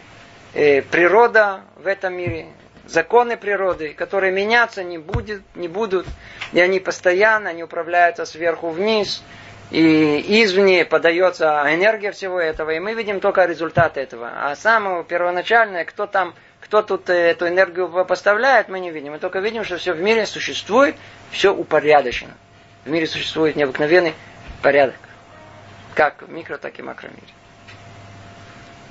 э, 0.54 0.80
природа 0.80 1.62
в 1.76 1.86
этом 1.88 2.14
мире, 2.14 2.46
законы 2.86 3.36
природы, 3.36 3.92
которые 3.92 4.32
меняться 4.32 4.84
не, 4.84 4.96
будет, 4.96 5.42
не 5.56 5.66
будут, 5.66 6.06
и 6.52 6.60
они 6.60 6.78
постоянно, 6.78 7.50
они 7.50 7.64
управляются 7.64 8.24
сверху 8.24 8.68
вниз, 8.68 9.22
и 9.70 10.44
извне 10.44 10.84
подается 10.84 11.64
энергия 11.68 12.12
всего 12.12 12.38
этого, 12.38 12.70
и 12.70 12.78
мы 12.78 12.94
видим 12.94 13.18
только 13.18 13.44
результат 13.44 13.96
этого. 13.96 14.30
А 14.32 14.54
самое 14.54 15.02
первоначальное, 15.02 15.84
кто 15.84 16.06
там 16.06 16.34
кто 16.64 16.80
тут 16.80 17.10
э, 17.10 17.12
эту 17.12 17.46
энергию 17.46 17.88
поставляет, 18.06 18.68
мы 18.68 18.80
не 18.80 18.90
видим. 18.90 19.12
Мы 19.12 19.18
только 19.18 19.40
видим, 19.40 19.64
что 19.64 19.76
все 19.76 19.92
в 19.92 20.00
мире 20.00 20.24
существует, 20.24 20.96
все 21.30 21.54
упорядочено. 21.54 22.32
В 22.86 22.88
мире 22.88 23.06
существует 23.06 23.54
необыкновенный 23.54 24.14
порядок. 24.62 24.96
Как 25.94 26.22
в 26.22 26.30
микро, 26.30 26.56
так 26.56 26.78
и 26.78 26.82
макромире. 26.82 27.20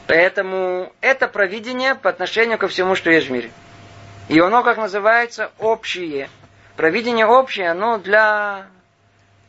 Поэтому 0.06 0.94
это 1.02 1.28
провидение 1.28 1.96
по 1.96 2.12
отношению 2.12 2.60
ко 2.60 2.68
всему, 2.68 2.94
что 2.94 3.10
есть 3.10 3.28
в 3.28 3.32
мире. 3.32 3.50
И 4.30 4.40
оно, 4.40 4.64
как 4.64 4.78
называется, 4.78 5.52
общее. 5.58 6.30
Провидение 6.76 7.26
общее, 7.26 7.72
оно 7.72 7.98
для 7.98 8.68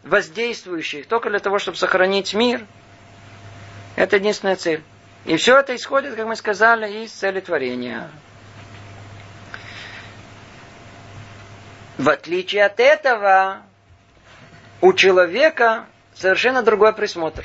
воздействующих, 0.02 1.06
только 1.06 1.28
для 1.28 1.40
того, 1.40 1.58
чтобы 1.58 1.76
сохранить 1.76 2.32
мир. 2.32 2.64
Это 3.96 4.16
единственная 4.16 4.56
цель. 4.56 4.82
И 5.24 5.36
все 5.36 5.58
это 5.58 5.74
исходит, 5.74 6.14
как 6.14 6.26
мы 6.26 6.36
сказали, 6.36 7.04
из 7.04 7.12
цели 7.12 7.40
творения. 7.40 8.10
В 11.96 12.08
отличие 12.08 12.64
от 12.64 12.80
этого, 12.80 13.62
у 14.80 14.92
человека 14.92 15.86
совершенно 16.14 16.62
другой 16.62 16.92
присмотр. 16.92 17.44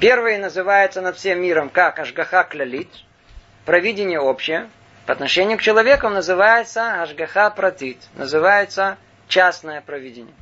Первый 0.00 0.38
называется 0.38 1.00
над 1.00 1.16
всем 1.16 1.40
миром 1.40 1.70
как 1.70 1.98
Ашгаха 1.98 2.44
Клялит, 2.44 2.90
провидение 3.64 4.20
общее. 4.20 4.68
По 5.06 5.12
отношению 5.12 5.56
к 5.58 5.62
человеку 5.62 6.08
называется 6.08 7.02
Ашгаха 7.02 7.50
Пратит, 7.50 7.98
называется 8.14 8.98
частное 9.26 9.80
провидение. 9.80 10.34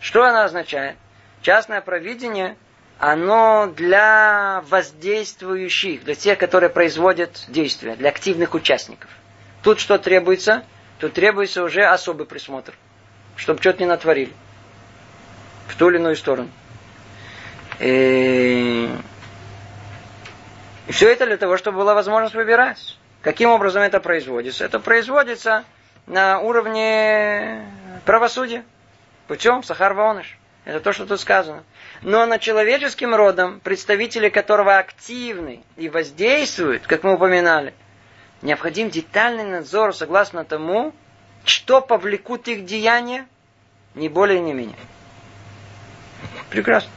Что 0.00 0.24
оно 0.24 0.42
означает? 0.42 0.96
Частное 1.40 1.80
провидение, 1.80 2.56
оно 3.02 3.66
для 3.66 4.62
воздействующих, 4.68 6.04
для 6.04 6.14
тех, 6.14 6.38
которые 6.38 6.70
производят 6.70 7.46
действия, 7.48 7.96
для 7.96 8.10
активных 8.10 8.54
участников. 8.54 9.10
Тут 9.64 9.80
что 9.80 9.98
требуется? 9.98 10.62
Тут 11.00 11.14
требуется 11.14 11.64
уже 11.64 11.82
особый 11.82 12.26
присмотр, 12.28 12.74
чтобы 13.34 13.60
что-то 13.60 13.80
не 13.80 13.86
натворили 13.86 14.32
в 15.66 15.76
ту 15.76 15.90
или 15.90 15.96
иную 15.96 16.14
сторону. 16.14 16.48
И... 17.80 18.88
и 20.86 20.92
все 20.92 21.10
это 21.10 21.26
для 21.26 21.38
того, 21.38 21.56
чтобы 21.56 21.78
была 21.78 21.94
возможность 21.94 22.36
выбирать. 22.36 22.96
Каким 23.20 23.50
образом 23.50 23.82
это 23.82 23.98
производится? 23.98 24.64
Это 24.64 24.78
производится 24.78 25.64
на 26.06 26.38
уровне 26.38 27.66
правосудия, 28.04 28.64
путем 29.26 29.64
сахар 29.64 29.92
ваоныш. 29.92 30.38
Это 30.64 30.80
то, 30.80 30.92
что 30.92 31.06
тут 31.06 31.20
сказано. 31.20 31.64
Но 32.02 32.24
над 32.26 32.40
человеческим 32.40 33.14
родом, 33.14 33.60
представители 33.60 34.28
которого 34.28 34.78
активны 34.78 35.62
и 35.76 35.88
воздействуют, 35.88 36.86
как 36.86 37.02
мы 37.02 37.14
упоминали, 37.14 37.74
необходим 38.42 38.88
детальный 38.88 39.44
надзор 39.44 39.94
согласно 39.94 40.44
тому, 40.44 40.94
что 41.44 41.80
повлекут 41.80 42.46
их 42.46 42.64
деяния, 42.64 43.26
не 43.94 44.08
более, 44.08 44.40
не 44.40 44.52
менее. 44.52 44.76
Прекрасно. 46.48 46.90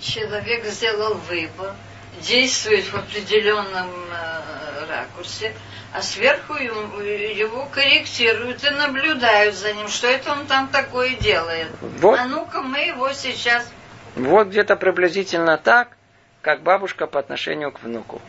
Человек 0.00 0.64
сделал 0.64 1.14
выбор, 1.14 1.74
действует 2.22 2.86
в 2.86 2.94
определенном 2.96 3.90
э, 4.10 4.86
ракурсе, 4.88 5.54
а 5.92 6.02
сверху 6.02 6.54
его 6.54 7.66
корректируют 7.72 8.62
и 8.64 8.70
наблюдают 8.70 9.56
за 9.56 9.72
ним, 9.72 9.88
что 9.88 10.06
это 10.06 10.32
он 10.32 10.46
там 10.46 10.68
такое 10.68 11.16
делает. 11.16 11.68
Вот. 11.80 12.18
А 12.18 12.26
ну-ка 12.26 12.62
мы 12.62 12.78
его 12.78 13.12
сейчас... 13.12 13.68
Вот 14.14 14.48
где-то 14.48 14.76
приблизительно 14.76 15.58
так, 15.58 15.96
как 16.42 16.62
бабушка 16.62 17.06
по 17.06 17.18
отношению 17.18 17.72
к 17.72 17.82
внуку. 17.82 18.20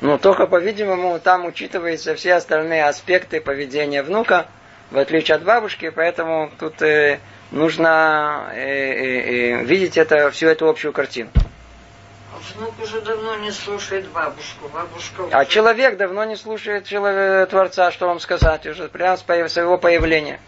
Ну, 0.00 0.18
только, 0.18 0.46
по-видимому, 0.46 1.18
там 1.18 1.46
учитываются 1.46 2.14
все 2.14 2.34
остальные 2.34 2.84
аспекты 2.84 3.40
поведения 3.40 4.02
внука, 4.02 4.46
в 4.90 4.98
отличие 4.98 5.36
от 5.36 5.44
бабушки, 5.44 5.90
поэтому 5.90 6.50
тут 6.58 6.82
э, 6.82 7.20
нужно 7.50 8.50
э, 8.52 8.58
э, 8.58 9.60
э, 9.60 9.64
видеть 9.64 9.96
это, 9.96 10.30
всю 10.30 10.48
эту 10.48 10.68
общую 10.68 10.92
картину. 10.92 11.30
Внук 12.54 12.74
уже 12.82 13.00
давно 13.00 13.36
не 13.36 13.50
слушает 13.50 14.08
бабушку. 14.08 14.68
Бабушка 14.68 15.22
уже... 15.22 15.34
А 15.34 15.44
человек 15.44 15.96
давно 15.96 16.24
не 16.24 16.36
слушает 16.36 16.84
человека, 16.84 17.50
Творца, 17.50 17.90
что 17.90 18.06
вам 18.06 18.20
сказать, 18.20 18.66
уже 18.66 18.88
прямо 18.88 19.16
с 19.16 19.22
своего 19.22 19.78
появления. 19.78 20.40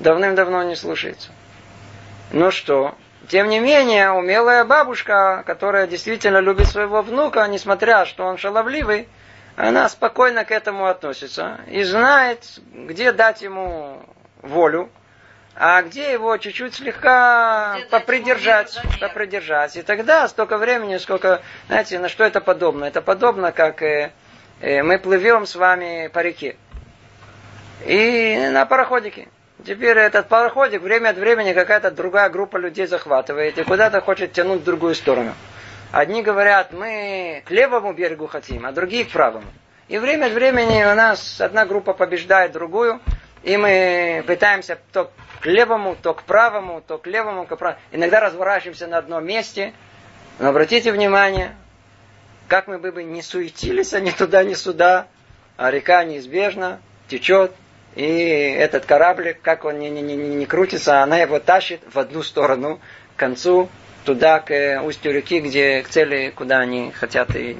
Давным-давно 0.00 0.62
не 0.62 0.76
слушается. 0.76 1.30
Ну 2.30 2.50
что, 2.50 2.94
тем 3.28 3.48
не 3.48 3.58
менее, 3.58 4.12
умелая 4.12 4.64
бабушка, 4.64 5.42
которая 5.46 5.86
действительно 5.86 6.38
любит 6.38 6.66
своего 6.66 7.02
внука, 7.02 7.46
несмотря, 7.48 8.06
что 8.06 8.24
он 8.24 8.38
шаловливый, 8.38 9.08
она 9.56 9.88
спокойно 9.88 10.44
к 10.44 10.52
этому 10.52 10.86
относится 10.86 11.58
и 11.68 11.82
знает, 11.82 12.44
где 12.72 13.12
дать 13.12 13.42
ему 13.42 14.00
волю, 14.40 14.88
а 15.60 15.82
где 15.82 16.12
его 16.12 16.36
чуть-чуть 16.36 16.74
слегка 16.74 17.78
попридержать, 17.90 18.78
попридержать. 19.00 19.76
И 19.76 19.82
тогда 19.82 20.28
столько 20.28 20.56
времени, 20.56 20.98
сколько, 20.98 21.42
знаете, 21.66 21.98
на 21.98 22.08
что 22.08 22.22
это 22.22 22.40
подобно? 22.40 22.84
Это 22.84 23.02
подобно, 23.02 23.50
как 23.50 23.82
э, 23.82 24.12
э, 24.60 24.84
мы 24.84 25.00
плывем 25.00 25.46
с 25.46 25.56
вами 25.56 26.08
по 26.12 26.20
реке. 26.20 26.56
И 27.84 28.48
на 28.52 28.66
пароходике. 28.66 29.28
Теперь 29.66 29.98
этот 29.98 30.28
пароходик 30.28 30.80
время 30.80 31.08
от 31.08 31.16
времени 31.16 31.52
какая-то 31.52 31.90
другая 31.90 32.30
группа 32.30 32.56
людей 32.56 32.86
захватывает 32.86 33.58
и 33.58 33.64
куда-то 33.64 34.00
хочет 34.00 34.32
тянуть 34.32 34.60
в 34.60 34.64
другую 34.64 34.94
сторону. 34.94 35.34
Одни 35.90 36.22
говорят, 36.22 36.72
мы 36.72 37.42
к 37.44 37.50
левому 37.50 37.92
берегу 37.92 38.28
хотим, 38.28 38.64
а 38.64 38.70
другие 38.70 39.04
к 39.04 39.10
правому. 39.10 39.46
И 39.88 39.98
время 39.98 40.26
от 40.26 40.32
времени 40.32 40.84
у 40.84 40.94
нас 40.94 41.40
одна 41.40 41.64
группа 41.64 41.94
побеждает 41.94 42.52
другую, 42.52 43.00
и 43.42 43.56
мы 43.56 44.24
пытаемся 44.26 44.78
то 44.92 45.10
к 45.40 45.46
левому, 45.46 45.96
то 46.00 46.14
к 46.14 46.22
правому, 46.22 46.82
то 46.86 46.98
к 46.98 47.06
левому, 47.06 47.46
к 47.46 47.56
правому. 47.56 47.80
Иногда 47.92 48.20
разворачиваемся 48.20 48.86
на 48.86 48.98
одном 48.98 49.24
месте. 49.24 49.72
Но 50.38 50.48
обратите 50.48 50.92
внимание, 50.92 51.54
как 52.46 52.66
мы 52.68 52.78
бы 52.78 53.02
не 53.02 53.22
суетились, 53.22 53.92
а 53.92 54.00
ни 54.00 54.10
туда, 54.10 54.44
ни 54.44 54.54
сюда, 54.54 55.06
а 55.56 55.70
река 55.70 56.04
неизбежно 56.04 56.80
течет, 57.08 57.52
и 57.94 58.04
этот 58.04 58.86
кораблик, 58.86 59.40
как 59.42 59.64
он 59.64 59.78
не, 59.78 59.90
не, 59.90 60.02
не, 60.02 60.16
не 60.16 60.46
крутится, 60.46 61.02
она 61.02 61.18
его 61.18 61.40
тащит 61.40 61.80
в 61.92 61.98
одну 61.98 62.22
сторону, 62.22 62.80
к 63.16 63.18
концу, 63.18 63.68
туда, 64.04 64.40
к 64.40 64.80
устью 64.84 65.12
реки, 65.12 65.40
где 65.40 65.82
к 65.82 65.88
цели, 65.88 66.32
куда 66.34 66.58
они 66.58 66.92
хотят 66.92 67.34
и 67.34 67.56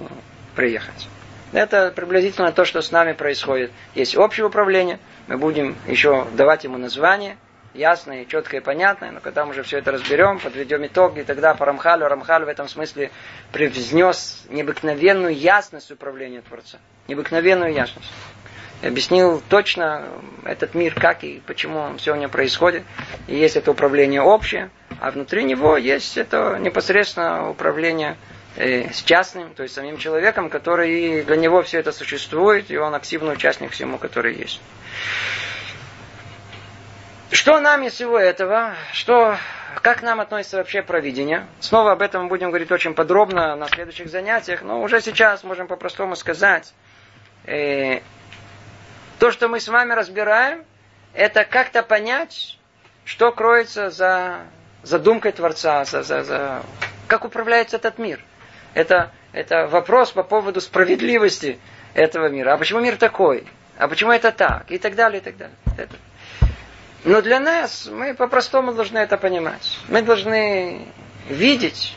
приехать. 0.55 1.09
Это 1.53 1.90
приблизительно 1.94 2.53
то, 2.53 2.64
что 2.64 2.82
с 2.82 2.92
нами 2.92 3.12
происходит. 3.12 3.70
Есть 3.94 4.16
общее 4.16 4.46
управление, 4.46 4.99
мы 5.26 5.38
будем 5.38 5.76
еще 5.86 6.26
давать 6.36 6.64
ему 6.64 6.76
название, 6.76 7.36
ясное, 7.74 8.24
четкое 8.24 8.61
и 8.61 8.64
понятное, 8.64 9.12
но 9.12 9.20
когда 9.20 9.44
мы 9.44 9.53
уже 9.53 9.62
все 9.62 9.78
это 9.78 9.92
разберем, 9.92 10.38
подведем 10.40 10.84
итог, 10.86 11.16
и 11.16 11.22
тогда 11.22 11.55
по 11.55 11.64
Рамхалю, 11.64 12.07
в 12.07 12.49
этом 12.49 12.68
смысле 12.68 13.11
привнес 13.53 14.44
необыкновенную 14.51 15.34
ясность 15.34 15.90
управления 15.90 16.42
Творца. 16.42 16.78
Необыкновенную 17.07 17.72
ясность 17.72 18.11
объяснил 18.82 19.42
точно 19.49 20.05
этот 20.44 20.74
мир, 20.74 20.94
как 20.94 21.24
и 21.24 21.42
почему 21.46 21.80
он 21.80 21.99
сегодня 21.99 22.28
происходит. 22.28 22.84
И 23.26 23.36
есть 23.36 23.57
это 23.57 23.70
управление 23.70 24.22
общее, 24.22 24.70
а 25.01 25.11
внутри 25.11 25.44
него 25.44 25.76
есть 25.76 26.16
это 26.16 26.59
непосредственно 26.61 27.51
управление 27.51 28.12
э, 28.12 28.38
с 28.59 29.02
частным, 29.02 29.54
то 29.54 29.62
есть 29.62 29.74
самим 29.74 29.98
человеком, 29.98 30.50
который 30.50 31.22
для 31.22 31.36
него 31.36 31.62
все 31.62 31.78
это 31.78 31.92
существует, 31.92 32.70
и 32.70 32.76
он 32.76 32.94
активный 32.94 33.34
участник 33.34 33.70
всему, 33.70 33.98
который 33.98 34.34
есть. 34.34 34.61
Что 37.30 37.61
нам 37.61 37.84
из 37.84 37.92
всего 37.92 38.18
этого? 38.18 38.74
Что, 38.92 39.36
как 39.82 40.02
нам 40.02 40.18
относится 40.18 40.56
вообще 40.56 40.82
провидение? 40.82 41.46
Снова 41.61 41.92
об 41.92 42.02
этом 42.02 42.22
мы 42.24 42.28
будем 42.28 42.48
говорить 42.48 42.72
очень 42.72 42.94
подробно 42.94 43.54
на 43.54 43.68
следующих 43.68 44.09
занятиях, 44.09 44.62
но 44.62 44.82
уже 44.82 45.00
сейчас 45.02 45.44
можем 45.44 45.68
по-простому 45.68 46.16
сказать, 46.16 46.72
э, 47.44 48.00
то, 49.18 49.30
что 49.30 49.48
мы 49.48 49.61
с 49.61 49.68
вами 49.68 49.92
разбираем, 49.92 50.64
это 51.12 51.44
как-то 51.44 51.82
понять, 51.82 52.59
что 53.04 53.30
кроется 53.30 53.90
за 53.90 54.40
задумкой 54.82 55.32
Творца, 55.32 55.84
за, 55.84 56.02
за, 56.02 56.24
за... 56.24 56.62
как 57.06 57.24
управляется 57.24 57.76
этот 57.76 57.98
мир. 57.98 58.24
Это, 58.74 59.10
это 59.32 59.66
вопрос 59.66 60.12
по 60.12 60.22
поводу 60.22 60.60
справедливости 60.60 61.58
этого 61.94 62.28
мира. 62.28 62.54
А 62.54 62.56
почему 62.56 62.80
мир 62.80 62.96
такой? 62.96 63.46
А 63.76 63.88
почему 63.88 64.12
это 64.12 64.32
так? 64.32 64.70
И 64.70 64.78
так 64.78 64.94
далее, 64.94 65.20
и 65.20 65.24
так 65.24 65.36
далее. 65.36 65.56
Это. 65.76 65.96
Но 67.04 67.22
для 67.22 67.40
нас 67.40 67.86
мы 67.86 68.14
по-простому 68.14 68.72
должны 68.72 68.98
это 68.98 69.16
понимать. 69.16 69.78
Мы 69.88 70.02
должны 70.02 70.86
видеть 71.28 71.96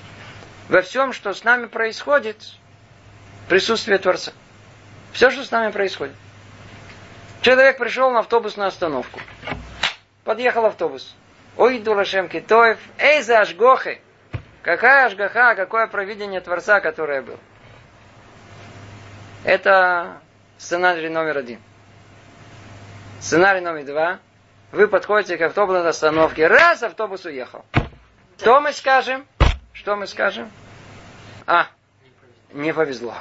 во 0.70 0.82
всем, 0.82 1.12
что 1.12 1.34
с 1.34 1.44
нами 1.44 1.66
происходит, 1.66 2.38
присутствие 3.50 3.98
Творца. 3.98 4.32
Все, 5.12 5.30
что 5.32 5.44
с 5.44 5.52
нами 5.52 5.72
происходит. 5.72 6.16
Человек 7.42 7.78
пришел 7.78 8.12
на 8.12 8.20
автобусную 8.20 8.68
остановку. 8.68 9.20
Подъехал 10.24 10.66
автобус. 10.66 11.16
Ой, 11.58 11.80
дурашем 11.80 12.30
китоев. 12.30 12.78
Эй, 12.98 13.22
за 13.22 13.42
ашгохи. 13.42 14.00
Какая 14.64 15.08
ашгаха, 15.08 15.56
какое 15.56 15.88
провидение 15.88 16.40
Творца, 16.40 16.82
которое 16.82 17.22
был. 17.22 17.38
Это 19.44 20.20
сценарий 20.58 21.10
номер 21.10 21.38
один. 21.38 21.60
Сценарий 23.20 23.62
номер 23.62 23.86
два. 23.86 24.20
Вы 24.72 24.88
подходите 24.88 25.38
к 25.38 25.42
автобусной 25.42 25.90
остановке. 25.90 26.48
Раз, 26.48 26.84
автобус 26.84 27.26
уехал. 27.26 27.66
Что 28.38 28.62
мы 28.62 28.72
скажем? 28.72 29.26
Что 29.74 29.96
мы 29.96 30.06
скажем? 30.06 30.50
А, 31.48 31.68
не 32.54 32.72
повезло. 32.74 33.16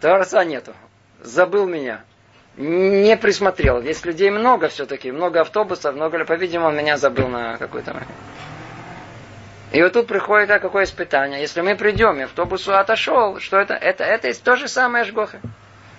Творца 0.00 0.44
нету. 0.44 0.72
Забыл 1.20 1.66
меня. 1.66 2.04
Не 2.56 3.16
присмотрел. 3.16 3.80
Здесь 3.82 4.04
людей 4.04 4.30
много 4.30 4.68
все-таки. 4.68 5.10
Много 5.10 5.40
автобусов, 5.40 5.94
много... 5.94 6.24
По-видимому, 6.24 6.68
он 6.68 6.76
меня 6.76 6.96
забыл 6.96 7.28
на 7.28 7.56
какой-то 7.56 7.92
момент. 7.92 8.10
И 9.72 9.82
вот 9.82 9.92
тут 9.92 10.06
приходит 10.06 10.50
а, 10.50 10.58
какое 10.58 10.84
испытание. 10.84 11.40
Если 11.40 11.60
мы 11.60 11.76
придем, 11.76 12.18
и 12.18 12.22
автобус 12.22 12.66
отошел, 12.68 13.38
что 13.38 13.58
это? 13.58 13.74
Это, 13.74 14.04
это 14.04 14.32
то 14.42 14.56
же 14.56 14.66
самое 14.66 15.04
жгоха. 15.04 15.40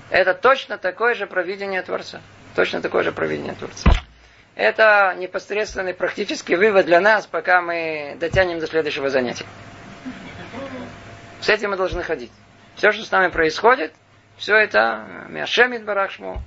Это 0.10 0.34
точно 0.34 0.78
такое 0.78 1.14
же 1.14 1.28
провидение 1.28 1.82
Творца. 1.84 2.20
Точно 2.56 2.82
такое 2.82 3.04
же 3.04 3.12
провидение 3.12 3.54
Творца. 3.54 3.92
Это 4.56 5.16
непосредственный 5.18 5.94
практический 5.94 6.56
вывод 6.56 6.88
для 6.88 7.00
нас, 7.00 7.28
пока 7.28 7.62
мы 7.62 8.18
дотянем 8.20 8.60
до 8.60 8.68
следующего 8.68 9.10
занятия. 9.10 9.46
С 11.40 11.48
этим 11.48 11.70
мы 11.70 11.78
должны 11.78 12.02
ходить. 12.04 12.32
Все, 12.76 12.92
что 12.92 13.06
с 13.06 13.12
нами 13.12 13.30
происходит, 13.30 13.94
все 14.38 14.56
это 14.56 15.06
Мяшемит 15.30 15.86
Барахшму. 15.86 16.42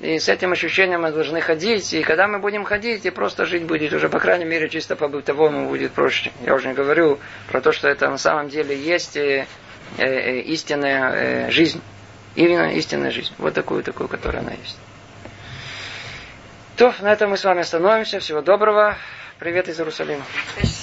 И 0.00 0.20
с 0.20 0.28
этим 0.28 0.52
ощущением 0.52 1.02
мы 1.02 1.10
должны 1.10 1.40
ходить. 1.40 1.92
И 1.92 2.02
когда 2.02 2.28
мы 2.28 2.38
будем 2.38 2.64
ходить, 2.64 3.04
и 3.04 3.10
просто 3.10 3.46
жить 3.46 3.64
будет 3.64 3.92
уже, 3.92 4.08
по 4.08 4.20
крайней 4.20 4.44
мере, 4.44 4.68
чисто 4.68 4.94
по-бытовому 4.94 5.68
будет 5.68 5.92
проще. 5.92 6.30
Я 6.44 6.54
уже 6.54 6.68
не 6.68 6.74
говорю 6.74 7.18
про 7.48 7.60
то, 7.60 7.72
что 7.72 7.88
это 7.88 8.08
на 8.08 8.18
самом 8.18 8.48
деле 8.48 8.78
есть 8.78 9.16
э, 9.16 9.46
э, 9.96 10.40
истинная 10.40 11.10
э, 11.48 11.50
жизнь. 11.50 11.82
Именно 12.36 12.72
истинная 12.74 13.10
жизнь. 13.10 13.32
Вот 13.38 13.54
такую, 13.54 13.82
такую, 13.82 14.08
которая 14.08 14.42
она 14.42 14.52
есть. 14.52 14.78
То, 16.76 16.94
на 17.00 17.12
этом 17.12 17.30
мы 17.30 17.36
с 17.36 17.42
вами 17.42 17.62
остановимся. 17.62 18.20
Всего 18.20 18.40
доброго. 18.40 18.96
Привет 19.40 19.68
из 19.68 19.80
Иерусалима. 19.80 20.22
Спасибо. 20.52 20.78